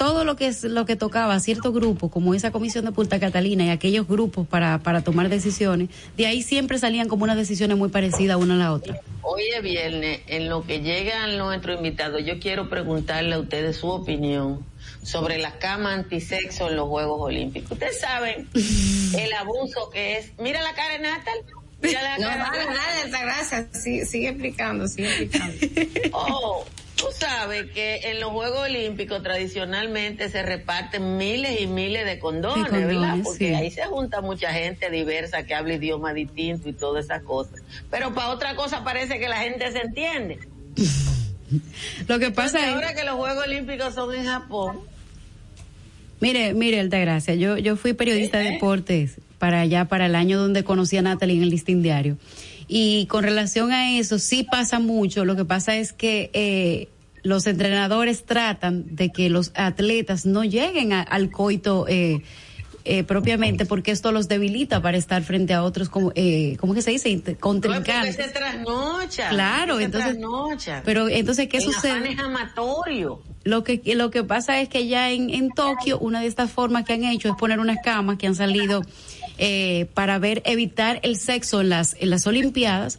[0.00, 3.20] todo lo que es lo que tocaba a ciertos grupos, como esa comisión de Punta
[3.20, 7.76] Catalina y aquellos grupos para, para tomar decisiones, de ahí siempre salían como unas decisiones
[7.76, 8.98] muy parecidas una a la otra.
[9.20, 13.88] Hoy es viernes, en lo que llegan nuestros invitados, yo quiero preguntarle a ustedes su
[13.88, 14.64] opinión
[15.02, 17.72] sobre la cama antisexo en los Juegos Olímpicos.
[17.72, 20.32] Ustedes saben el abuso que es.
[20.38, 21.38] Mira la cara de Natal.
[21.82, 23.66] La no, vale, vale, gracias.
[23.72, 25.56] Sí, sigue explicando, sigue explicando.
[26.12, 26.64] oh,
[27.00, 32.70] Tú sabes que en los Juegos Olímpicos tradicionalmente se reparten miles y miles de condones,
[32.70, 33.16] ¿verdad?
[33.24, 37.62] Porque ahí se junta mucha gente diversa que habla idioma distinto y todas esas cosas.
[37.90, 40.40] Pero para otra cosa parece que la gente se entiende.
[42.06, 42.74] Lo que pasa es...
[42.74, 44.80] Ahora que los Juegos Olímpicos son en Japón.
[46.20, 50.62] Mire, mire, Altagracia, yo, yo fui periodista de deportes para allá, para el año donde
[50.62, 52.18] conocí a Natalie en el listín diario.
[52.68, 55.24] Y con relación a eso, sí pasa mucho.
[55.24, 56.88] Lo que pasa es que eh,
[57.22, 61.86] los entrenadores tratan de que los atletas no lleguen al coito.
[61.88, 62.22] Eh,
[62.86, 66.80] eh, propiamente porque esto los debilita para estar frente a otros como eh, cómo que
[66.80, 70.16] se dice contrincantes se trasnocha claro entonces
[70.82, 75.28] pero entonces qué sucede es amatorio lo que lo que pasa es que ya en,
[75.28, 78.34] en Tokio una de estas formas que han hecho es poner unas camas que han
[78.34, 78.80] salido
[79.42, 82.98] eh, para ver evitar el sexo en las en las olimpiadas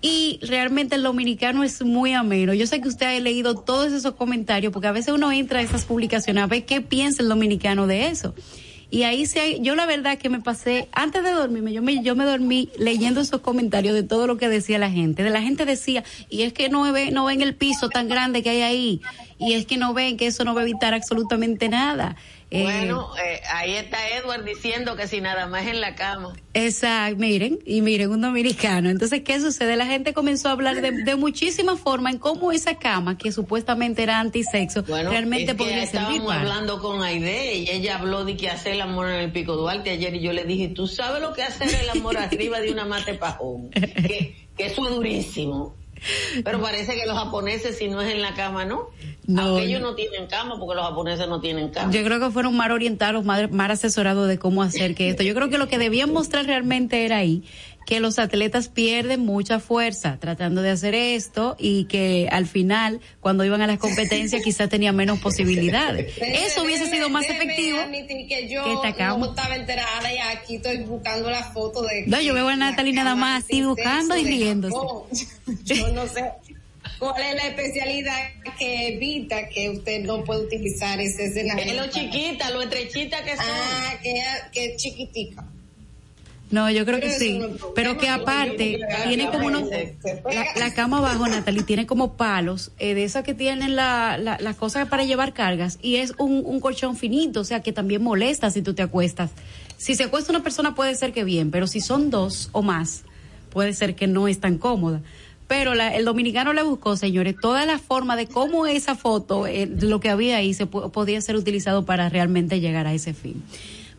[0.00, 2.54] y realmente el dominicano es muy ameno.
[2.54, 5.62] Yo sé que usted ha leído todos esos comentarios porque a veces uno entra a
[5.62, 8.34] esas publicaciones a ver qué piensa el dominicano de eso.
[8.92, 12.16] Y ahí se, yo la verdad que me pasé, antes de dormirme, yo me, yo
[12.16, 15.22] me dormí leyendo esos comentarios de todo lo que decía la gente.
[15.22, 18.42] De la gente decía, y es que no, ve, no ven el piso tan grande
[18.42, 19.00] que hay ahí,
[19.38, 22.16] y es que no ven que eso no va a evitar absolutamente nada.
[22.52, 26.34] Eh, bueno, eh, ahí está Edward diciendo que si nada más en la cama.
[26.52, 28.90] Exacto, miren, y miren, un dominicano.
[28.90, 29.76] Entonces, ¿qué sucede?
[29.76, 34.02] La gente comenzó a hablar de, de muchísimas formas en cómo esa cama, que supuestamente
[34.02, 38.72] era antisexo, realmente podría servir Estábamos hablando con Aide y ella habló de que hacer
[38.72, 41.44] el amor en el Pico Duarte ayer y yo le dije, ¿tú sabes lo que
[41.44, 43.70] hacer el amor arriba de una mate pajón?
[43.70, 45.79] Que, que eso es durísimo.
[46.44, 48.88] Pero parece que los japoneses, si no es en la cama, ¿no?
[49.26, 51.92] No, Aunque ellos no tienen cama, porque los japoneses no tienen cama.
[51.92, 55.22] Yo creo que fueron más orientados, más, más asesorados de cómo hacer que esto.
[55.22, 57.44] Yo creo que lo que debían mostrar realmente era ahí
[57.90, 63.44] que los atletas pierden mucha fuerza tratando de hacer esto y que al final, cuando
[63.44, 66.16] iban a las competencias, quizás tenían menos posibilidades.
[66.18, 67.78] Eso hubiese sido más efectivo.
[68.28, 72.06] que yo no estaba enterada y aquí estoy buscando la foto de.
[72.06, 74.76] No, yo veo a Natalie nada más así buscando y riéndose.
[75.64, 76.30] Yo no sé.
[77.00, 78.18] ¿Cuál es la especialidad
[78.56, 81.64] que evita que usted no pueda utilizar ese escenario?
[81.64, 83.46] Es lo chiquita, lo estrechita que son.
[83.48, 84.22] Ah, que,
[84.52, 85.44] que es chiquitica.
[86.50, 87.40] No, yo creo que sí.
[87.74, 89.68] Pero que aparte, tiene como unos.
[90.56, 94.88] La, cama abajo, Natalie, tiene como palos, eh, de esas que tienen las la, cosas
[94.88, 98.62] para llevar cargas, y es un, un colchón finito, o sea que también molesta si
[98.62, 99.30] tú te acuestas.
[99.76, 103.04] Si se acuesta una persona puede ser que bien, pero si son dos o más,
[103.50, 105.00] puede ser que no es tan cómoda.
[105.46, 109.66] Pero la, el dominicano le buscó, señores, toda la forma de cómo esa foto, eh,
[109.66, 113.42] lo que había ahí, se podía ser utilizado para realmente llegar a ese fin.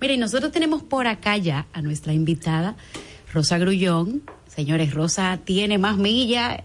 [0.01, 2.75] Mire, nosotros tenemos por acá ya a nuestra invitada,
[3.31, 4.23] Rosa Grullón.
[4.47, 6.63] Señores, Rosa tiene más milla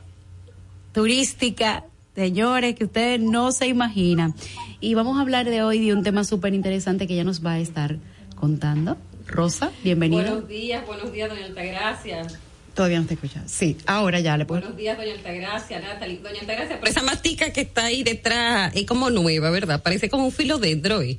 [0.94, 1.84] turística,
[2.14, 4.34] señores, que ustedes no se imaginan.
[4.80, 7.52] Y vamos a hablar de hoy de un tema súper interesante que ella nos va
[7.52, 7.98] a estar
[8.36, 8.96] contando.
[9.26, 10.30] Rosa, bienvenida.
[10.30, 12.26] Buenos días, buenos días, doña Altagracia.
[12.72, 13.50] Todavía no te escuchas.
[13.50, 14.62] Sí, ahora ya le puedo.
[14.62, 16.20] Buenos días, doña Altagracia, Natalie.
[16.22, 19.82] Doña Altagracia, pero esa matica que está ahí detrás es como nueva, ¿verdad?
[19.82, 21.18] Parece como un filo de droid.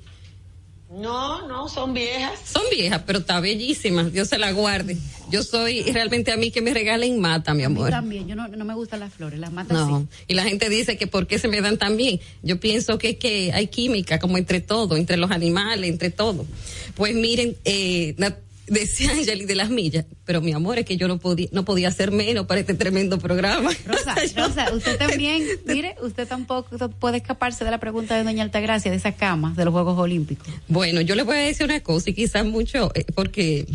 [0.89, 2.39] No, no, son viejas.
[2.45, 4.05] Son viejas, pero está bellísima.
[4.05, 4.97] Dios se la guarde.
[5.29, 7.87] Yo soy realmente a mí que me regalen mata, mi amor.
[7.87, 10.07] A mí también, yo no, no me gustan las flores, las matas no.
[10.27, 12.21] Y la gente dice que por qué se me dan tan bien.
[12.41, 16.45] Yo pienso que es que hay química como entre todo, entre los animales, entre todo.
[16.95, 18.15] Pues miren, eh,
[18.67, 21.87] decía Angeli de las millas, pero mi amor es que yo no podía, no podía
[21.87, 23.71] hacer menos para este tremendo programa.
[23.85, 28.91] Rosa, Rosa, usted también, mire, usted tampoco puede escaparse de la pregunta de doña Altagracia
[28.91, 30.47] de esa cama de los Juegos Olímpicos.
[30.67, 33.65] Bueno, yo le voy a decir una cosa y quizás mucho, eh, porque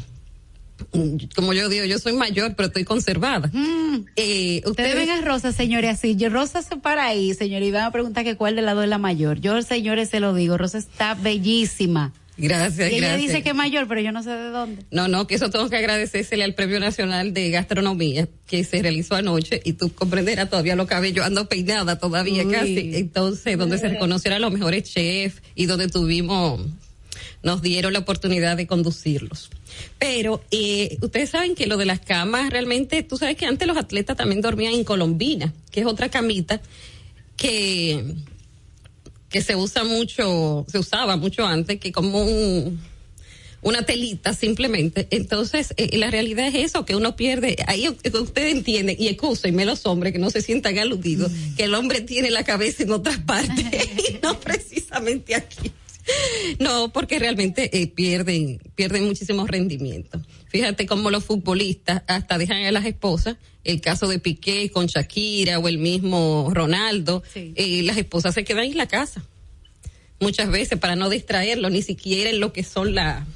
[0.92, 3.50] mm, como yo digo, yo soy mayor, pero estoy conservada.
[3.52, 4.04] Mm.
[4.16, 6.16] Eh, ustedes ven a Rosa, señores, así.
[6.16, 8.88] Yo, Rosa se para ahí, señor, y van a preguntar que cuál de lado es
[8.88, 9.40] la mayor.
[9.40, 12.12] Yo, señores, se lo digo, Rosa está bellísima.
[12.38, 14.84] Gracias, y ella dice que es mayor, pero yo no sé de dónde.
[14.90, 19.16] No, no, que eso tengo que agradecérsele al Premio Nacional de Gastronomía que se realizó
[19.16, 22.96] anoche y tú comprenderás todavía los cabellos ando peinada todavía casi.
[22.96, 26.60] Entonces, donde se reconocieron los mejores chefs y donde tuvimos
[27.42, 29.50] nos dieron la oportunidad de conducirlos.
[29.98, 33.76] Pero eh, ustedes saben que lo de las camas realmente, tú sabes que antes los
[33.76, 36.60] atletas también dormían en colombina, que es otra camita
[37.36, 38.14] que
[39.32, 42.80] que se usa mucho, se usaba mucho antes, que como un
[43.62, 45.06] una telita simplemente.
[45.10, 49.86] Entonces, eh, la realidad es eso, que uno pierde, ahí usted entiende, y excusenme los
[49.86, 51.54] hombres que no se sientan aludidos, mm.
[51.54, 53.64] que el hombre tiene la cabeza en otras partes
[54.08, 55.70] y no precisamente aquí.
[56.58, 60.20] No, porque realmente eh, pierden, pierden muchísimo rendimiento.
[60.48, 65.58] Fíjate cómo los futbolistas hasta dejan a las esposas, el caso de Piqué con Shakira
[65.58, 69.24] o el mismo Ronaldo, eh, las esposas se quedan en la casa
[70.20, 73.26] muchas veces para no distraerlo, ni siquiera en lo que son la,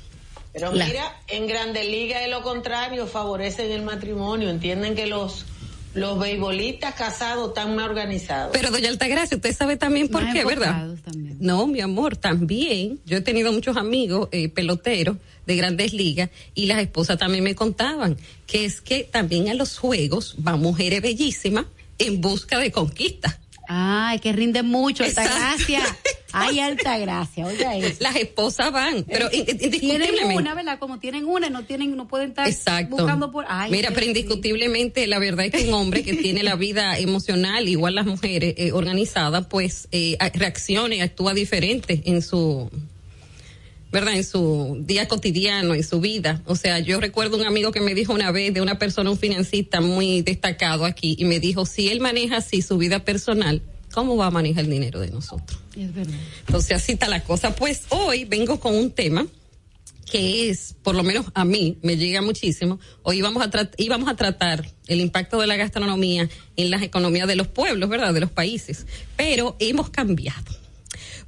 [0.56, 5.44] pero mira, en Grande Liga es lo contrario, favorecen el matrimonio, entienden que los
[5.92, 8.50] los beisbolistas casados están más organizados.
[8.52, 10.94] Pero doña Altagracia, usted sabe también por qué, ¿verdad?
[11.38, 13.00] No, mi amor, también.
[13.06, 17.54] Yo he tenido muchos amigos eh, peloteros de grandes ligas y las esposas también me
[17.54, 21.66] contaban que es que también a los juegos van mujeres bellísimas
[21.98, 23.38] en busca de conquistas.
[23.68, 25.82] Ay, que rinde mucho, Altagracia.
[26.32, 27.96] Ay, alta gracia, oiga eso.
[28.00, 30.78] Las esposas van, pero Tienen una, ¿verdad?
[30.78, 33.46] Como tienen una, no tienen, no pueden estar buscando por.
[33.70, 37.94] Mira, pero indiscutiblemente, la verdad es que un hombre que tiene la vida emocional, igual
[37.94, 42.70] las mujeres, eh, organizada, pues eh, reacciona y actúa diferente en su
[43.96, 44.12] ¿verdad?
[44.12, 46.42] En su día cotidiano, en su vida.
[46.44, 49.16] O sea, yo recuerdo un amigo que me dijo una vez de una persona, un
[49.16, 53.62] financista muy destacado aquí, y me dijo, si él maneja así su vida personal,
[53.94, 55.58] ¿cómo va a manejar el dinero de nosotros?
[55.74, 56.12] Es verdad.
[56.40, 57.56] Entonces así está la cosa.
[57.56, 59.26] Pues hoy vengo con un tema
[60.10, 62.78] que es, por lo menos a mí, me llega muchísimo.
[63.02, 67.36] Hoy vamos a íbamos a tratar el impacto de la gastronomía en las economías de
[67.36, 68.12] los pueblos, ¿verdad?
[68.12, 68.84] De los países.
[69.16, 70.65] Pero hemos cambiado.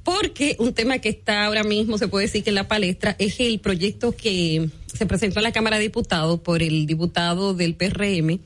[0.09, 3.39] Porque un tema que está ahora mismo, se puede decir que en la palestra, es
[3.39, 8.39] el proyecto que se presentó en la Cámara de Diputados por el diputado del PRM,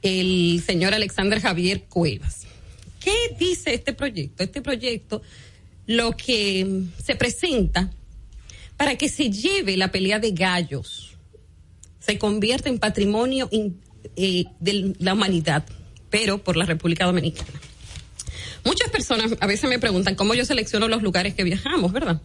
[0.00, 2.46] el señor Alexander Javier Cuevas.
[3.00, 4.42] ¿Qué dice este proyecto?
[4.42, 5.20] Este proyecto
[5.86, 7.90] lo que se presenta
[8.78, 11.18] para que se lleve la pelea de gallos,
[12.00, 13.50] se convierta en patrimonio
[14.16, 15.66] eh, de la humanidad,
[16.08, 17.60] pero por la República Dominicana.
[18.64, 22.20] Muchas personas a veces me preguntan cómo yo selecciono los lugares que viajamos, ¿verdad?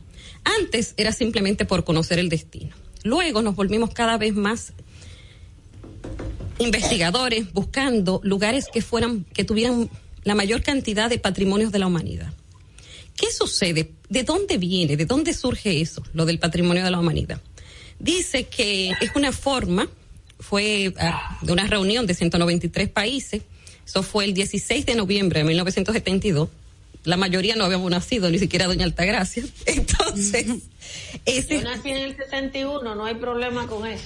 [0.61, 2.75] Antes era simplemente por conocer el destino.
[3.03, 4.73] Luego nos volvimos cada vez más
[6.59, 9.89] investigadores buscando lugares que fueran, que tuvieran
[10.23, 12.33] la mayor cantidad de patrimonios de la humanidad.
[13.15, 13.91] ¿Qué sucede?
[14.09, 14.95] ¿De dónde viene?
[14.95, 17.41] ¿De dónde surge eso, lo del patrimonio de la humanidad?
[17.99, 19.89] Dice que es una forma,
[20.39, 23.41] fue ah, de una reunión de 193 países,
[23.89, 26.49] eso fue el 16 de noviembre de 1972,
[27.05, 29.43] la mayoría no habíamos nacido, ni siquiera Doña Altagracia.
[29.65, 30.45] Entonces,
[31.25, 31.55] ese...
[31.55, 34.03] Yo nací en el 71, no hay problema con eso.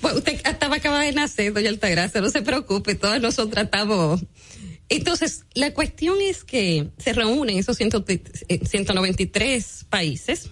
[0.00, 4.20] Pues, usted estaba acaba de nacer, Doña Altagracia, no se preocupe, todos nosotros estamos
[4.90, 10.50] entonces, la cuestión es que se reúnen esos 193 eh, países,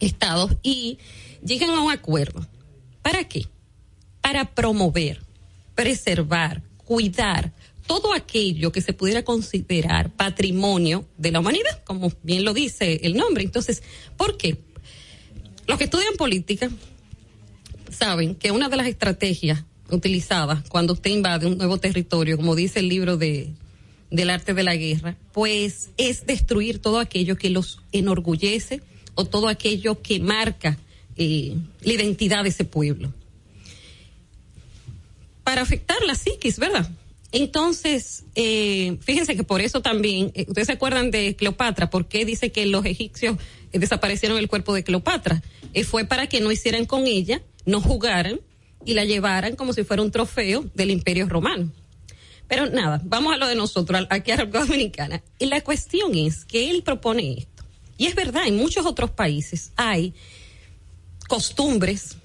[0.00, 0.98] estados, y
[1.44, 2.48] llegan a un acuerdo.
[3.02, 3.46] ¿Para qué?
[4.22, 5.20] Para promover,
[5.74, 7.52] preservar, cuidar
[7.86, 13.16] todo aquello que se pudiera considerar patrimonio de la humanidad, como bien lo dice el
[13.16, 13.44] nombre.
[13.44, 13.82] Entonces,
[14.16, 14.58] ¿por qué?
[15.66, 16.70] Los que estudian política
[17.90, 22.80] saben que una de las estrategias utilizada cuando usted invade un nuevo territorio, como dice
[22.80, 23.52] el libro de
[24.12, 28.82] del arte de la guerra, pues es destruir todo aquello que los enorgullece
[29.14, 30.78] o todo aquello que marca
[31.16, 33.12] eh, la identidad de ese pueblo.
[35.42, 36.88] Para afectar la psiquis, ¿verdad?
[37.32, 42.24] Entonces, eh, fíjense que por eso también, eh, ustedes se acuerdan de Cleopatra, ¿por qué
[42.24, 43.36] dice que los egipcios
[43.72, 45.42] desaparecieron el cuerpo de Cleopatra?
[45.86, 48.40] fue para que no hicieran con ella, no jugaran
[48.84, 51.72] y la llevaran como si fuera un trofeo del imperio romano.
[52.48, 55.22] Pero nada, vamos a lo de nosotros, aquí a República Dominicana.
[55.38, 57.64] Y la cuestión es que él propone esto.
[57.96, 60.12] Y es verdad, en muchos otros países hay
[61.28, 62.16] costumbres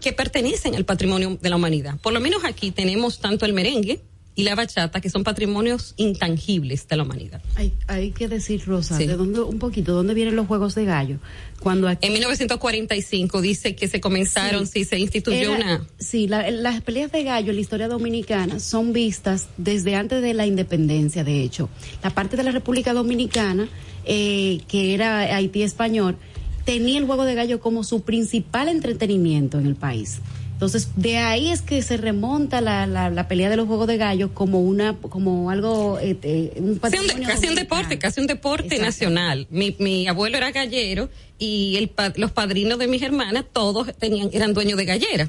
[0.00, 1.98] que pertenecen al patrimonio de la humanidad.
[1.98, 4.00] Por lo menos aquí tenemos tanto el merengue,
[4.34, 7.42] y la bachata, que son patrimonios intangibles de la humanidad.
[7.56, 11.18] Hay, hay que decir, Rosa, ¿de dónde, un poquito, ¿dónde vienen los Juegos de Gallo?
[11.60, 15.86] Cuando En 1945 dice que se comenzaron, sí, se instituyó una...
[15.98, 20.44] Sí, las peleas de gallo en la historia dominicana son vistas desde antes de la
[20.44, 21.68] independencia, de hecho.
[22.02, 23.68] La parte de la República Dominicana,
[24.04, 26.16] eh, que era Haití español,
[26.64, 30.20] tenía el juego de gallo como su principal entretenimiento en el país
[30.62, 34.32] Entonces, de ahí es que se remonta la, la, pelea de los juegos de gallo
[34.32, 38.78] como una como algo eh, eh, un casi, un, casi un deporte, casi un deporte
[38.78, 39.48] nacional.
[39.50, 44.54] Mi, mi abuelo era gallero y el, los padrinos de mis hermanas todos tenían eran
[44.54, 45.28] dueños de gallera.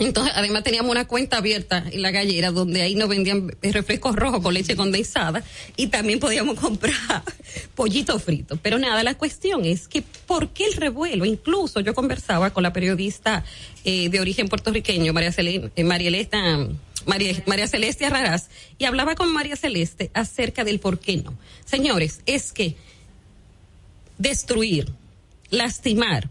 [0.00, 4.42] Entonces, además teníamos una cuenta abierta en la gallera donde ahí nos vendían refrescos rojos
[4.42, 5.44] con leche condensada
[5.76, 7.22] y también podíamos comprar
[7.74, 8.56] pollito frito.
[8.56, 11.26] Pero nada, la cuestión es que ¿por qué el revuelo?
[11.26, 13.44] Incluso yo conversaba con la periodista
[13.84, 16.28] eh, de origen puertorriqueño, María, eh, María,
[17.04, 18.48] María, María Celeste Arraraz,
[18.78, 21.34] y hablaba con María Celeste acerca del por qué no.
[21.66, 22.74] Señores, es que
[24.16, 24.92] destruir,
[25.50, 26.30] lastimar,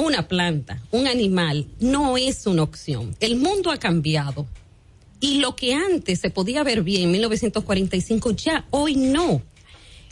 [0.00, 3.14] una planta, un animal, no es una opción.
[3.20, 4.46] El mundo ha cambiado.
[5.20, 9.42] Y lo que antes se podía ver bien en 1945, ya hoy no.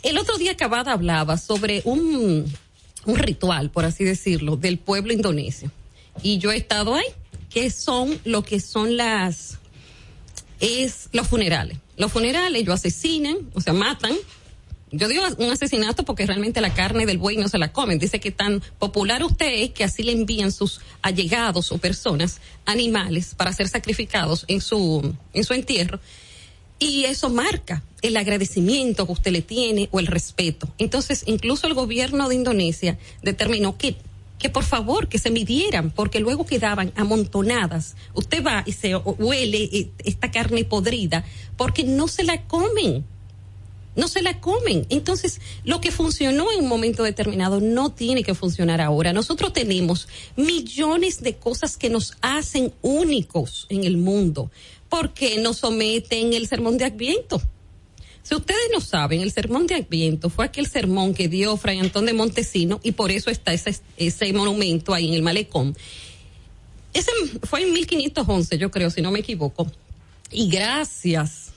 [0.03, 2.45] El otro día Acabada hablaba sobre un,
[3.05, 5.71] un ritual, por así decirlo, del pueblo indonesio.
[6.21, 7.07] Y yo he estado ahí,
[7.49, 9.57] que son lo que son las,
[10.59, 11.77] es los funerales.
[11.97, 14.15] Los funerales, ellos asesinan, o sea, matan
[14.91, 17.99] yo digo un asesinato porque realmente la carne del buey no se la comen.
[17.99, 23.35] Dice que tan popular usted es que así le envían sus allegados o personas, animales,
[23.35, 25.99] para ser sacrificados en su, en su entierro.
[26.79, 30.73] Y eso marca el agradecimiento que usted le tiene o el respeto.
[30.77, 33.97] Entonces, incluso el gobierno de Indonesia determinó que
[34.39, 37.95] que por favor que se midieran, porque luego quedaban amontonadas.
[38.13, 41.25] Usted va y se huele eh, esta carne podrida,
[41.57, 43.05] porque no se la comen
[43.95, 44.85] no se la comen.
[44.89, 49.13] Entonces, lo que funcionó en un momento determinado no tiene que funcionar ahora.
[49.13, 54.51] Nosotros tenemos millones de cosas que nos hacen únicos en el mundo.
[54.89, 57.41] ¿Por qué nos someten el sermón de Adviento?
[58.23, 62.05] Si ustedes no saben, el sermón de Adviento fue aquel sermón que dio Fray Antón
[62.05, 65.75] de Montesino y por eso está ese, ese monumento ahí en el malecón.
[66.93, 67.11] Ese
[67.43, 69.71] fue en 1511, yo creo, si no me equivoco.
[70.31, 71.48] Y gracias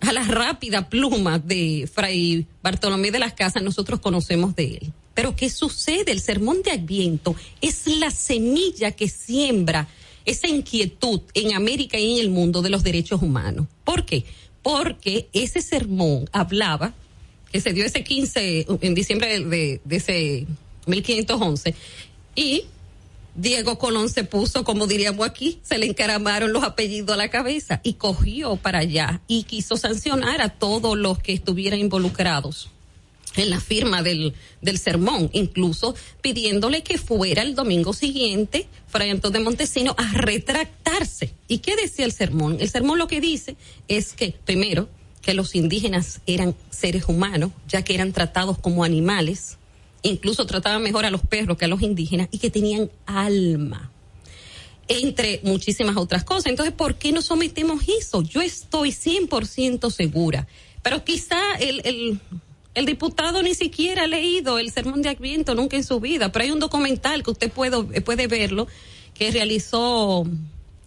[0.00, 4.92] a la rápida pluma de Fray Bartolomé de las Casas, nosotros conocemos de él.
[5.14, 6.10] Pero ¿qué sucede?
[6.12, 9.88] El sermón de Adviento es la semilla que siembra
[10.24, 13.66] esa inquietud en América y en el mundo de los derechos humanos.
[13.84, 14.24] ¿Por qué?
[14.62, 16.94] Porque ese sermón hablaba,
[17.52, 20.46] que se dio ese 15, en diciembre de, de ese
[20.86, 21.74] 1511,
[22.34, 22.64] y
[23.34, 27.80] Diego Colón se puso, como diríamos aquí, se le encaramaron los apellidos a la cabeza
[27.82, 32.70] y cogió para allá y quiso sancionar a todos los que estuvieran involucrados
[33.36, 39.38] en la firma del, del sermón, incluso pidiéndole que fuera el domingo siguiente, Fray Antonio
[39.38, 41.34] de Montesino, a retractarse.
[41.48, 42.58] ¿Y qué decía el sermón?
[42.60, 43.56] El sermón lo que dice
[43.88, 44.88] es que, primero,
[45.20, 49.58] que los indígenas eran seres humanos, ya que eran tratados como animales,
[50.04, 53.90] incluso trataban mejor a los perros que a los indígenas y que tenían alma
[54.86, 56.46] entre muchísimas otras cosas.
[56.46, 58.22] Entonces, ¿por qué no sometemos eso?
[58.22, 60.46] Yo estoy 100% segura,
[60.82, 62.20] pero quizá el, el,
[62.74, 66.44] el, diputado ni siquiera ha leído el Sermón de Adviento nunca en su vida, pero
[66.44, 68.66] hay un documental que usted puede, puede verlo
[69.14, 70.24] que realizó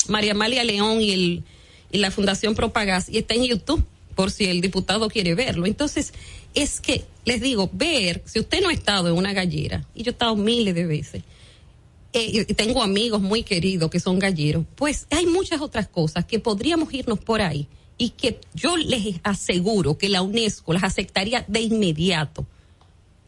[0.07, 1.43] María Amalia León y, el,
[1.91, 3.83] y la Fundación Propagas y está en YouTube
[4.15, 5.65] por si el diputado quiere verlo.
[5.65, 6.13] Entonces,
[6.57, 10.09] es que, les digo, ver, si usted no ha estado en una gallera, y yo
[10.09, 11.23] he estado miles de veces,
[12.13, 16.39] eh, y tengo amigos muy queridos que son galleros, pues hay muchas otras cosas que
[16.39, 17.67] podríamos irnos por ahí
[17.99, 22.43] y que yo les aseguro que la UNESCO las aceptaría de inmediato.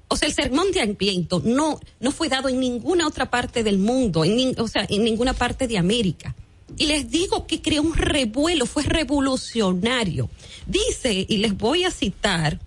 [0.08, 3.78] O sea, el sermón de Adviento no, no fue dado en ninguna otra parte del
[3.78, 6.36] mundo, en, o sea, en ninguna parte de América.
[6.78, 10.32] Y les digo que creó un revuelo, fue revolucionario.
[10.66, 12.60] Dice, y les voy a citar,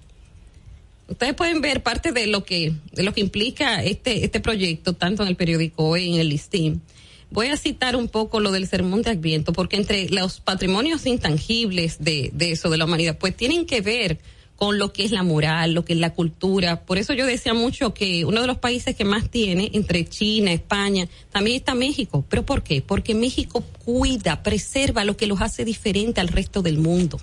[1.12, 5.22] ustedes pueden ver parte de lo que, de lo que implica este, este proyecto, tanto
[5.22, 6.82] en el periódico hoy en el listín.
[7.30, 11.96] Voy a citar un poco lo del sermón de Adviento, porque entre los patrimonios intangibles
[11.98, 14.18] de, de eso, de la humanidad, pues tienen que ver
[14.62, 16.84] con lo que es la moral, lo que es la cultura.
[16.84, 20.52] Por eso yo decía mucho que uno de los países que más tiene, entre China,
[20.52, 22.24] España, también está México.
[22.28, 22.80] ¿Pero por qué?
[22.80, 27.18] Porque México cuida, preserva lo que los hace diferente al resto del mundo.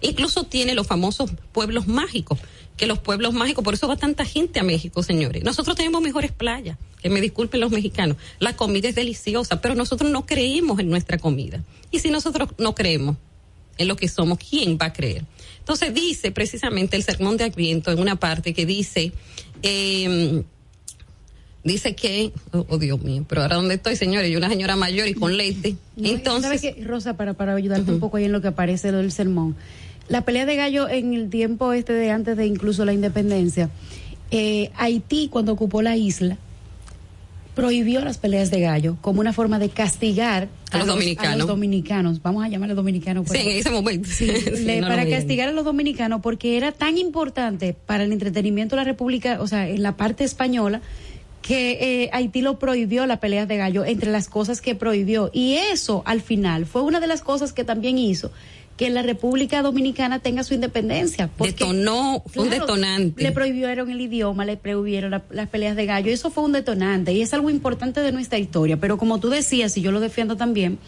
[0.00, 2.38] Incluso tiene los famosos pueblos mágicos,
[2.76, 5.42] que los pueblos mágicos, por eso va tanta gente a México, señores.
[5.42, 8.16] Nosotros tenemos mejores playas, que me disculpen los mexicanos.
[8.38, 11.62] La comida es deliciosa, pero nosotros no creemos en nuestra comida.
[11.90, 13.16] Y si nosotros no creemos
[13.78, 15.24] en lo que somos, ¿quién va a creer?
[15.58, 19.12] Entonces dice precisamente el sermón de Adviento en una parte que dice,
[19.62, 20.42] eh,
[21.64, 25.08] dice que, oh, oh, Dios mío, pero ahora dónde estoy, señores, yo una señora mayor
[25.08, 25.76] y con lente.
[25.96, 29.56] Entonces, ¿sabes Rosa, para, para ayudarte un poco ahí en lo que aparece del sermón.
[30.08, 33.70] La pelea de gallo en el tiempo este de antes de incluso la independencia,
[34.30, 36.38] eh, Haití cuando ocupó la isla,
[37.54, 41.46] prohibió las peleas de gallo como una forma de castigar a, los, dominicanos.
[41.46, 42.22] dominicanos.
[42.22, 43.28] Vamos a llamarle dominicanos.
[43.28, 44.08] Sí, en ese momento.
[44.88, 49.38] para castigar a los dominicanos porque era tan importante para el entretenimiento de la República,
[49.40, 50.80] o sea, en la parte española,
[51.42, 55.30] que eh, Haití lo prohibió la pelea de gallo entre las cosas que prohibió.
[55.32, 58.30] Y eso, al final, fue una de las cosas que también hizo
[58.78, 61.28] que la República Dominicana tenga su independencia.
[61.40, 63.24] Detonó, fue un detonante.
[63.24, 66.12] Le prohibieron el idioma, le prohibieron las peleas de gallo.
[66.12, 68.76] Eso fue un detonante y es algo importante de nuestra historia.
[68.76, 70.78] Pero como tú decías, y yo lo defiendo también,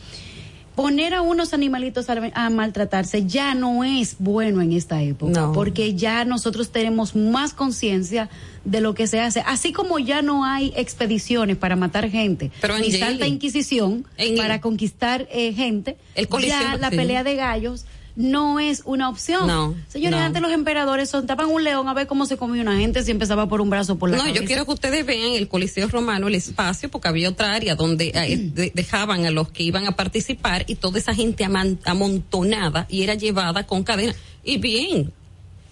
[0.80, 6.24] poner a unos animalitos a, maltratarse ya no es bueno en esta época, porque ya
[6.24, 8.30] nosotros tenemos más conciencia
[8.64, 12.50] de lo que se hace, así como ya no hay expediciones para matar gente,
[12.80, 14.06] ni Santa Inquisición
[14.38, 15.98] para conquistar eh, gente,
[16.40, 17.84] ya la pelea de gallos
[18.20, 19.46] no es una opción.
[19.46, 23.02] No, Señores, antes los emperadores soltaban un león a ver cómo se comía una gente
[23.02, 25.88] si empezaba por un brazo por la No, yo quiero que ustedes vean el Coliseo
[25.88, 29.92] Romano, el espacio, porque había otra área donde eh, dejaban a los que iban a
[29.92, 31.46] participar y toda esa gente
[31.84, 34.14] amontonada y era llevada con cadena.
[34.44, 35.12] Y bien,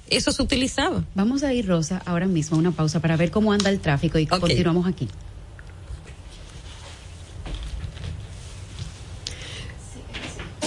[0.09, 1.05] eso se utilizaba.
[1.15, 4.19] Vamos a ir, Rosa, ahora mismo a una pausa para ver cómo anda el tráfico
[4.19, 5.09] y continuamos aquí.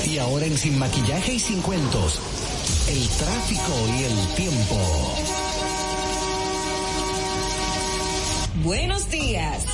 [0.06, 2.20] Y ahora en Sin Maquillaje y Sin Cuentos,
[2.90, 4.78] el tráfico y el tiempo.
[8.64, 9.66] Buenos días.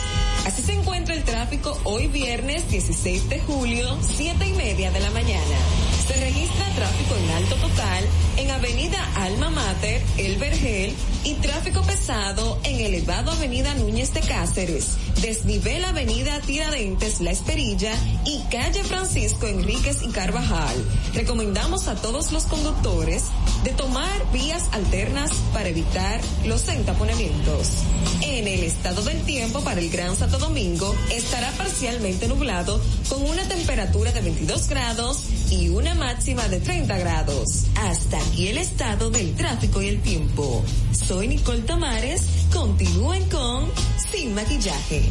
[0.46, 5.10] Así se encuentra el tráfico hoy viernes 16 de julio, 7 y media de la
[5.12, 5.58] mañana.
[6.08, 8.06] Se registra tráfico en alto total
[8.38, 10.94] en Avenida Alma Mater, El Vergel
[11.24, 17.94] y tráfico pesado en elevado Avenida Núñez de Cáceres, desnivel Avenida Tiradentes La Esperilla
[18.26, 20.78] y calle Francisco Enríquez y Carvajal.
[21.14, 23.24] Recomendamos a todos los conductores
[23.64, 27.84] de tomar vías alternas para evitar los entaponamientos.
[28.22, 32.80] En el estado del tiempo para el Gran Santo Domingo estará parcialmente nublado
[33.10, 37.66] con una temperatura de 22 grados y una máxima de 30 grados.
[37.76, 40.64] Hasta aquí el estado del tráfico y el tiempo.
[40.92, 42.22] Soy Nicole Tamares.
[42.54, 43.70] Continúen con
[44.12, 45.04] Sin Maquillaje.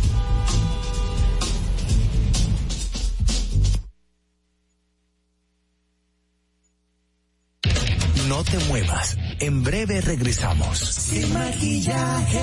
[8.29, 9.17] No te muevas.
[9.39, 10.79] En breve regresamos.
[10.79, 12.43] Sin maquillaje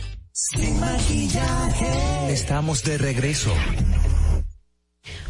[0.43, 2.33] Sin maquillaje.
[2.33, 3.53] Estamos de regreso.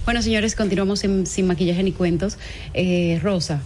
[0.05, 2.37] Bueno, señores, continuamos sin maquillaje ni cuentos.
[2.73, 3.61] Eh, Rosa,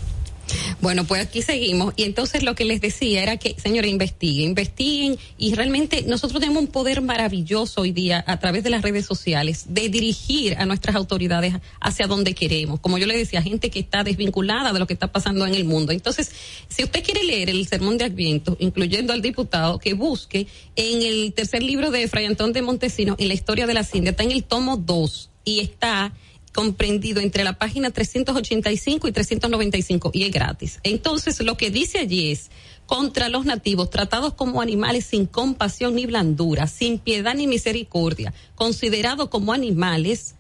[0.82, 1.94] bueno, pues aquí seguimos.
[1.98, 5.18] Y entonces lo que les decía era que, señores, investiguen, investiguen.
[5.38, 9.66] Y realmente nosotros tenemos un poder maravilloso hoy día a través de las redes sociales
[9.70, 12.80] de dirigir a nuestras autoridades hacia donde queremos.
[12.80, 15.66] Como yo le decía, gente que está desvinculada de lo que está pasando en el
[15.66, 15.92] mundo.
[15.92, 16.32] Entonces,
[16.68, 21.34] si usted quiere leer el sermón de Adviento, incluyendo al diputado, que busque en el
[21.34, 24.32] tercer libro de Fray Antón de Montesino, en la historia de la India, está en
[24.32, 26.14] el tomo 2 y está
[26.56, 30.80] comprendido entre la página 385 y 395 y es gratis.
[30.84, 32.50] Entonces, lo que dice allí es
[32.86, 39.28] contra los nativos, tratados como animales sin compasión ni blandura, sin piedad ni misericordia, considerados
[39.28, 40.36] como animales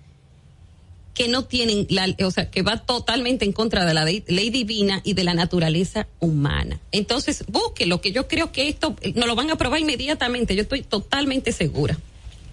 [1.13, 5.01] que no tienen, la, o sea, que va totalmente en contra de la ley, divina
[5.03, 6.79] y de la naturaleza humana.
[6.93, 10.61] Entonces, busque lo que yo creo que esto nos lo van a aprobar inmediatamente, yo
[10.61, 11.97] estoy totalmente segura.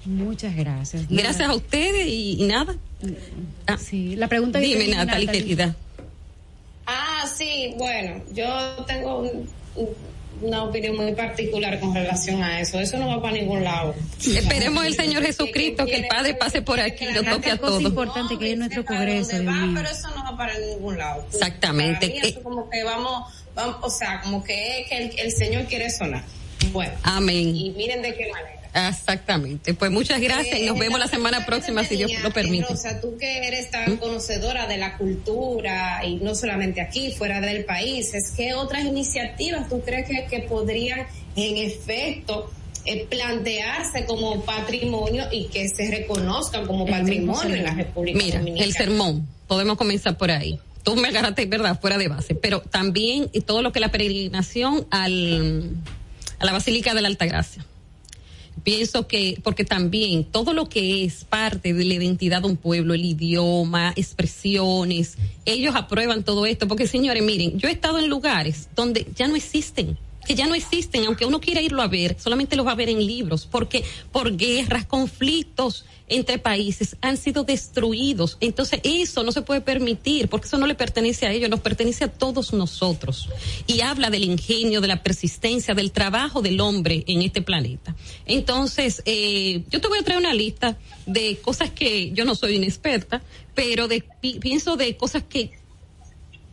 [0.05, 1.09] Muchas gracias.
[1.09, 2.77] Gracias a ustedes y, nada.
[3.67, 5.77] Ah, sí, la pregunta Dime, Natalie, querida.
[6.87, 8.47] Ah, sí, bueno, yo
[8.87, 9.31] tengo
[10.41, 12.81] una opinión muy particular con relación a eso.
[12.81, 13.95] Eso no va para ningún lado.
[14.19, 17.81] Esperemos el Señor Jesucristo que el Padre pase por aquí y lo toque a todos.
[17.81, 19.37] Es importante que es nuestro Congreso.
[19.75, 21.25] pero eso no va para ningún lado.
[21.33, 22.27] Exactamente.
[22.27, 25.91] eso como que vamos, vamos, o sea, como que es que el, el Señor quiere
[25.91, 26.25] sonar.
[26.73, 26.93] Bueno.
[27.03, 27.55] Amén.
[27.55, 28.62] Y miren de qué manera.
[28.75, 29.75] Exactamente.
[29.75, 32.73] Pues muchas gracias y nos vemos la semana próxima si Dios lo permite.
[32.73, 33.97] O sea, tú que eres tan ¿Mm?
[33.99, 39.69] conocedora de la cultura y no solamente aquí, fuera del país, es que otras iniciativas
[39.69, 42.51] tú crees que, que podrían en efecto
[42.85, 48.73] eh, plantearse como patrimonio y que se reconozcan como patrimonio en la República Mira, el
[48.73, 50.59] sermón, podemos comenzar por ahí.
[50.83, 55.71] Tú me agarraste, ¿verdad?, fuera de base, pero también todo lo que la peregrinación al,
[56.41, 57.65] a la Basílica de la Altagracia
[58.63, 62.95] pienso que, porque también todo lo que es parte de la identidad de un pueblo,
[62.95, 68.69] el idioma, expresiones, ellos aprueban todo esto, porque señores, miren, yo he estado en lugares
[68.75, 72.57] donde ya no existen que ya no existen, aunque uno quiera irlo a ver, solamente
[72.57, 78.37] lo va a ver en libros, porque por guerras, conflictos entre países han sido destruidos.
[78.41, 82.05] Entonces eso no se puede permitir, porque eso no le pertenece a ellos, nos pertenece
[82.05, 83.29] a todos nosotros.
[83.67, 87.95] Y habla del ingenio, de la persistencia, del trabajo del hombre en este planeta.
[88.27, 92.57] Entonces, eh, yo te voy a traer una lista de cosas que yo no soy
[92.57, 93.23] inexperta,
[93.55, 94.05] pero de,
[94.41, 95.61] pienso de cosas que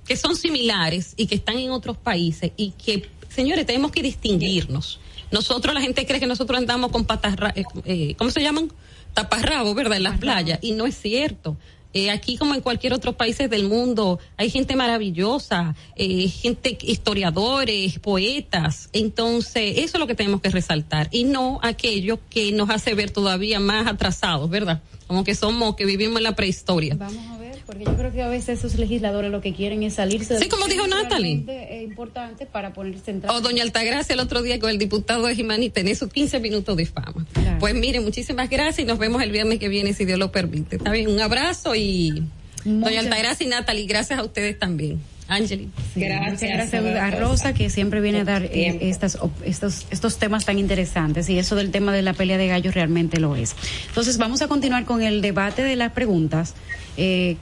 [0.08, 5.00] que son similares y que están en otros países y que señores, tenemos que distinguirnos.
[5.32, 8.72] Nosotros, la gente cree que nosotros andamos con patas, eh, eh, ¿cómo se llaman?
[9.14, 9.98] Taparrabos, ¿verdad?
[9.98, 10.60] En las playas.
[10.62, 11.58] Y no es cierto.
[11.92, 17.98] Eh, aquí como en cualquier otro país del mundo hay gente maravillosa, eh, gente historiadores,
[17.98, 18.90] poetas.
[18.94, 23.10] Entonces eso es lo que tenemos que resaltar y no aquello que nos hace ver
[23.10, 24.84] todavía más atrasados, ¿verdad?
[25.08, 26.96] Como que somos, que vivimos en la prehistoria.
[26.96, 27.39] Vamos a
[27.70, 30.40] porque yo creo que a veces esos legisladores lo que quieren es salirse de...
[30.40, 31.46] Sí, como dijo Natalie.
[31.70, 35.36] Es importante para ponerse en O doña Altagracia el otro día con el diputado de
[35.36, 37.28] Jimani tener sus 15 minutos de fama.
[37.60, 40.78] Pues mire, muchísimas gracias y nos vemos el viernes que viene si Dios lo permite.
[40.78, 42.24] Está bien, un abrazo y...
[42.66, 45.00] Doña Altagracia y Natalie, gracias a ustedes también.
[45.28, 45.70] Angeli.
[45.96, 51.30] gracias, a Rosa que siempre viene a dar eh, estas, estos, estos temas tan interesantes
[51.30, 53.56] y eso del tema de la pelea de gallos realmente lo es.
[53.90, 56.56] Entonces vamos a continuar con el debate de las preguntas.
[56.98, 57.38] Eh,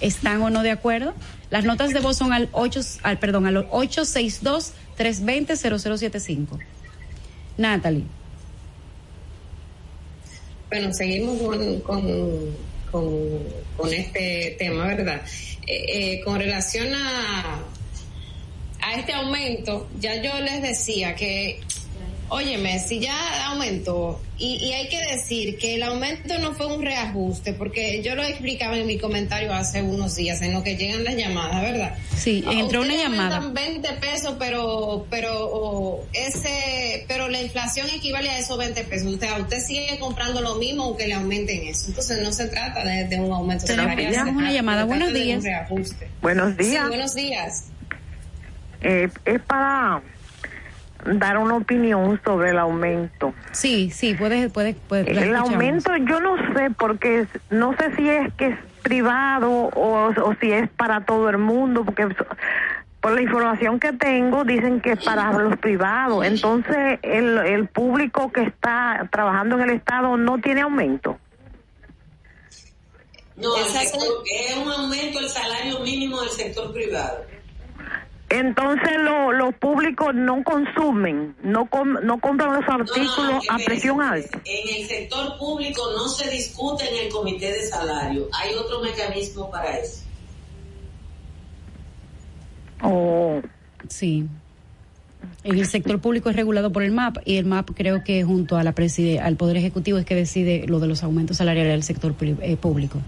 [0.00, 1.14] ¿Están o no de acuerdo?
[1.50, 6.58] Las notas de voz son al 8, al, perdón, al 862 320 0075.
[7.56, 8.04] Natalie.
[10.70, 11.38] Bueno, seguimos
[11.82, 12.02] con,
[12.90, 15.20] con, este tema, ¿verdad?
[15.66, 17.62] Eh, con relación a
[18.82, 21.60] a este aumento, ya yo les decía que,
[22.32, 27.52] óyeme, si ya aumentó, y, hay que decir que el aumento no fue un reajuste,
[27.52, 31.14] porque yo lo explicaba en mi comentario hace unos días, en lo que llegan las
[31.14, 31.94] llamadas, ¿verdad?
[32.16, 33.38] Sí, entró una llamada.
[33.40, 39.12] 20 pesos, pero, pero, ese, pero la inflación equivale a esos 20 pesos.
[39.12, 41.88] Usted, usted sigue comprando lo mismo aunque le aumenten eso.
[41.88, 44.28] Entonces no se trata de, un aumento salarial.
[44.28, 44.84] una llamada.
[44.84, 45.44] Buenos días.
[46.20, 46.88] Buenos días.
[46.88, 47.64] buenos días.
[48.80, 50.02] Eh, es para
[51.04, 53.34] dar una opinión sobre el aumento.
[53.52, 55.10] Sí, sí, puede, puede, puede.
[55.10, 60.34] El aumento yo no sé porque no sé si es que es privado o, o
[60.40, 62.08] si es para todo el mundo porque
[63.00, 66.24] por la información que tengo dicen que es para los privados.
[66.24, 71.18] Entonces el, el público que está trabajando en el estado no tiene aumento.
[73.36, 77.31] No, es un aumento el salario mínimo del sector privado.
[78.38, 81.68] Entonces los públicos no consumen, no
[82.02, 84.40] no compran los artículos a presión alta.
[84.44, 89.50] En el sector público no se discute en el comité de salario, hay otro mecanismo
[89.50, 90.02] para eso.
[92.82, 93.40] Oh.
[93.88, 94.26] Sí.
[95.44, 98.56] En el sector público es regulado por el MAP y el MAP creo que junto
[98.56, 98.74] a la
[99.22, 102.98] al Poder Ejecutivo es que decide lo de los aumentos salariales del sector eh, público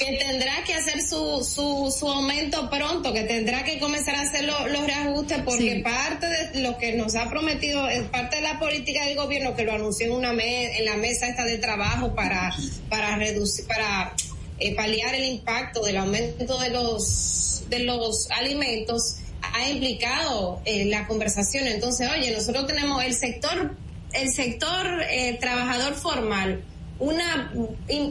[0.00, 4.44] que tendrá que hacer su, su, su aumento pronto, que tendrá que comenzar a hacer
[4.44, 9.04] los reajustes, porque parte de lo que nos ha prometido es parte de la política
[9.04, 12.50] del gobierno que lo anunció en una en la mesa esta de trabajo para,
[12.88, 14.14] para reducir, para
[14.58, 21.06] eh, paliar el impacto del aumento de los, de los alimentos, ha implicado eh, la
[21.06, 21.66] conversación.
[21.66, 23.76] Entonces, oye, nosotros tenemos el sector,
[24.14, 26.64] el sector eh, trabajador formal
[27.00, 27.52] una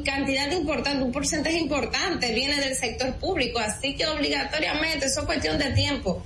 [0.03, 5.57] cantidad importante, un porcentaje importante viene del sector público, así que obligatoriamente eso es cuestión
[5.57, 6.23] de tiempo.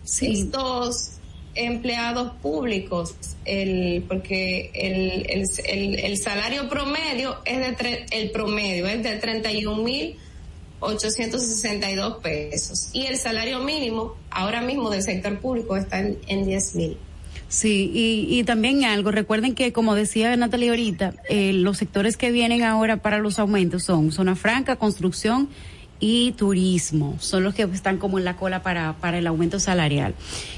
[0.04, 1.12] estos
[1.56, 3.16] empleados públicos,
[3.46, 10.16] el, porque el, el, el, salario promedio es de el promedio es de 31 mil
[10.80, 16.76] 862 pesos y el salario mínimo ahora mismo del sector público está en, en 10
[16.76, 16.98] mil.
[17.48, 22.32] Sí, y, y también algo, recuerden que como decía Natalia ahorita, eh, los sectores que
[22.32, 25.50] vienen ahora para los aumentos son zona franca, construcción
[26.04, 30.16] y turismo son los que están como en la cola para, para el aumento salarial.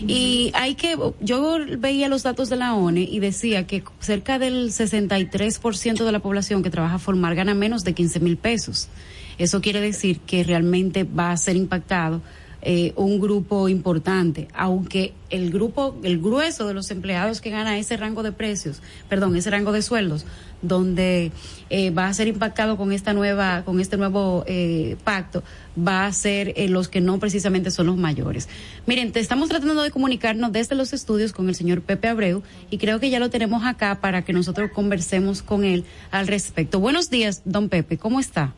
[0.08, 4.72] Y hay que, yo veía los datos de la ONE y decía que cerca del
[4.72, 8.90] 63% de la población que trabaja formal gana menos de 15 mil pesos.
[9.38, 12.24] Eso quiere decir que realmente va a ser impactado
[12.66, 17.96] eh, un grupo importante, aunque el grupo, el grueso de los empleados que gana ese
[17.96, 20.26] rango de precios, perdón, ese rango de sueldos,
[20.62, 21.32] donde
[21.70, 25.44] eh, va a ser impactado con esta nueva, con este nuevo eh, pacto,
[25.78, 28.50] va a ser eh, los que no precisamente son los mayores.
[28.86, 33.00] Miren, estamos tratando de comunicarnos desde los estudios con el señor Pepe Abreu y creo
[33.00, 36.80] que ya lo tenemos acá para que nosotros conversemos con él al respecto.
[36.80, 38.54] Buenos días, don Pepe, ¿cómo está?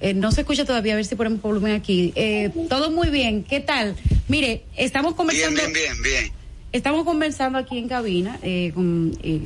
[0.00, 2.12] Eh, no se escucha todavía, a ver si ponemos volumen aquí.
[2.14, 3.96] Eh, todo muy bien, ¿qué tal?
[4.28, 5.60] Mire, estamos conversando.
[5.60, 6.32] Bien, bien, bien,
[6.70, 8.72] Estamos conversando aquí en cabina eh,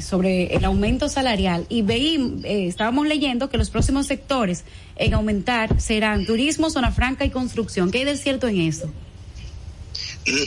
[0.01, 4.65] sobre el aumento salarial y veí, estábamos leyendo que los próximos sectores
[4.97, 7.93] en aumentar serán turismo, zona franca y construcción.
[7.93, 8.93] ¿Qué hay de cierto en eso?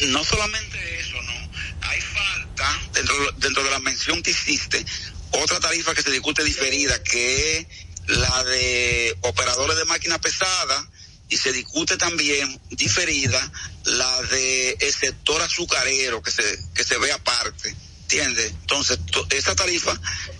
[0.09, 1.87] No solamente eso, no.
[1.87, 4.85] Hay falta, dentro, dentro de la mención que hiciste,
[5.31, 7.67] otra tarifa que se discute diferida, que es
[8.07, 10.89] la de operadores de máquina pesada
[11.29, 13.51] y se discute también diferida
[13.85, 18.51] la de el sector azucarero que se que se ve aparte ¿entiendes?
[18.51, 18.99] entonces
[19.31, 19.91] esa tarifa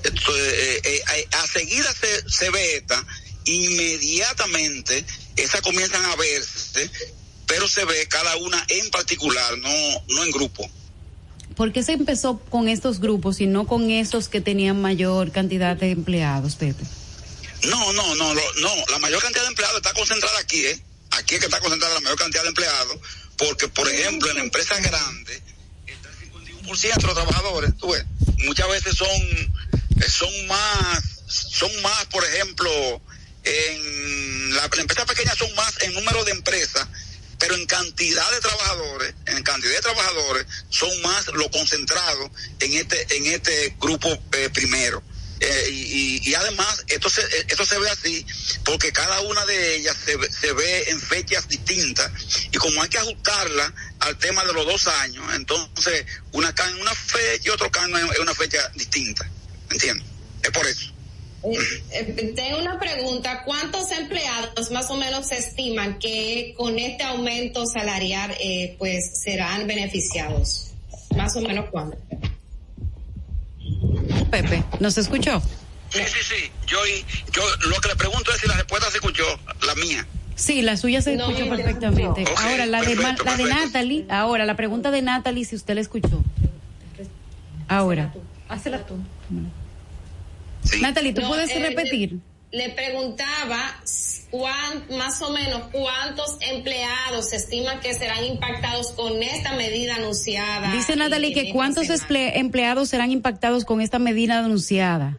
[0.04, 3.04] eh, eh, eh, a seguida se, se veta
[3.46, 5.04] inmediatamente
[5.36, 6.90] esas comienzan a verse
[7.48, 9.70] pero se ve cada una en particular no
[10.10, 10.70] no en grupo
[11.56, 15.78] ¿Por qué se empezó con estos grupos y no con esos que tenían mayor cantidad
[15.78, 16.84] de empleados, Pepe?
[17.66, 20.82] No, no, no, no, la mayor cantidad de empleados está concentrada aquí, ¿eh?
[21.12, 22.98] Aquí es que está concentrada la mayor cantidad de empleados,
[23.38, 25.42] porque, por ejemplo, en empresas grandes,
[25.88, 26.32] está el
[26.66, 28.06] 51% de los trabajadores, tú ves,
[28.40, 33.02] muchas veces son, eh, son más, son más, por ejemplo,
[33.44, 36.88] en la, empresas pequeñas son más en número de empresas,
[37.40, 43.18] pero en cantidad de trabajadores, en cantidad de trabajadores, son más lo concentrado en este,
[43.18, 45.04] en este grupo eh, primero.
[45.40, 48.26] Eh, y, y, además, esto se, esto se ve así
[48.64, 52.10] porque cada una de ellas se, se ve en fechas distintas
[52.52, 56.80] y como hay que ajustarla al tema de los dos años, entonces una cae en
[56.80, 59.30] una fecha y otro cae en una fecha distinta.
[59.70, 60.08] ¿Entiendes?
[60.42, 60.96] Es por eso.
[61.44, 63.44] Eh, eh, tengo una pregunta.
[63.44, 69.68] ¿Cuántos empleados más o menos se estiman que con este aumento salarial eh, pues serán
[69.68, 70.72] beneficiados?
[71.16, 71.70] Más o menos
[74.30, 75.42] Pepe, ¿nos escuchó?
[75.90, 76.52] Sí, sí, sí.
[76.68, 76.78] Yo,
[77.32, 79.24] yo lo que le pregunto es si la respuesta se escuchó,
[79.66, 80.06] la mía.
[80.36, 82.24] Sí, la suya se escuchó perfectamente.
[82.24, 85.76] Okay, ahora, la, perfecto, de, la de Natalie, ahora, la pregunta de Natalie, si usted
[85.76, 86.24] la escuchó.
[87.68, 88.14] Ahora.
[88.50, 88.98] Hácela tú.
[90.82, 92.20] Natalie, ¿tú No, puedes eh, repetir?
[92.52, 93.82] Le preguntaba
[94.32, 100.72] cuán, más o menos cuántos empleados se estima que serán impactados con esta medida anunciada.
[100.72, 101.90] Dice Natalie que esta cuántos
[102.38, 105.18] empleados serán impactados con esta medida anunciada.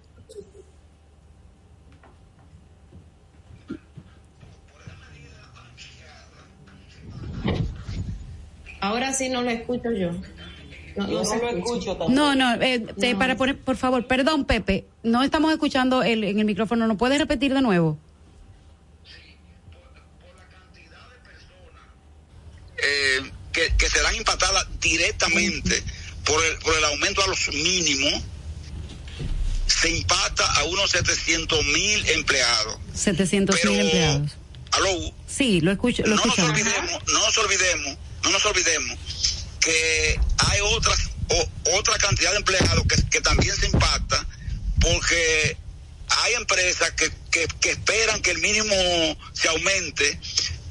[8.80, 10.10] Ahora sí no lo escucho yo.
[10.96, 11.94] No, no se escucha.
[12.08, 16.38] No, no, eh, te- para poner, por favor, perdón, Pepe, no estamos escuchando el, en
[16.38, 17.98] el micrófono, ¿no puedes repetir de nuevo?
[22.78, 25.82] eh, que, que serán impactadas directamente
[26.24, 28.22] por el, por el aumento a los mínimos,
[29.66, 32.78] se impacta a unos 700 mil empleados.
[32.94, 34.32] 700 mil empleados.
[34.72, 38.98] Aló, Sí, lo escucho, lo no nos olvidemos, no nos olvidemos, no nos olvidemos
[39.66, 44.24] que hay otras o- otra cantidad de empleados que, también se impacta
[44.80, 45.56] porque
[46.08, 48.72] hay empresas que, que, que esperan que el mínimo
[49.32, 50.20] se aumente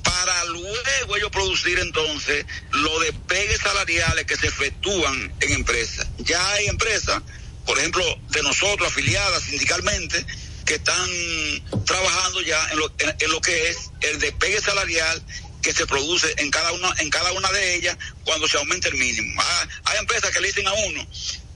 [0.01, 6.07] para luego ellos producir entonces los despegues salariales que se efectúan en empresas.
[6.19, 7.21] Ya hay empresas,
[7.65, 10.25] por ejemplo, de nosotros afiliadas sindicalmente,
[10.65, 11.09] que están
[11.85, 15.21] trabajando ya en lo, en- en lo que es el despegue salarial
[15.65, 18.93] que se produce en cada una en cada una de ellas cuando se aumenta el
[18.93, 19.41] mínimo.
[19.85, 21.07] Hay empresas que le dicen a uno,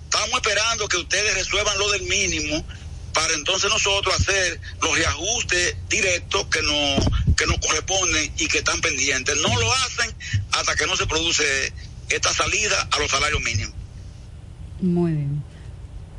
[0.06, 2.65] estamos esperando que ustedes resuelvan lo del mínimo
[3.14, 7.06] para entonces nosotros hacer los reajustes directos que nos
[7.38, 9.38] que nos corresponden y que están pendientes.
[9.44, 10.11] No lo hacen
[10.53, 11.72] hasta que no se produce
[12.10, 13.76] esta salida a los salarios mínimos.
[14.81, 15.44] Muy bien.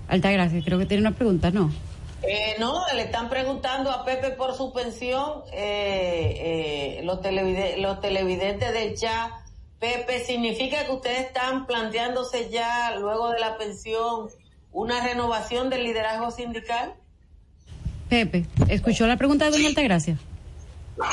[0.07, 1.75] Altagracia, creo que tiene una pregunta, ¿no?
[2.23, 5.43] Eh, no, le están preguntando a Pepe por su pensión.
[5.53, 9.31] Eh, eh, los, televide- los televidentes del chat.
[9.79, 14.29] Pepe, ¿significa que ustedes están planteándose ya, luego de la pensión,
[14.73, 16.93] una renovación del liderazgo sindical?
[18.11, 20.19] Pepe, ¿escuchó la pregunta de doña Altagracia?
[20.99, 21.07] No,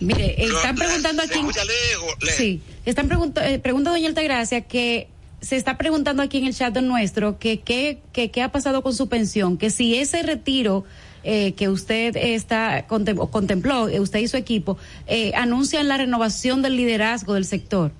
[0.00, 1.38] Mire, lo- están preguntando aquí.
[1.38, 2.36] escucha lejos, lejos.
[2.36, 5.08] Sí, están preguntando, eh, pregunta doña Altagracia que
[5.46, 8.94] se está preguntando aquí en el chat nuestro que qué que, qué ha pasado con
[8.94, 10.84] su pensión, que si ese retiro
[11.22, 16.76] eh, que usted está contempló, eh, usted y su equipo, eh, anuncian la renovación del
[16.76, 17.92] liderazgo del sector.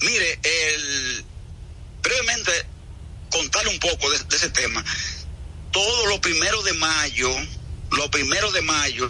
[0.00, 1.24] Mire, el,
[2.02, 2.52] brevemente
[3.30, 4.84] contarle un poco de, ese tema.
[5.70, 7.30] Todo lo primero de mayo,
[7.92, 9.08] lo primero de mayo,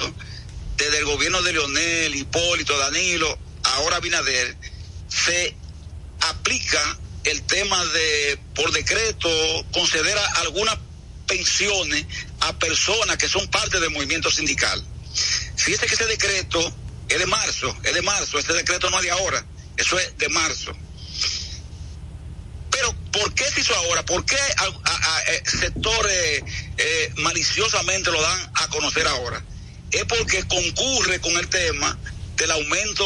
[0.77, 4.57] desde el gobierno de Leonel, Hipólito, Danilo, ahora Binader,
[5.09, 5.55] se
[6.21, 9.29] aplica el tema de, por decreto,
[9.73, 10.79] conceder algunas
[11.27, 12.07] pensiones
[12.41, 14.83] a personas que son parte del movimiento sindical.
[15.57, 16.75] Fíjese que ese decreto
[17.09, 19.45] es de marzo, es de marzo, ese decreto no es de ahora,
[19.77, 20.73] eso es de marzo.
[22.71, 24.05] Pero, ¿por qué se hizo ahora?
[24.05, 26.43] ¿Por qué eh, sectores
[26.77, 29.43] eh, maliciosamente lo dan a conocer ahora?
[29.91, 31.99] Es porque concurre con el tema
[32.37, 33.05] del aumento,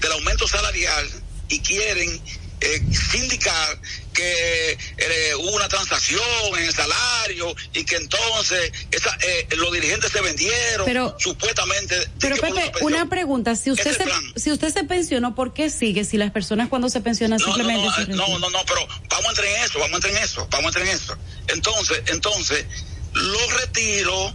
[0.00, 2.20] del aumento salarial y quieren
[2.60, 3.78] eh, sindicar
[4.14, 6.22] que eh, hubo una transacción
[6.56, 12.08] en el salario y que entonces esa, eh, los dirigentes se vendieron Pero- supuestamente.
[12.20, 16.16] Pero Pepe, una pregunta, si usted se, si usted se pensionó, ¿por qué sigue si
[16.16, 18.86] las personas cuando se pensionan No, no, simplemente no, se eh, no, no, no, pero
[19.10, 21.18] vamos a entrar en eso, vamos a entrar en eso, vamos a entrar en eso.
[21.48, 22.64] Entonces, entonces,
[23.12, 24.32] los retiros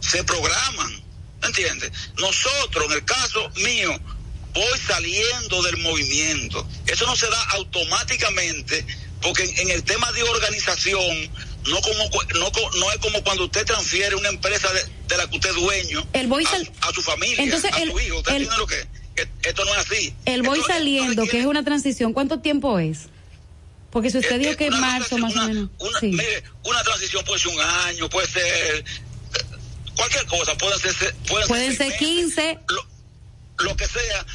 [0.00, 1.02] se programan,
[1.42, 1.92] ¿entiendes?
[2.16, 4.00] Nosotros, en el caso mío,
[4.54, 6.66] voy saliendo del movimiento.
[6.86, 8.84] Eso no se da automáticamente,
[9.20, 11.30] porque en, en el tema de organización,
[11.66, 12.04] no como
[12.38, 15.56] no, no es como cuando usted transfiere una empresa de, de la que usted es
[15.56, 18.18] dueño El voy a, su familia, Entonces, a el- su hijo.
[18.18, 18.86] ¿Usted el- lo que es?
[19.44, 20.14] esto no es así.
[20.24, 23.08] El voy saliendo, que es una transición, ¿cuánto tiempo es?
[23.90, 25.70] Porque si usted dijo que en marzo más o menos.
[25.78, 28.84] Una, Mire, una transición puede ser un año, puede ser
[29.96, 32.58] cualquier cosa, pueden ser, pueden, pueden ser, 15.
[32.68, 32.86] Lo,
[33.76, 34.26] que sea.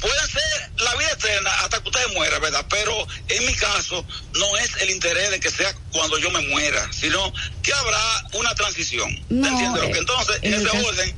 [0.00, 2.66] Puede ser la vida eterna hasta que usted muera, ¿verdad?
[2.68, 4.04] Pero en mi caso
[4.34, 7.32] no es el interés de que sea cuando yo me muera, sino
[7.62, 9.08] que habrá una transición.
[9.30, 9.92] No, ¿Entiendes?
[9.92, 11.16] que entonces, en ese orden,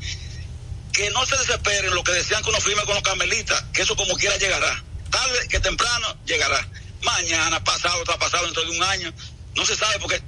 [0.93, 3.97] que no se desesperen lo que decían que uno firme con los carmelitas, que eso
[3.97, 4.82] como quiera llegará.
[5.10, 6.68] Tarde que temprano llegará
[7.02, 9.12] mañana, pasado, está pasado dentro de un año.
[9.55, 10.22] No se sabe por qué.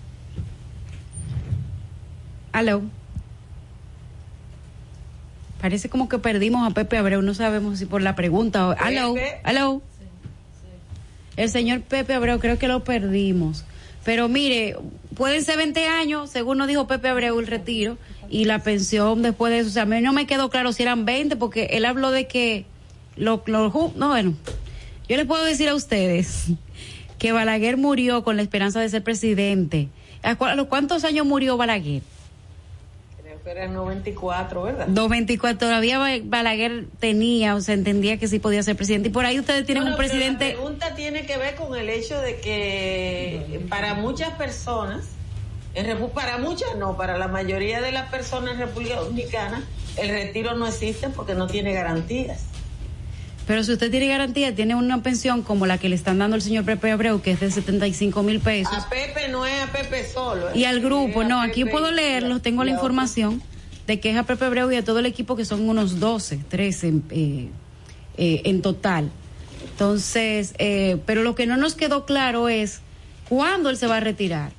[2.53, 2.83] Aló.
[5.61, 8.77] Parece como que perdimos a Pepe Abreu, no sabemos si por la pregunta o...
[8.79, 9.83] Aló, aló.
[11.37, 13.65] El señor Pepe Abreu, creo que lo perdimos.
[14.05, 14.77] Pero mire,
[15.17, 17.99] pueden ser 20 años, según nos dijo Pepe Abreu, el retiro,
[18.31, 19.69] y la pensión después de eso.
[19.69, 22.27] O sea, a mí no me quedó claro si eran 20, porque él habló de
[22.27, 22.65] que...
[23.17, 24.35] Lo, lo, no, bueno,
[25.09, 26.51] yo les puedo decir a ustedes
[27.19, 29.89] que Balaguer murió con la esperanza de ser presidente.
[30.23, 32.03] ¿A, los cuántos años murió Balaguer?
[33.49, 34.87] Era en 94, ¿verdad?
[34.89, 39.09] 94, todavía Balaguer tenía, o sea, entendía que sí podía ser presidente.
[39.09, 40.51] Y por ahí ustedes tienen un presidente...
[40.51, 45.07] La pregunta tiene que ver con el hecho de que para muchas personas,
[45.75, 49.65] en para muchas no, para la mayoría de las personas en República Dominicana,
[49.97, 52.48] el retiro no existe porque no tiene garantías.
[53.49, 56.43] Pero si usted tiene garantía, tiene una pensión como la que le están dando el
[56.43, 58.75] señor Pepe Abreu, que es de 75 mil pesos.
[58.75, 60.55] A Pepe no es a Pepe solo.
[60.55, 63.43] Y al grupo, no, aquí puedo leerlo, tengo la información
[63.87, 66.41] de que es a Pepe Abreu y a todo el equipo que son unos 12,
[66.47, 67.49] 13 eh,
[68.19, 69.11] eh, en total.
[69.71, 72.83] Entonces, eh, pero lo que no nos quedó claro es
[73.31, 74.58] cuándo él se va a retirar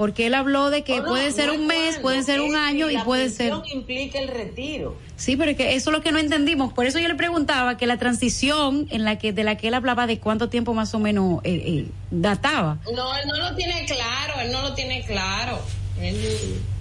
[0.00, 3.28] porque él habló de que puede ser un mes, puede ser un año y puede
[3.28, 3.52] ser...
[3.70, 4.96] implica el retiro.
[5.16, 6.72] Sí, pero es que eso es lo que no entendimos.
[6.72, 9.74] Por eso yo le preguntaba que la transición en la que de la que él
[9.74, 12.78] hablaba de cuánto tiempo más o menos eh, eh, databa.
[12.96, 15.58] No, él no lo tiene claro, él no lo tiene claro.
[16.00, 16.16] Él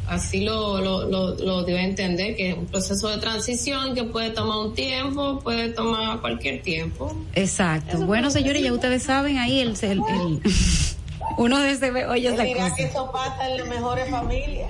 [0.07, 5.41] así lo, lo, entender, que es un proceso de transición que puede tomar un tiempo,
[5.41, 7.13] puede tomar cualquier tiempo.
[7.35, 7.97] Exacto.
[8.05, 9.73] bueno, señores, ya ustedes saben ahí el...
[9.81, 10.41] el, el
[11.39, 12.75] uno de ese oye la cosa.
[12.75, 14.69] que eso pasa en las mejores familias.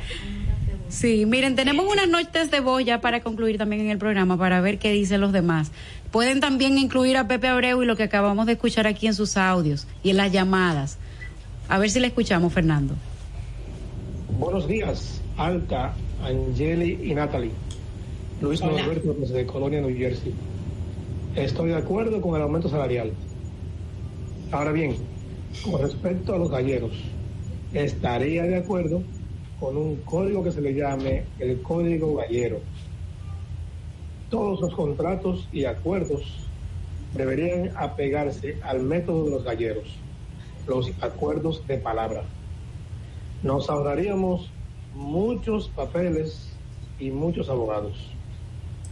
[0.87, 4.61] Sí, miren, tenemos unas noches de voz ya para concluir también en el programa para
[4.61, 5.71] ver qué dicen los demás.
[6.11, 9.35] Pueden también incluir a Pepe Abreu y lo que acabamos de escuchar aquí en sus
[9.35, 10.99] audios y en las llamadas.
[11.69, 12.93] A ver si le escuchamos, Fernando.
[14.37, 15.93] Buenos días, Alta,
[16.23, 17.51] Angeli y Natalie.
[18.41, 20.33] Luis Norberto desde Colonia, New Jersey.
[21.35, 23.11] Estoy de acuerdo con el aumento salarial.
[24.51, 24.95] Ahora bien,
[25.63, 26.93] con respecto a los galleros,
[27.73, 29.03] estaría de acuerdo
[29.59, 32.59] con un código que se le llame el código gallero.
[34.29, 36.47] Todos los contratos y acuerdos
[37.13, 39.95] deberían apegarse al método de los galleros,
[40.67, 42.23] los acuerdos de palabra.
[43.43, 44.51] Nos ahorraríamos
[44.93, 46.53] muchos papeles
[46.99, 48.11] y muchos abogados.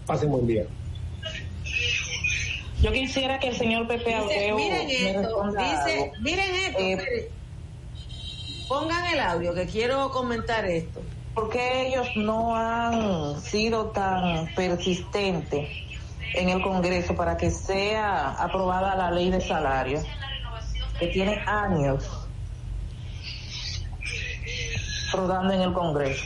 [0.06, 0.66] Pasen buen día.
[2.82, 7.32] Yo quisiera que el señor Pepe Abreu miren esto, dice, miren esto, eh,
[8.68, 11.02] pongan el audio que quiero comentar esto.
[11.38, 15.70] porque ellos no han sido tan persistentes
[16.34, 20.02] en el Congreso para que sea aprobada la ley de salario,
[21.00, 22.28] que tiene años
[25.14, 26.26] rodando en el Congreso?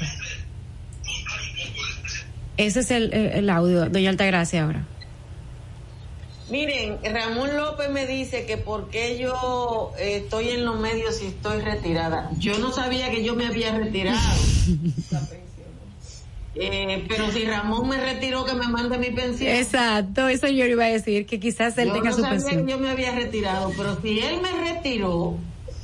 [2.56, 4.86] Ese es el, el audio, doña Altagracia ahora.
[6.52, 11.62] Miren, Ramón López me dice que porque yo eh, estoy en los medios y estoy
[11.62, 12.30] retirada.
[12.40, 14.20] Yo no sabía que yo me había retirado.
[16.54, 19.56] Eh, pero si Ramón me retiró, que me mande mi pensión.
[19.56, 22.66] Exacto, eso yo iba a decir, que quizás él tenga su pensión.
[22.66, 25.38] Que yo me había retirado, pero si él me retiró,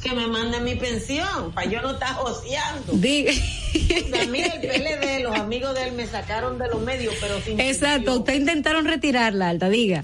[0.04, 2.92] que me mande mi pensión, para yo no estar joseando.
[2.92, 3.32] Diga.
[3.32, 7.62] A mí el PLD, los amigos de él me sacaron de los medios, pero sin
[7.62, 10.04] Exacto, usted intentaron retirarla, Alta, diga.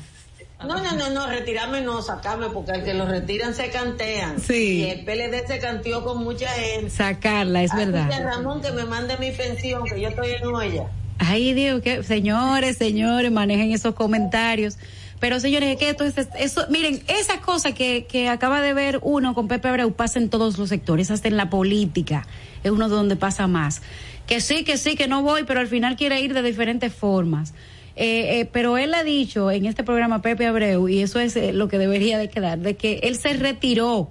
[0.67, 4.39] No, no, no, no, retirarme no, sacarme, porque al que lo retiran se cantean.
[4.39, 4.81] Sí.
[4.81, 6.89] Y el PLD se canteó con mucha gente.
[6.89, 8.09] Sacarla, es verdad.
[8.23, 10.87] Ramón que me mande mi pensión, que yo estoy en olla.
[11.19, 14.77] Ay, Dios, que señores, señores, manejen esos comentarios.
[15.19, 19.33] Pero señores, que esto es, eso, miren, esa cosa que, que acaba de ver uno
[19.33, 22.27] con Pepe Abreu pasa en todos los sectores, hasta en la política,
[22.61, 23.81] es uno de donde pasa más.
[24.27, 27.53] Que sí, que sí, que no voy, pero al final quiere ir de diferentes formas.
[27.95, 31.53] Eh, eh, pero él ha dicho en este programa Pepe Abreu, y eso es eh,
[31.53, 34.09] lo que debería de quedar, de que él se retiró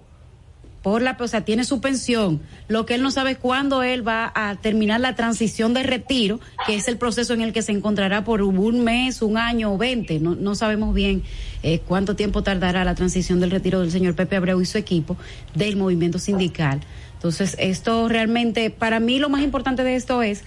[0.83, 2.41] por la, o sea, tiene su pensión.
[2.69, 6.41] Lo que él no sabe es cuándo él va a terminar la transición de retiro,
[6.67, 9.79] que es el proceso en el que se encontrará por un mes, un año o
[9.79, 10.19] veinte.
[10.19, 11.23] No, no sabemos bien
[11.63, 15.17] eh, cuánto tiempo tardará la transición del retiro del señor Pepe Abreu y su equipo
[15.55, 16.81] del movimiento sindical.
[17.15, 20.43] Entonces, esto realmente, para mí lo más importante de esto es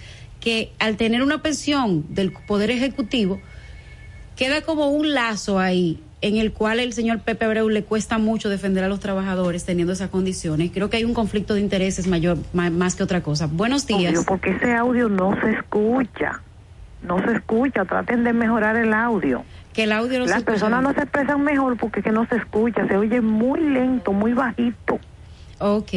[0.46, 3.42] que al tener una pensión del Poder Ejecutivo,
[4.36, 8.48] queda como un lazo ahí en el cual el señor Pepe Abreu le cuesta mucho
[8.48, 10.70] defender a los trabajadores teniendo esas condiciones.
[10.72, 13.48] Creo que hay un conflicto de intereses mayor más, que otra cosa.
[13.48, 14.24] Buenos días.
[14.28, 16.42] porque ese audio no se escucha.
[17.02, 17.84] No se escucha.
[17.86, 19.44] Traten de mejorar el audio.
[19.74, 22.88] Que el audio no Las personas no se expresan mejor porque que no se escucha.
[22.88, 25.00] Se oye muy lento, muy bajito.
[25.58, 25.92] Ok.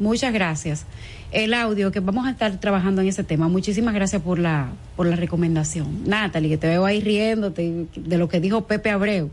[0.00, 0.84] Muchas gracias.
[1.34, 3.48] El audio que vamos a estar trabajando en ese tema.
[3.48, 6.08] Muchísimas gracias por la por la recomendación.
[6.08, 9.30] Natalie, que te veo ahí riéndote de lo que dijo Pepe Abreu.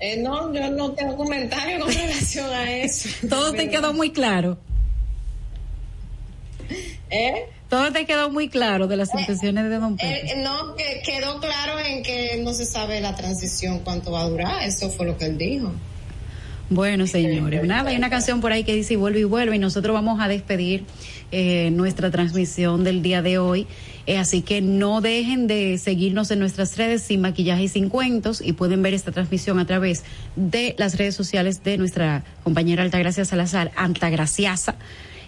[0.00, 3.10] Eh, no, yo no tengo comentario con relación a eso.
[3.28, 4.56] Todo te quedó muy claro.
[7.10, 7.50] ¿Eh?
[7.68, 10.10] Todo te quedó muy claro de las eh, intenciones de Don Pedro.
[10.10, 14.28] Eh, no, que quedó claro en que no se sabe la transición cuánto va a
[14.30, 14.62] durar.
[14.62, 15.70] Eso fue lo que él dijo.
[16.70, 19.58] Bueno, señores, nada, hay una canción por ahí que dice y vuelve y vuelve y
[19.58, 20.84] nosotros vamos a despedir
[21.32, 23.66] eh, nuestra transmisión del día de hoy.
[24.06, 28.40] Eh, así que no dejen de seguirnos en nuestras redes sin maquillaje y sin cuentos
[28.40, 30.04] y pueden ver esta transmisión a través
[30.36, 34.76] de las redes sociales de nuestra compañera Altagracia Salazar, Antagraciasa,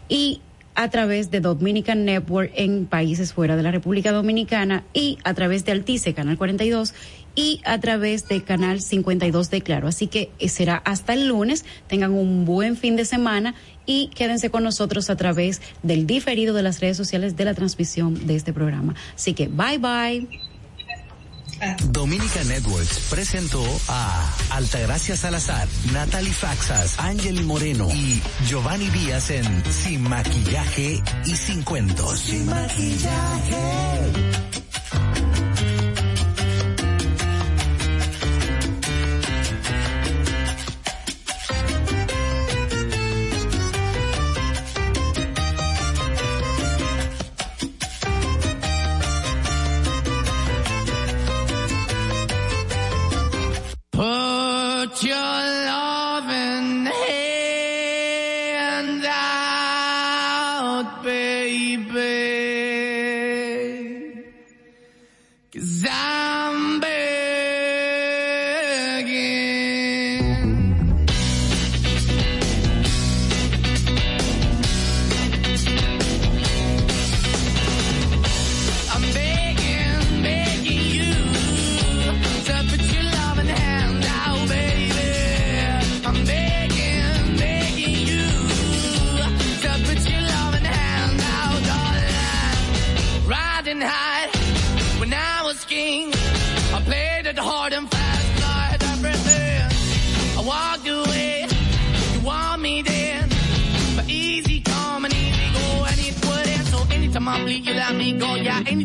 [0.08, 0.40] y
[0.74, 5.64] a través de Dominican Network en países fuera de la República Dominicana y a través
[5.64, 6.94] de Altice, Canal 42
[7.34, 9.88] y a través de Canal 52 de Claro.
[9.88, 11.64] Así que eh, será hasta el lunes.
[11.88, 13.54] Tengan un buen fin de semana
[13.86, 18.26] y quédense con nosotros a través del diferido de las redes sociales de la transmisión
[18.26, 18.94] de este programa.
[19.14, 20.28] Así que bye bye.
[21.90, 30.02] Dominica Networks presentó a Altagracia Salazar, Natalie Faxas, Ángel Moreno y Giovanni Díaz en Sin
[30.02, 32.18] Maquillaje y Sin Cuentos.
[32.18, 34.02] Sin Maquillaje.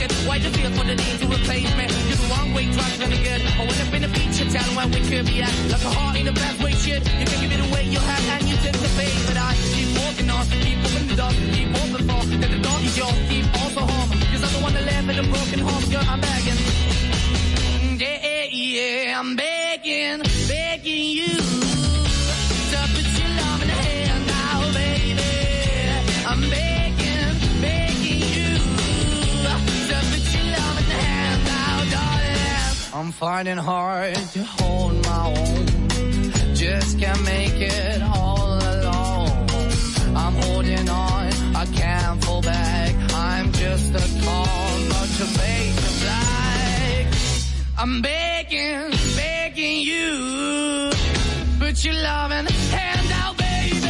[0.00, 0.26] embrace.
[0.26, 1.86] Why the feel for the need to replace me?
[2.08, 3.18] You're the wrong way, trying to be.
[3.20, 5.54] I went up in a feature town where we could be at.
[5.70, 7.02] Like a heart in a bad way, shit.
[7.04, 9.16] You can give it away, you have, and you take the bait.
[9.26, 12.20] But I keep walking on, keep opening the door, keep open for.
[12.40, 14.10] That the door is yours, keep also home.
[14.32, 16.60] Cause I'm the one that live in a broken home, girl, I'm begging.
[18.00, 21.69] Yeah, yeah, yeah, I'm begging, begging you.
[32.92, 35.66] I'm finding hard to hold my own.
[36.54, 39.46] Just can't make it all alone.
[40.16, 42.92] I'm holding on, I can't fall back.
[43.14, 47.06] I'm just a call, not to make a black.
[47.78, 50.90] I'm begging, begging you.
[51.60, 53.86] Put your loving hand out, baby.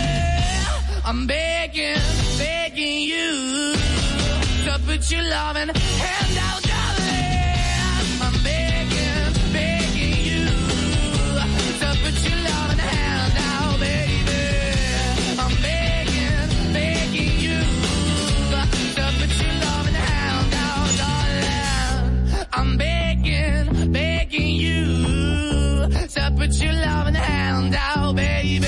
[1.07, 2.03] I'm begging,
[2.37, 3.75] begging you.
[4.67, 6.70] To put your loving hand out.
[22.53, 28.67] I'm begging, begging you to put your loving hand out, baby.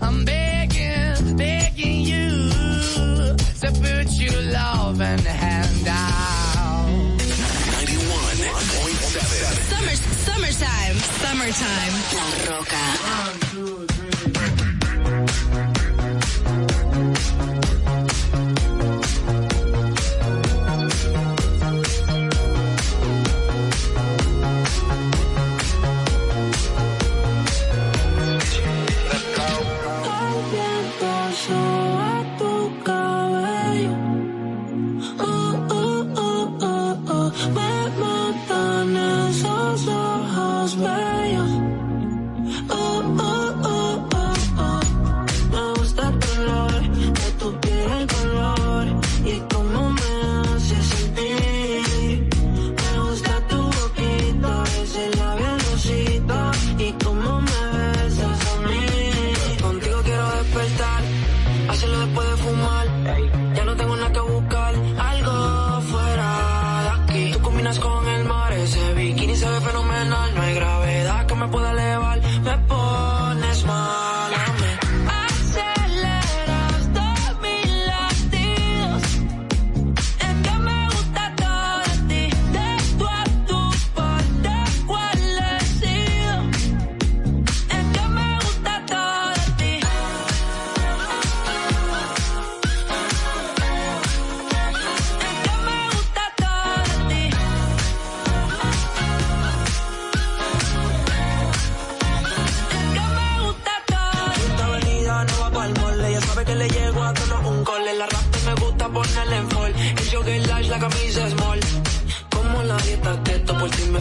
[0.00, 2.48] I'm begging, begging you
[3.60, 7.18] to put your loving hand out.
[7.18, 9.96] 91.7 Summer,
[10.26, 11.94] Summertime, Summertime.
[12.16, 12.26] La
[12.56, 13.89] Roca.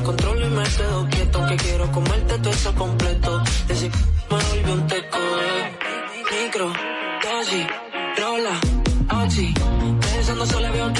[0.03, 1.45] controlo y me cedo quieto.
[1.47, 3.43] Que quiero comerte todo eso completo.
[3.69, 3.89] Ese
[4.29, 5.17] me volvió un teco.
[5.17, 6.43] Eh.
[6.43, 6.67] Micro,
[7.23, 7.67] dosis,
[8.17, 8.59] rola,
[9.23, 9.53] oxi.
[10.01, 10.93] Pensando solo veo un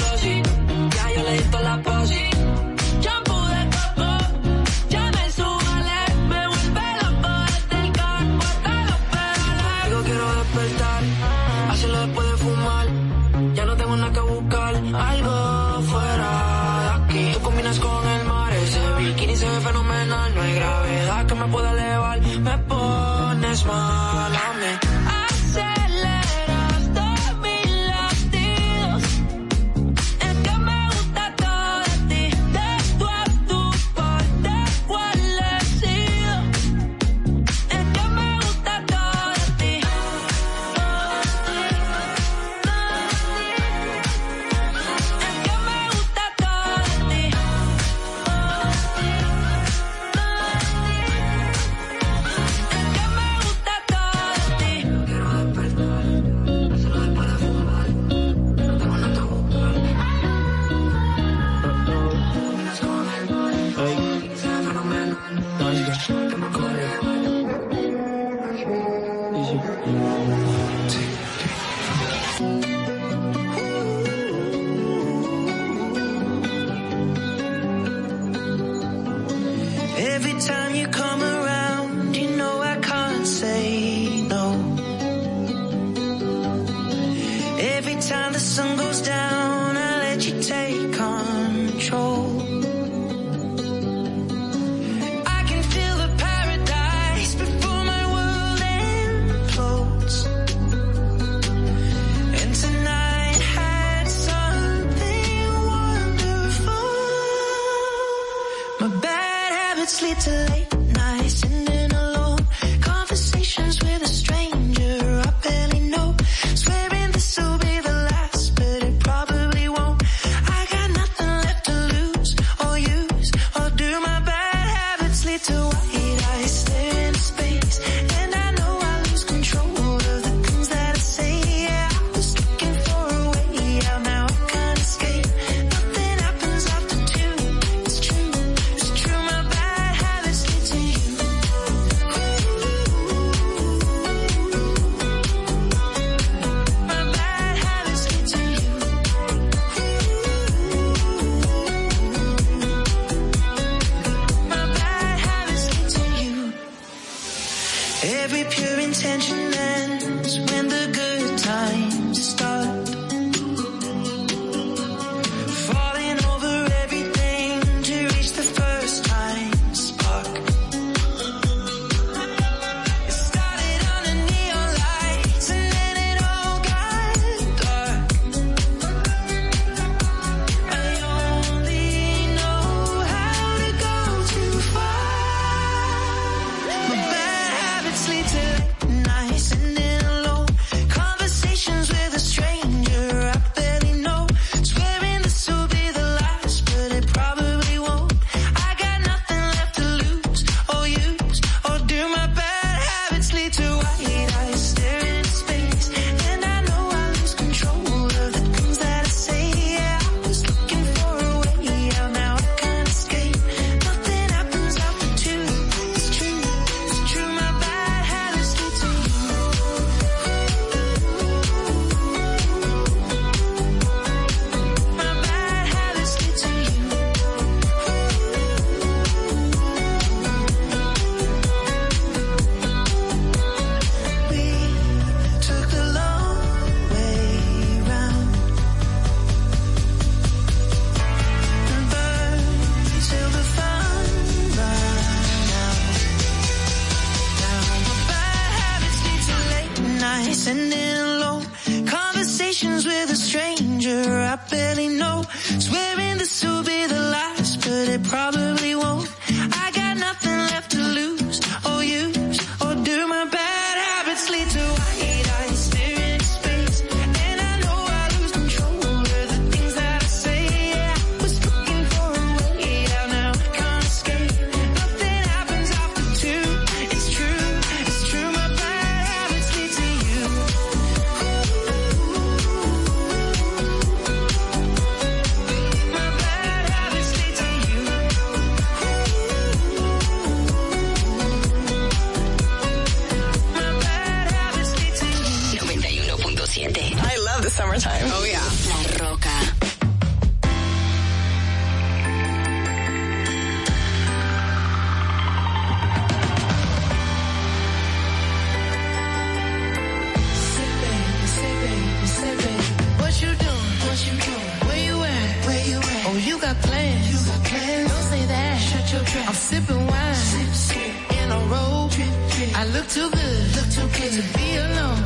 [322.60, 325.00] I look too good, look too good to be alone.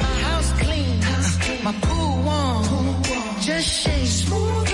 [0.00, 1.64] My house clean, house clean.
[1.64, 3.40] my pool warm, pool warm.
[3.40, 4.73] just shake smooth.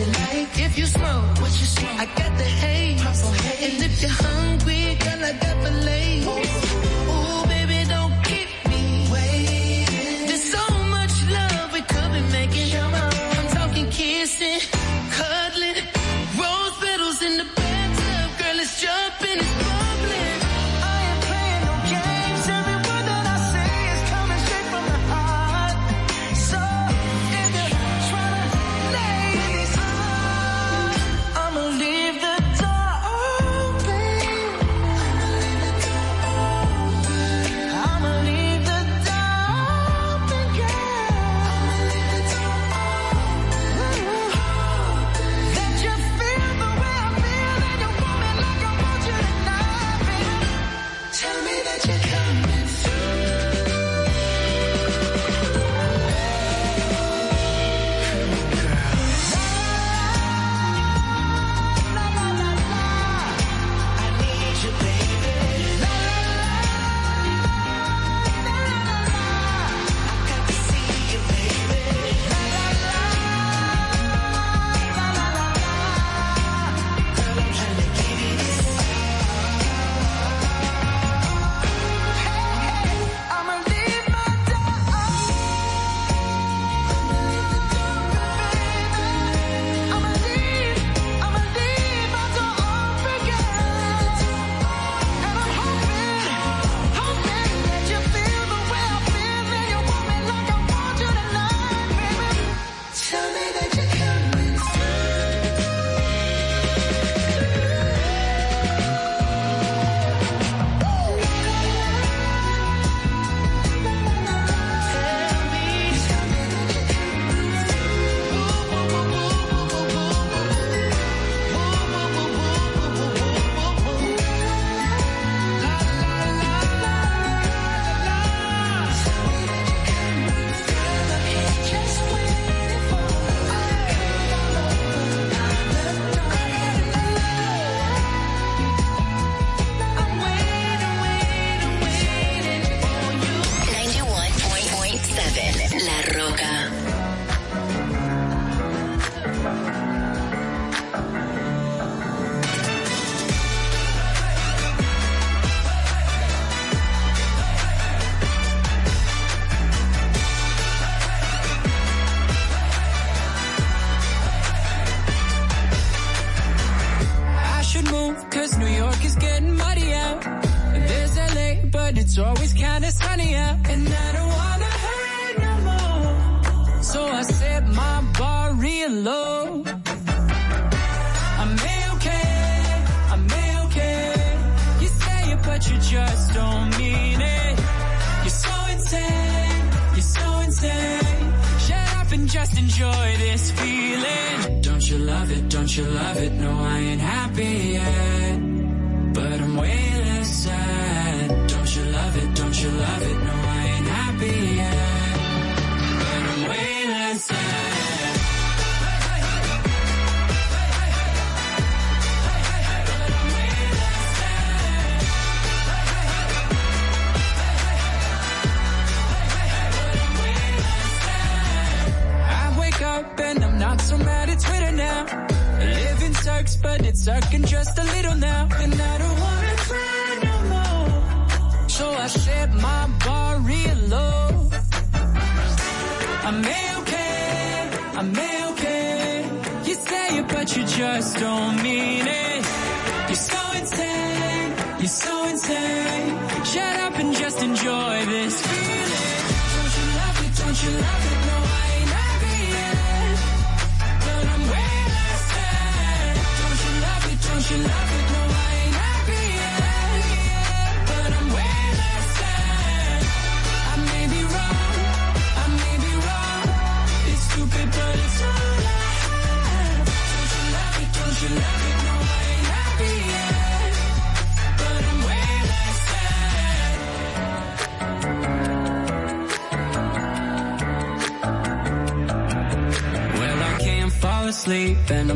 [0.00, 0.58] you like.
[0.66, 3.00] If you smoke, what you smoke, I got the haze.
[3.64, 6.09] And if you're hungry, girl, I got the lace.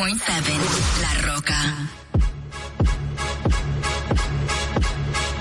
[0.00, 1.60] 91.7 La Roca.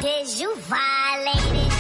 [0.02, 1.72] Did you violate it?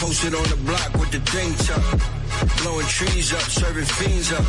[0.00, 2.00] Posted on the block with the thing tuck.
[2.62, 4.44] Blowing trees up, serving fiends up.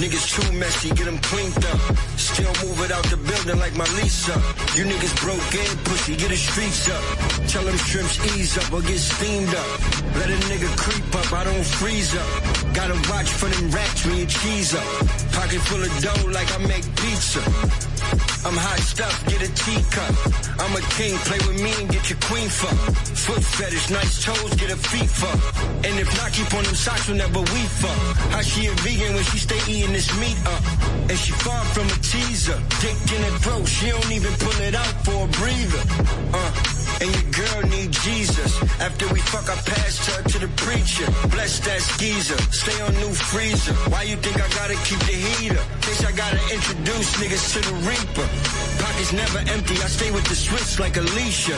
[0.00, 2.09] Niggas too messy, get them cleaned up.
[2.40, 4.40] Still move it out the building like my lease up.
[4.74, 7.04] You niggas broke in, pussy, get the streets up.
[7.48, 9.68] Tell them shrimps ease up or get steamed up.
[10.16, 12.30] Let a nigga creep up, I don't freeze up.
[12.72, 14.88] Gotta watch for them rats when you cheese up.
[15.36, 17.89] Pocket full of dough like I make pizza.
[18.42, 20.14] I'm hot stuff, get a teacup.
[20.60, 22.78] I'm a king, play with me and get your queen fuck.
[23.12, 25.40] Foot fetish, nice toes, get a feet fuck.
[25.84, 28.00] And if not, keep on them socks whenever we fuck.
[28.32, 30.64] How she a vegan when she stay eating this meat up?
[31.10, 32.56] And she far from a teaser.
[32.80, 35.82] Dick in her throat, she don't even pull it out for a breather.
[36.32, 36.79] Uh.
[37.00, 38.60] And your girl need Jesus.
[38.80, 41.06] After we fuck, I passed her to the preacher.
[41.32, 42.36] Bless that skeezer.
[42.52, 43.72] Stay on new freezer.
[43.88, 45.64] Why you think I gotta keep the heater?
[45.80, 48.26] Case I gotta introduce niggas to the reaper.
[48.84, 49.76] Pockets never empty.
[49.80, 51.56] I stay with the Swiss like Alicia.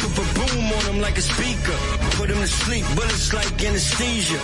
[0.00, 1.76] Put a boom on them like a speaker.
[2.20, 2.84] Put them to sleep.
[2.94, 4.40] Bullets like anesthesia.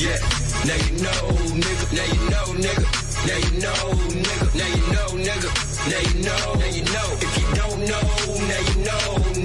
[0.00, 0.16] Yeah.
[0.64, 1.20] Now you know,
[1.60, 1.84] nigga.
[1.92, 2.86] Now you know, nigga.
[3.28, 3.80] Now you know,
[4.16, 4.46] nigga.
[4.56, 5.50] Now you know, nigga.
[5.92, 6.42] Now you know.
[6.56, 7.08] Now you know.
[7.20, 8.06] If you don't know,
[8.48, 9.37] now you know,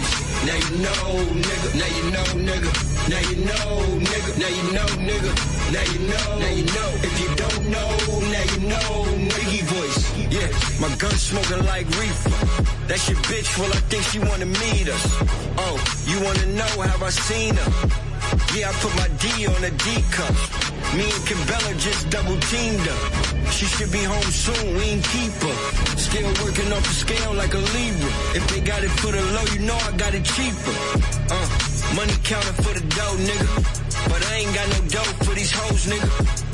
[0.00, 0.46] nigga.
[0.46, 1.02] Now you know,
[1.44, 1.68] nigga.
[1.78, 2.70] Now you know, nigga.
[3.08, 3.66] Now you know,
[4.00, 4.30] nigga.
[4.40, 5.30] Now you know, nigga.
[5.72, 6.38] Now you know.
[6.38, 6.88] Now you know.
[7.02, 7.90] If you don't know,
[8.34, 10.00] now you know, nigga voice.
[10.30, 10.48] Yeah,
[10.80, 12.30] my gun smoking like reefer.
[12.86, 13.58] That's your bitch.
[13.58, 15.04] Well, I think she wanna meet us.
[15.58, 17.99] Oh, you wanna know how I seen her?
[18.54, 20.34] Yeah, I put my D on a D cup.
[20.94, 23.02] Me and Cabela just double teamed up.
[23.50, 25.56] She should be home soon, we ain't keep her.
[25.96, 28.10] Still working off the scale like a Libra.
[28.34, 30.74] If they got it for the low, you know I got it cheaper.
[31.30, 31.48] Uh,
[31.94, 33.48] money counting for the dough, nigga.
[34.08, 36.49] But I ain't got no dough for these hoes, nigga.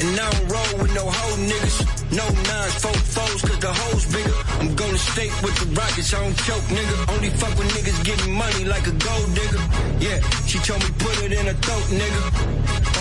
[0.00, 1.98] And I don't roll with no hoe niggas.
[2.14, 4.38] No nines, four foes, cause the hoes bigger.
[4.60, 6.96] I'm going to state with the rockets, I don't choke, nigga.
[7.12, 9.62] Only fuck with niggas getting money like a gold digger.
[9.98, 12.22] Yeah, she told me put it in her throat, nigga.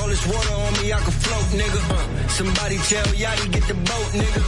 [0.02, 1.82] All this water on me, I can float, nigga.
[1.94, 4.44] Uh, somebody tell Yachty get the boat, nigga.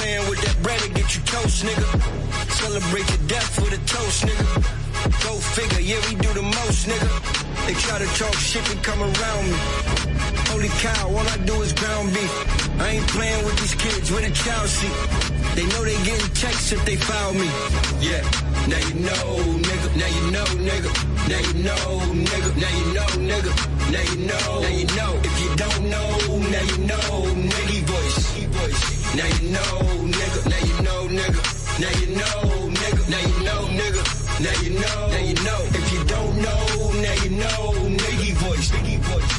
[0.00, 1.88] Playing with that bread to get you toast, nigga.
[2.50, 4.85] Celebrate your death with a toast, nigga.
[5.22, 7.08] Go figure, yeah, we do the most, nigga.
[7.66, 9.58] They try to talk shit and come around me.
[10.50, 12.80] Holy cow, all I do is ground beef.
[12.80, 14.96] I ain't playing with these kids with a child seat.
[15.56, 17.48] They know they getting checks if they foul me.
[18.00, 18.22] Yeah,
[18.70, 19.26] now you know,
[19.66, 19.88] nigga.
[19.96, 20.90] Now you know, nigga.
[21.30, 21.82] Now you know,
[22.30, 22.50] nigga.
[22.62, 23.52] Now you know, nigga.
[23.92, 25.12] Now you know, now you know.
[25.24, 26.08] If you don't know,
[26.54, 27.06] now you know,
[27.50, 28.20] nigga voice.
[29.16, 29.72] Now you know,
[30.18, 30.40] nigga.
[30.52, 31.40] Now you know, nigga.
[31.80, 32.65] Now you know,
[34.38, 35.60] Now you know, now you know.
[35.72, 38.68] If you don't know, now you know, nigga voice.
[38.70, 39.32] Nigga voice.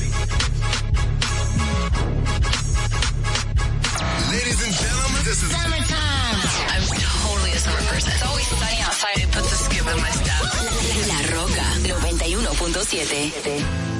[4.31, 6.41] Ladies and gentlemen, this is summertime.
[6.73, 8.11] I'm totally a summer person.
[8.11, 9.17] It's always sunny outside.
[9.17, 10.41] It puts a skip in my step.
[11.05, 13.96] La Roca 91.7.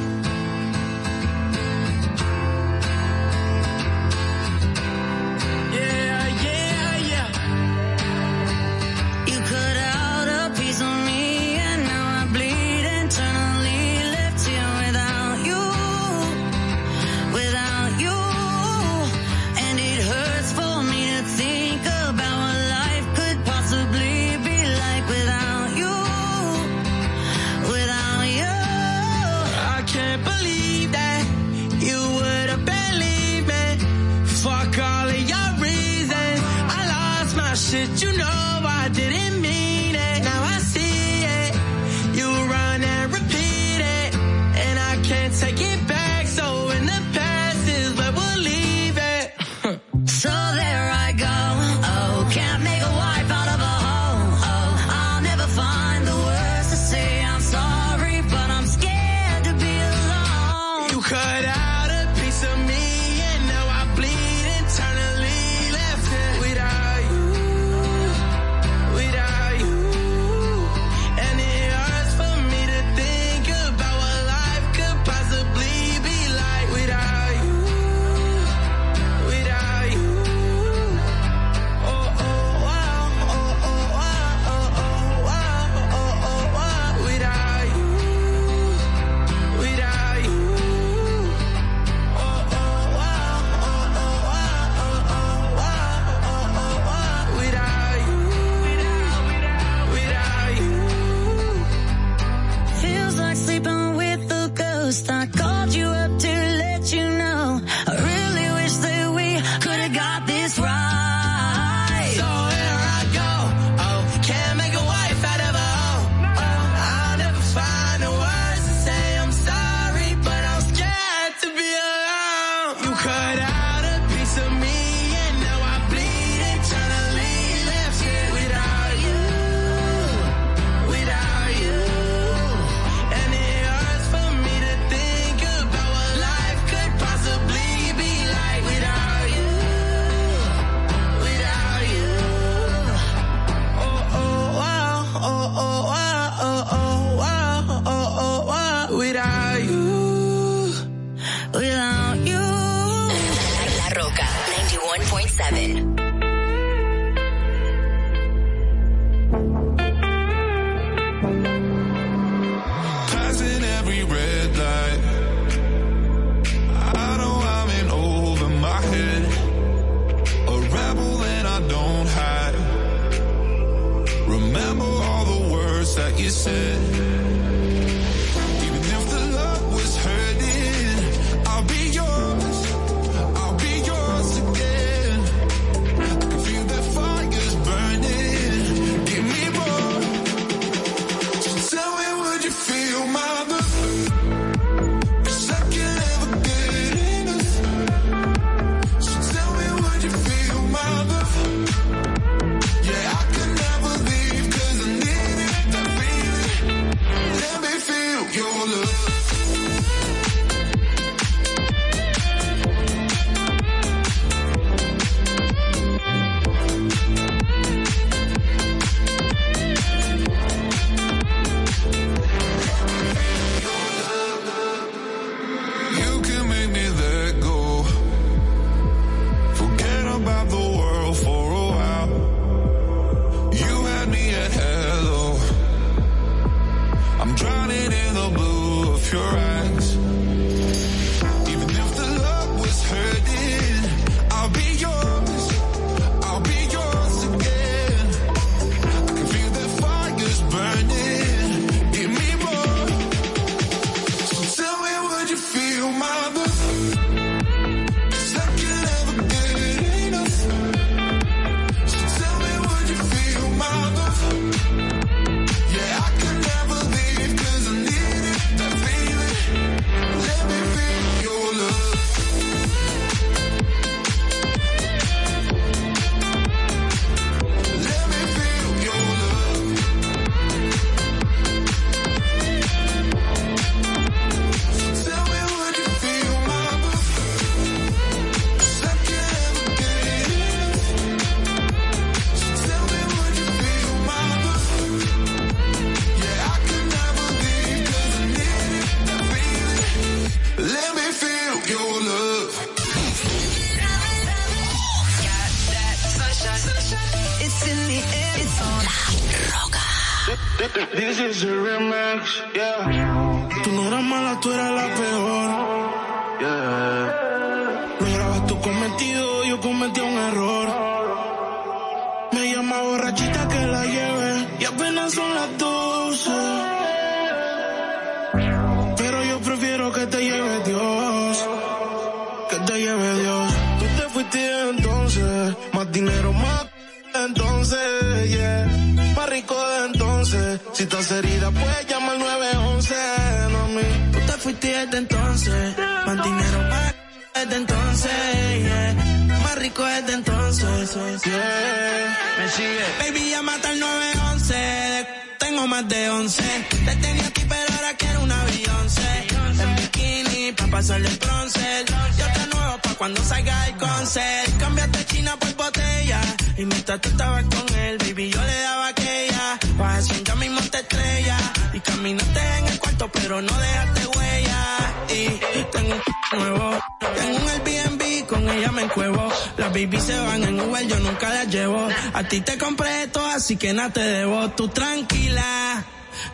[383.48, 384.50] así que nada te debo.
[384.58, 385.86] Tú tranquila,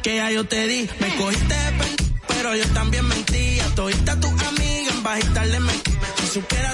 [0.02, 0.90] que ya yo te di.
[1.00, 1.72] Me cogiste de
[2.28, 3.66] pero yo también mentía.
[3.76, 5.92] Todita tu amiga en bajita le metí.
[6.18, 6.74] Si supiera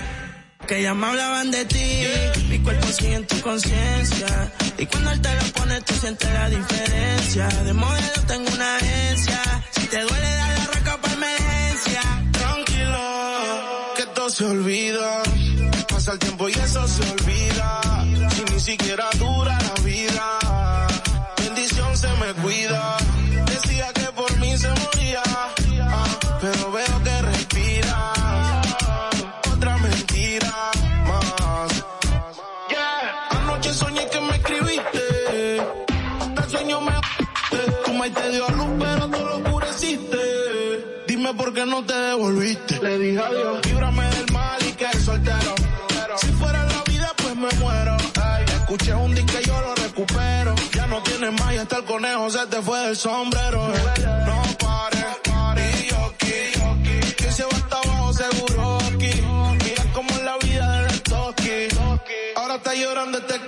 [0.65, 2.05] que ya me hablaban de ti.
[2.47, 4.53] Mi cuerpo sigue en tu conciencia.
[4.77, 7.47] Y cuando él te lo pone, tú sientes la diferencia.
[7.65, 9.41] De modelo tengo una agencia.
[9.71, 12.01] Si te duele, dale la raca para emergencia.
[12.31, 15.21] Tranquila, que todo se olvida.
[15.89, 17.98] Pasa el tiempo y eso se olvida.
[18.39, 20.39] Si ni siquiera dura la vida.
[21.43, 22.95] Bendición se me cuida.
[23.47, 25.21] Decía que por mí se moría.
[25.81, 26.05] ah,
[26.39, 28.13] pero veo que respira.
[29.53, 30.53] Otra mentira
[31.09, 31.83] más.
[32.69, 33.41] Yeah.
[33.41, 35.03] Anoche soñé que me escribiste.
[36.35, 36.93] Del sueño me
[37.83, 41.03] Tu maíz te dio a luz, pero tú lo oscureciste.
[41.07, 42.79] Dime por qué no te devolviste.
[42.81, 43.65] Le dije adiós.
[43.65, 44.08] Líbrame
[50.09, 50.55] recupero.
[50.73, 53.67] Ya no tienes más y hasta el conejo se te fue del sombrero.
[54.25, 57.13] No pares, y yo aquí.
[57.15, 59.11] Que se va hasta abajo seguro aquí.
[59.63, 61.67] Mira cómo es la vida del toki.
[62.35, 63.39] Ahora está llorando este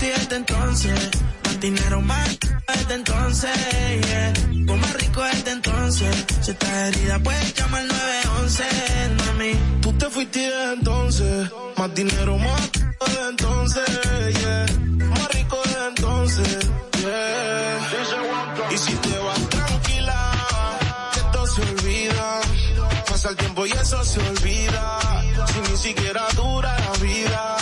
[0.00, 1.10] desde entonces,
[1.44, 2.38] más dinero más
[2.68, 3.50] desde entonces,
[4.06, 4.32] yeah.
[4.66, 6.26] Tú más rico desde entonces.
[6.40, 8.64] Si estás herida, puedes llamar al 911,
[9.26, 9.52] mami.
[9.82, 14.69] Tú te fuiste de entonces, más dinero más de entonces, yeah.
[23.20, 24.98] Pasa el tiempo y eso se olvida.
[25.52, 27.56] Si ni siquiera dura la vida,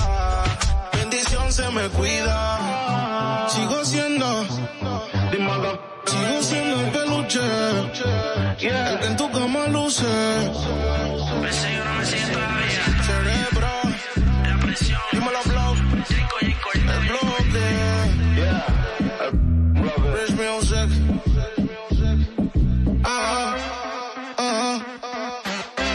[0.92, 3.48] bendición se me cuida.
[3.48, 4.46] Sigo siendo.
[6.06, 10.06] Sigo siendo el peluche, el que en tu cama luce.
[13.08, 13.72] Cerebro,
[15.10, 15.74] dímelo, blow.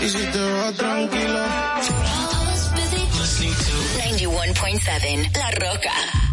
[0.03, 1.39] Y si te vas tranquilo.
[3.97, 6.32] 91.7 La Roca.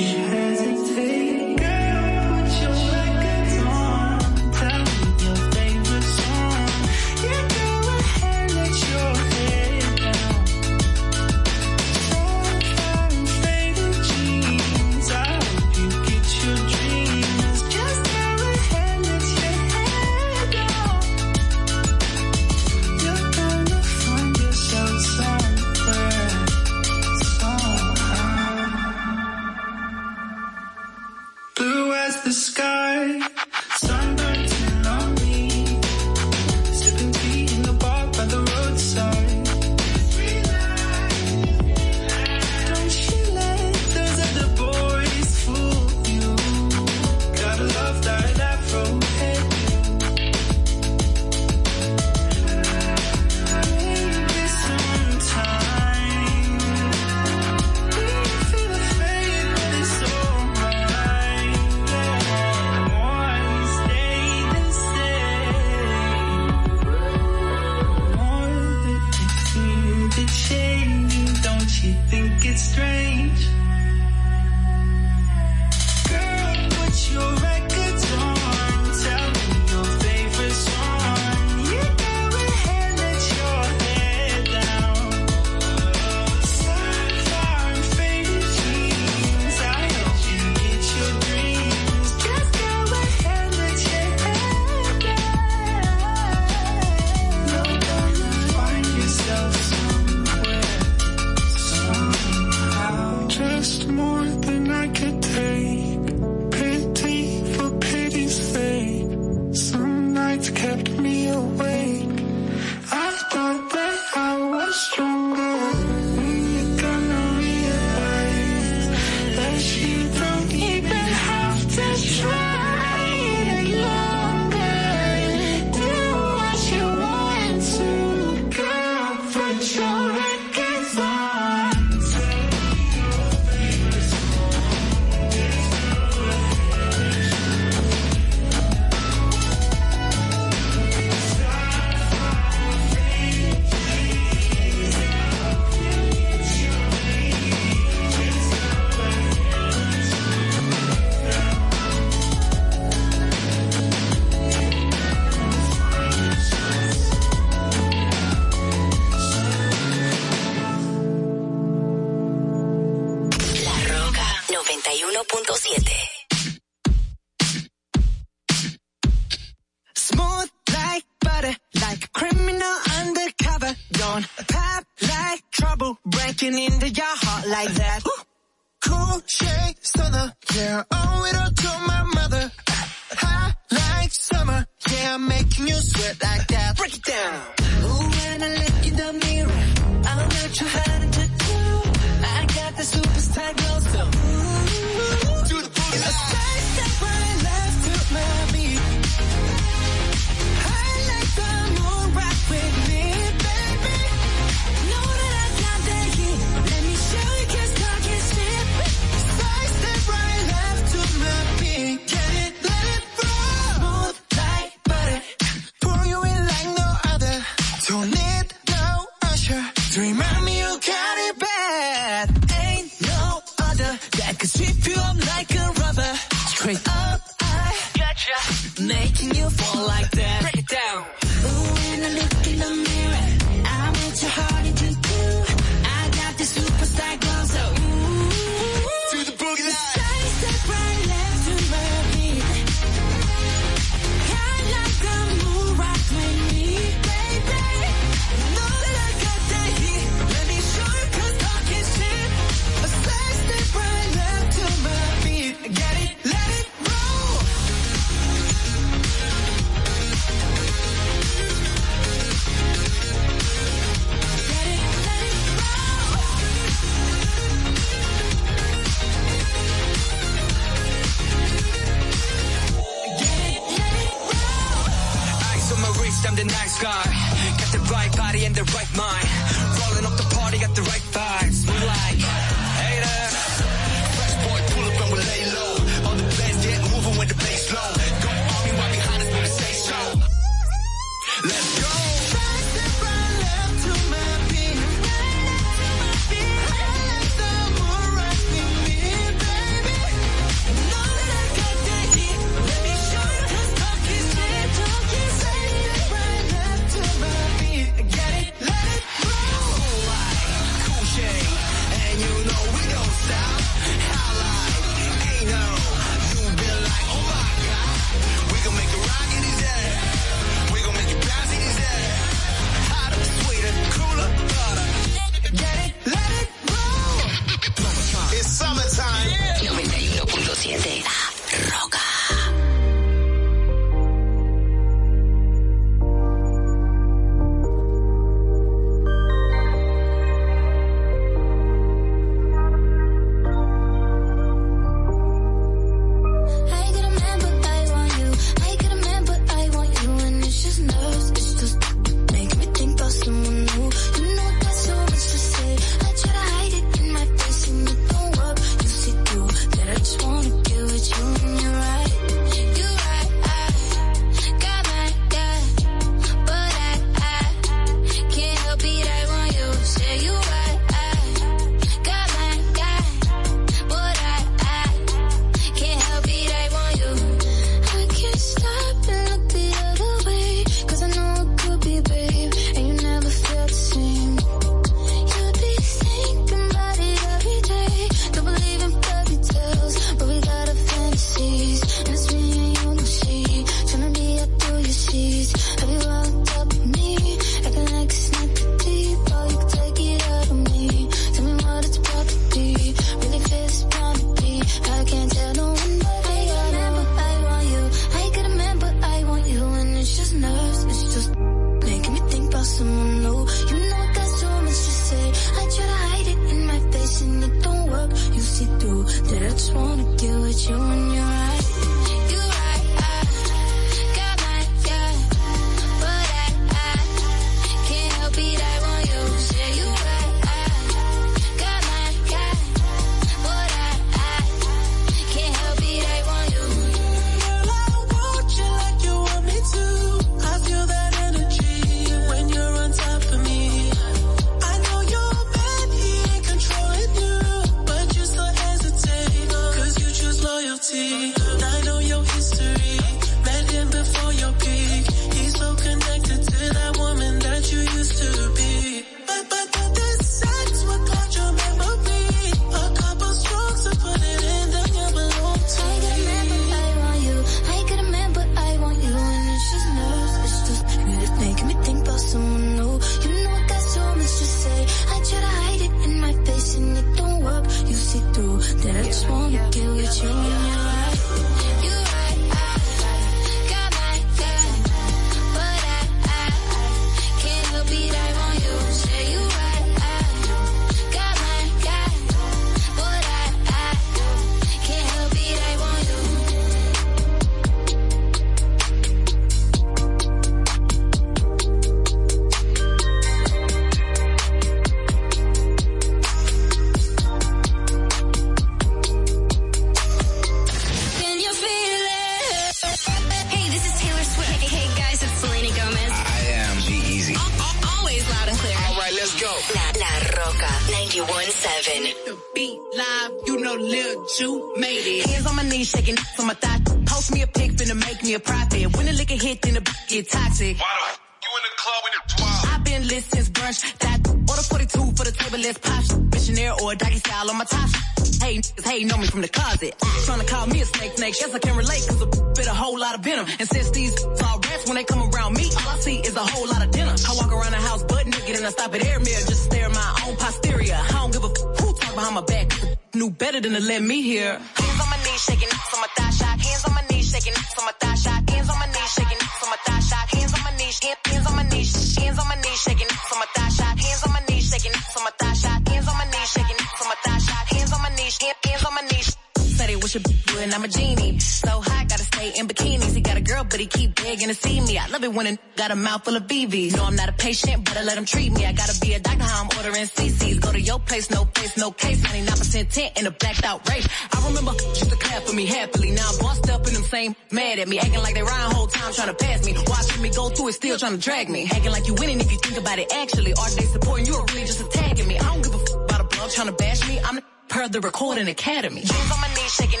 [576.24, 576.96] Full of BBs.
[576.96, 578.64] No, I'm not a patient, but I let him treat me.
[578.66, 580.60] I gotta be a doctor, how I'm ordering CCs.
[580.60, 582.20] Go to your place, no face, no case.
[582.22, 584.08] 99% tint in a blacked out race.
[584.32, 586.10] I remember used to clap for me happily.
[586.12, 587.98] Now I'm bossed up in them same mad at me.
[587.98, 589.74] Acting like they rhyme whole time trying to pass me.
[589.86, 591.68] Watching me go through it, still trying to drag me.
[591.70, 593.52] Acting like you winning if you think about it actually.
[593.54, 595.38] Are they supporting you or really just attacking me?
[595.38, 597.18] I don't give a f- about a blog trying to bash me.
[597.20, 599.00] I'm the per the recording academy.
[599.00, 600.00] Hands on my knees, shaking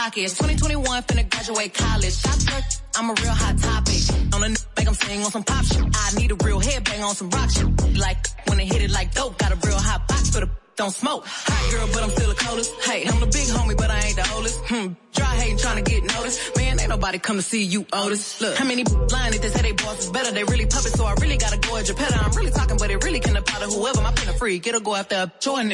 [0.00, 0.32] my pockets.
[0.38, 2.14] 2021, finna graduate college.
[2.14, 2.38] Shop
[2.96, 4.00] I'm a real hot topic.
[4.34, 4.56] On a n-
[4.86, 5.84] 'em sing on some pop shit.
[5.94, 7.68] I need a real headbang on some rock shit.
[7.96, 10.94] Like, when they hit it like dope, got a real hot box for the don't
[11.02, 11.22] smoke.
[11.26, 12.10] Hot girl, but I'm
[17.22, 18.40] Come to see you, Otis.
[18.40, 20.32] Look, how many lying if they say they boss is better?
[20.32, 22.18] They really puppets, so I really gotta go at your petter.
[22.18, 24.00] I'm really talking, but it really can apply to whoever.
[24.02, 25.68] My pen a get a go after a Jordan.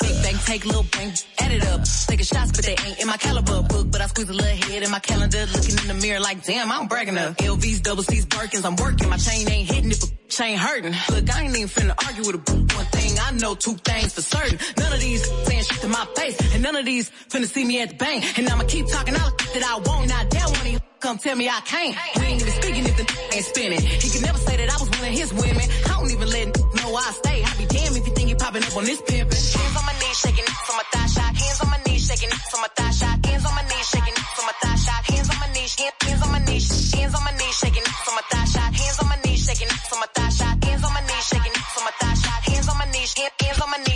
[0.00, 1.82] Big bang, take little bang, add it up.
[2.06, 3.90] Taking shots, but they ain't in my caliber book.
[3.90, 6.70] But I squeeze a little head in my calendar, looking in the mirror like, damn,
[6.70, 7.36] I'm bragging up.
[7.36, 9.08] LVs, double C's, Birkins, I'm working.
[9.08, 10.94] My chain ain't hitting if a chain hurting.
[11.10, 13.18] Look, I ain't even finna argue with a one thing.
[13.20, 14.58] I know two things for certain.
[14.78, 17.80] None of these saying shit to my face, and none of these finna see me
[17.80, 18.38] at the bank.
[18.38, 20.08] And I'ma keep talking all that I won't.
[20.08, 21.96] Not damn one come tell me I can't.
[22.16, 23.80] We ain't even speaking if the ain't spinning.
[23.80, 25.66] He could never say that I was one of his women.
[25.86, 27.42] I don't even let know I stay.
[27.44, 29.36] I be damn if you think you popping up on this pimpin'.
[29.56, 31.32] Hands on my knees, shaking from my thigh shot.
[31.36, 33.16] Hands on my knees, shaking from my thigh shot.
[33.26, 35.00] Hands on my knees, shaking from my thigh shot.
[35.10, 38.14] Hands on my knees, hand- hands on my knees, hands on my knees, shaking from
[38.16, 38.70] my thigh shot.
[38.74, 40.54] Hands on my knees, shaking from my thigh shot.
[40.64, 42.40] Hands on my knees, shaking from my thigh shot.
[42.50, 43.95] Hands on my knees, hand- hands on my knees.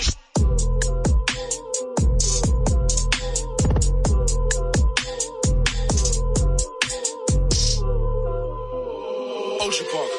[9.70, 10.10] Ocean Park.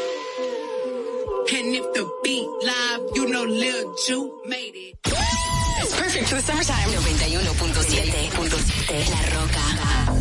[1.51, 4.95] And if the beat live, you know Lil Ju made it.
[5.03, 6.87] It's perfect for the summertime.
[6.87, 10.20] 91.7.7 La Roca.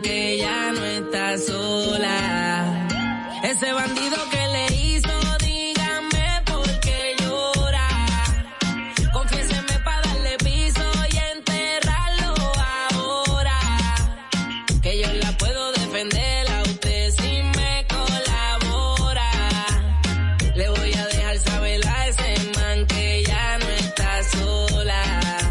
[0.00, 2.88] que ya no está sola.
[3.42, 7.88] Ese bandido que le hizo, dígame por qué llora.
[9.12, 12.34] Confiéseme para darle piso y enterrarlo
[12.94, 13.58] ahora.
[14.82, 19.30] Que yo la puedo defender a usted si me colabora.
[20.54, 25.02] Le voy a dejar saber a ese man que ya no está sola.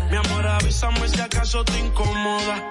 [0.10, 2.70] Mi amor, avísame si acaso te incomoda.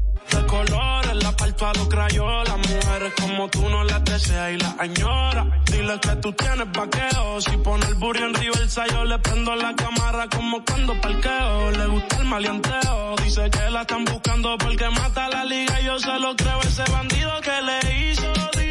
[0.31, 2.57] De colores, la parto a los crayolas.
[2.57, 5.45] Mujeres como tú no las deseas y las añora.
[5.65, 7.41] Dile que tú tienes vaqueo.
[7.41, 11.71] Si pone el burro en reversa, yo le prendo la cámara como cuando parqueo.
[11.71, 13.15] Le gusta el maleanteo.
[13.23, 15.79] Dice que la están buscando porque mata la liga.
[15.81, 18.70] Yo se lo creo, ese bandido que le hizo.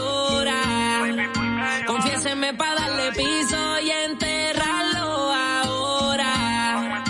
[1.91, 7.03] Confiéseme para darle piso y enterrarlo ahora.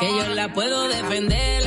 [0.00, 1.63] Que yo la puedo defender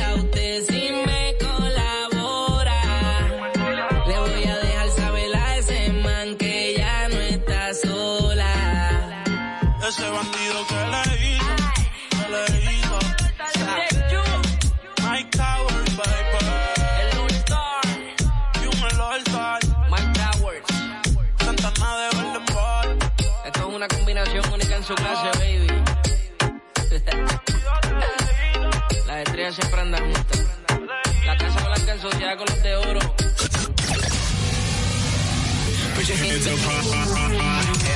[24.88, 25.66] su clase, baby.
[29.06, 30.40] Las estrellas siempre andan juntas.
[31.26, 33.00] La casa blanca en sociedad con los de oro.
[35.98, 36.06] Hey,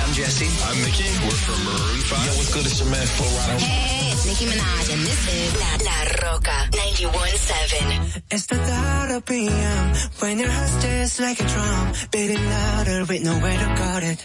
[0.04, 0.50] I'm Jesse.
[0.68, 1.08] I'm Mickey.
[1.24, 2.26] We're from Maroon 5.
[2.26, 2.66] Yo, what's good?
[2.66, 3.58] It's your man, Flo Rida.
[3.58, 8.22] Hey, it's Nicki Minaj, and this is La, La Roca 91.7.
[8.30, 13.22] It's the thought of PM when your heart just like a drum, beating louder with
[13.24, 14.22] nowhere to guard it.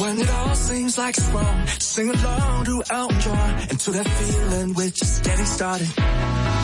[0.00, 4.08] When it all seems like it's wrong, sing along to Elton John and to that
[4.08, 6.63] feeling we're just getting started.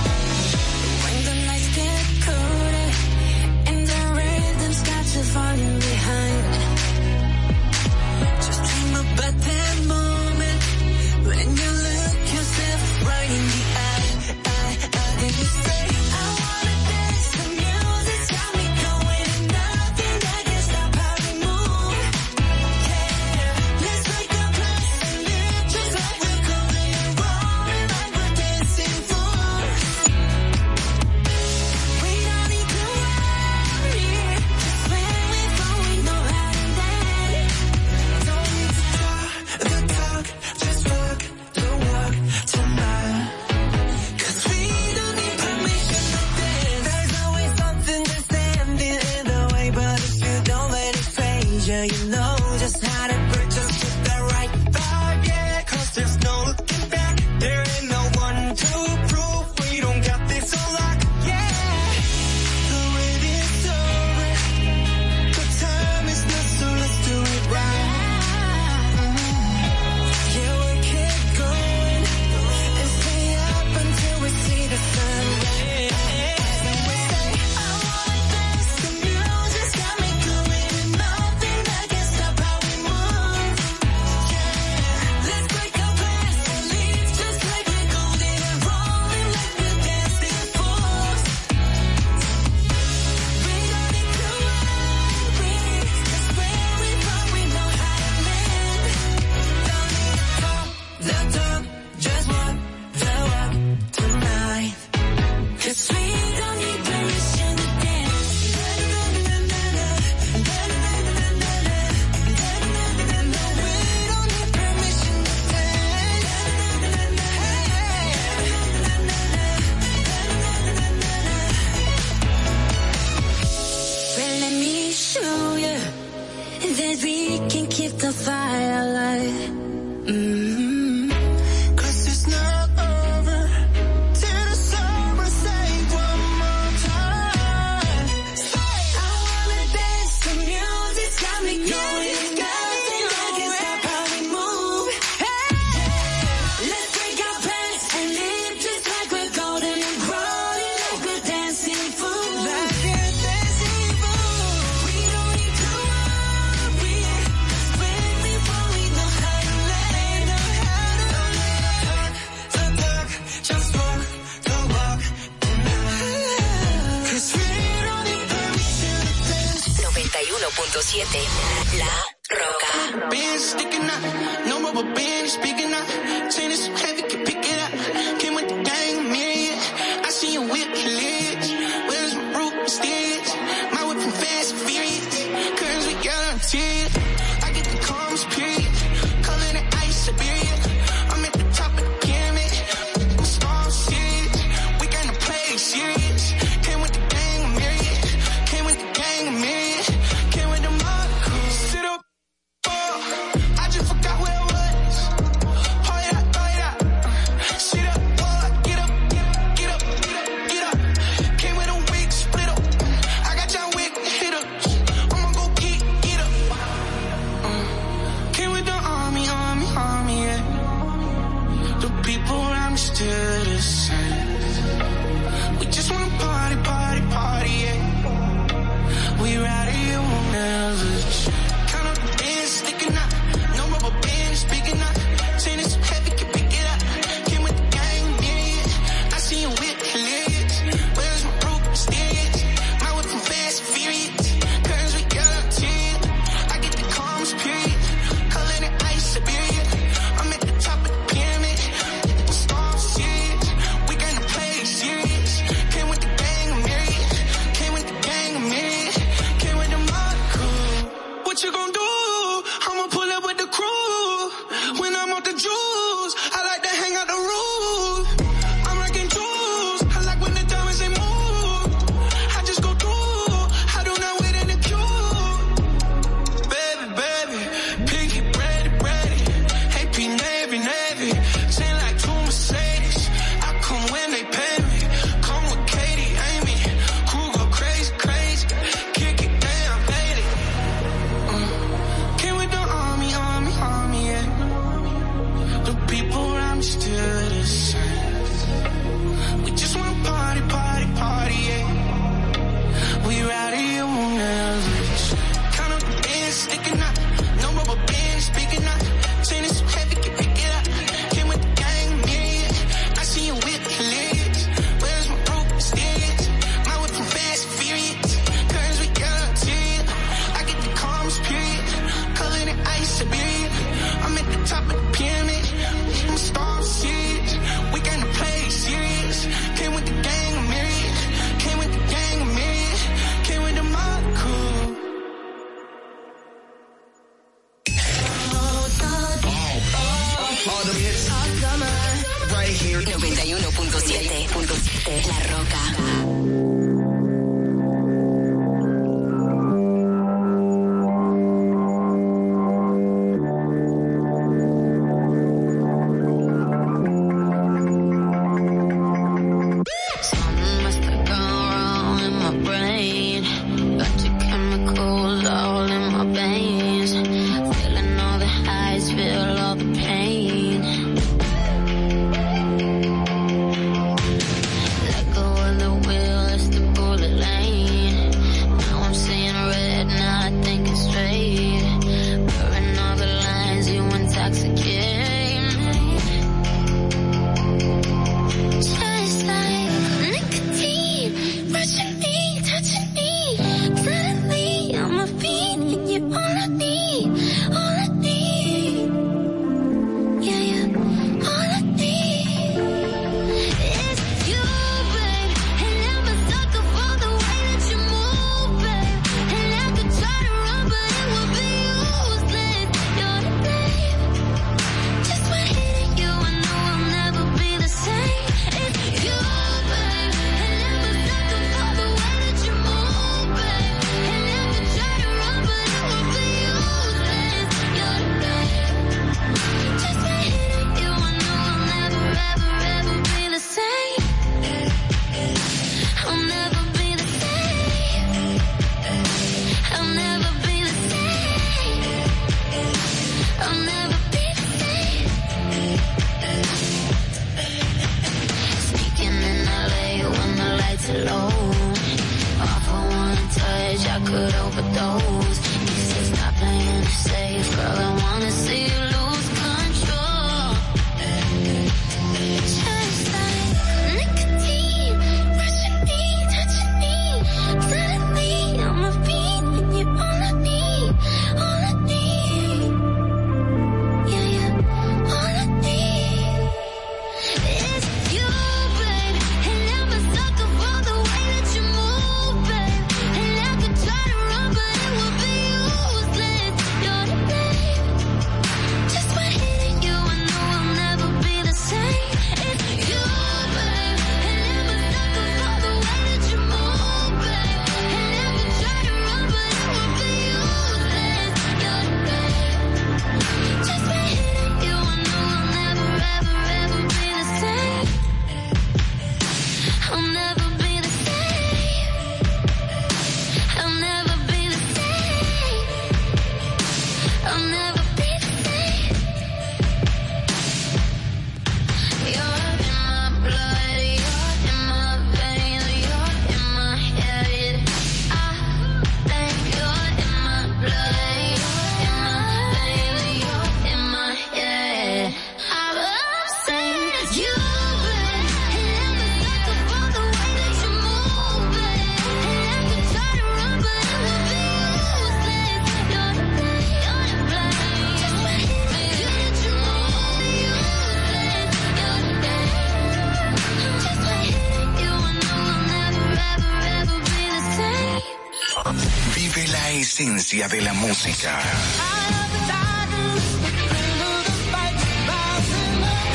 [560.31, 561.41] De la música.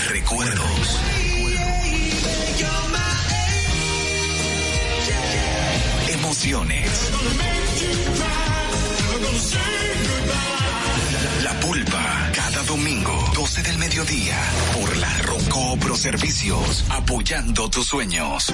[0.08, 1.00] Recuerdos.
[6.08, 7.12] Emociones.
[11.44, 14.38] La pulpa, cada domingo, 12 del mediodía,
[14.76, 18.54] por la Roco Servicios, apoyando tus sueños.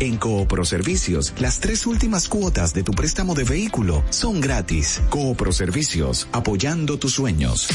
[0.00, 5.00] en Coopro Servicios, las tres últimas cuotas de tu préstamo de vehículo son gratis.
[5.08, 7.68] Coopro Servicios, apoyando tus sueños.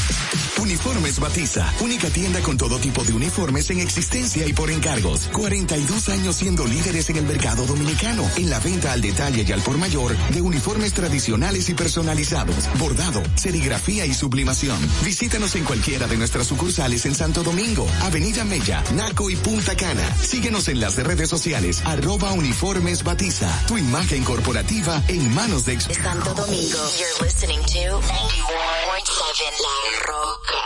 [0.62, 5.28] Uniformes Batiza, única tienda con todo tipo de uniformes en existencia y por encargos.
[5.32, 9.60] 42 años siendo líderes en el mercado dominicano, en la venta al detalle y al
[9.60, 14.78] por mayor de uniformes tradicionales y personalizados, bordado, serigrafía y sublimación.
[15.04, 20.14] Visítanos en cualquiera de nuestras sucursales en Santo Domingo, Avenida Mella, Naco y Punta Cana.
[20.22, 23.48] Síguenos en las redes sociales, arroba uniformes batiza.
[23.66, 26.78] Tu imagen corporativa en manos de Santo Domingo.
[26.98, 29.76] You're listening to 91.7 La
[30.08, 30.58] Roca.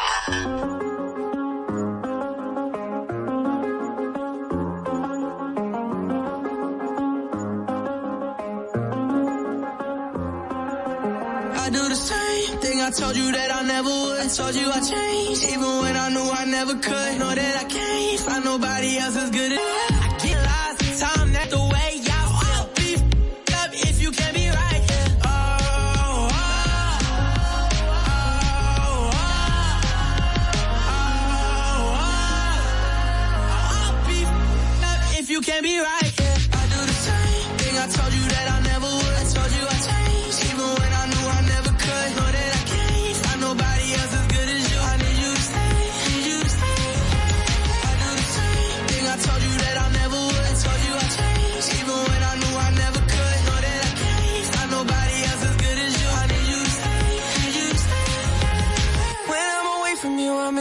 [11.54, 14.20] I do the same thing I told you that I never would.
[14.20, 17.18] I told you I changed, even when I knew I never could.
[17.20, 19.61] Know that I can't find nobody else as good as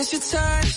[0.01, 0.70] miss your touch.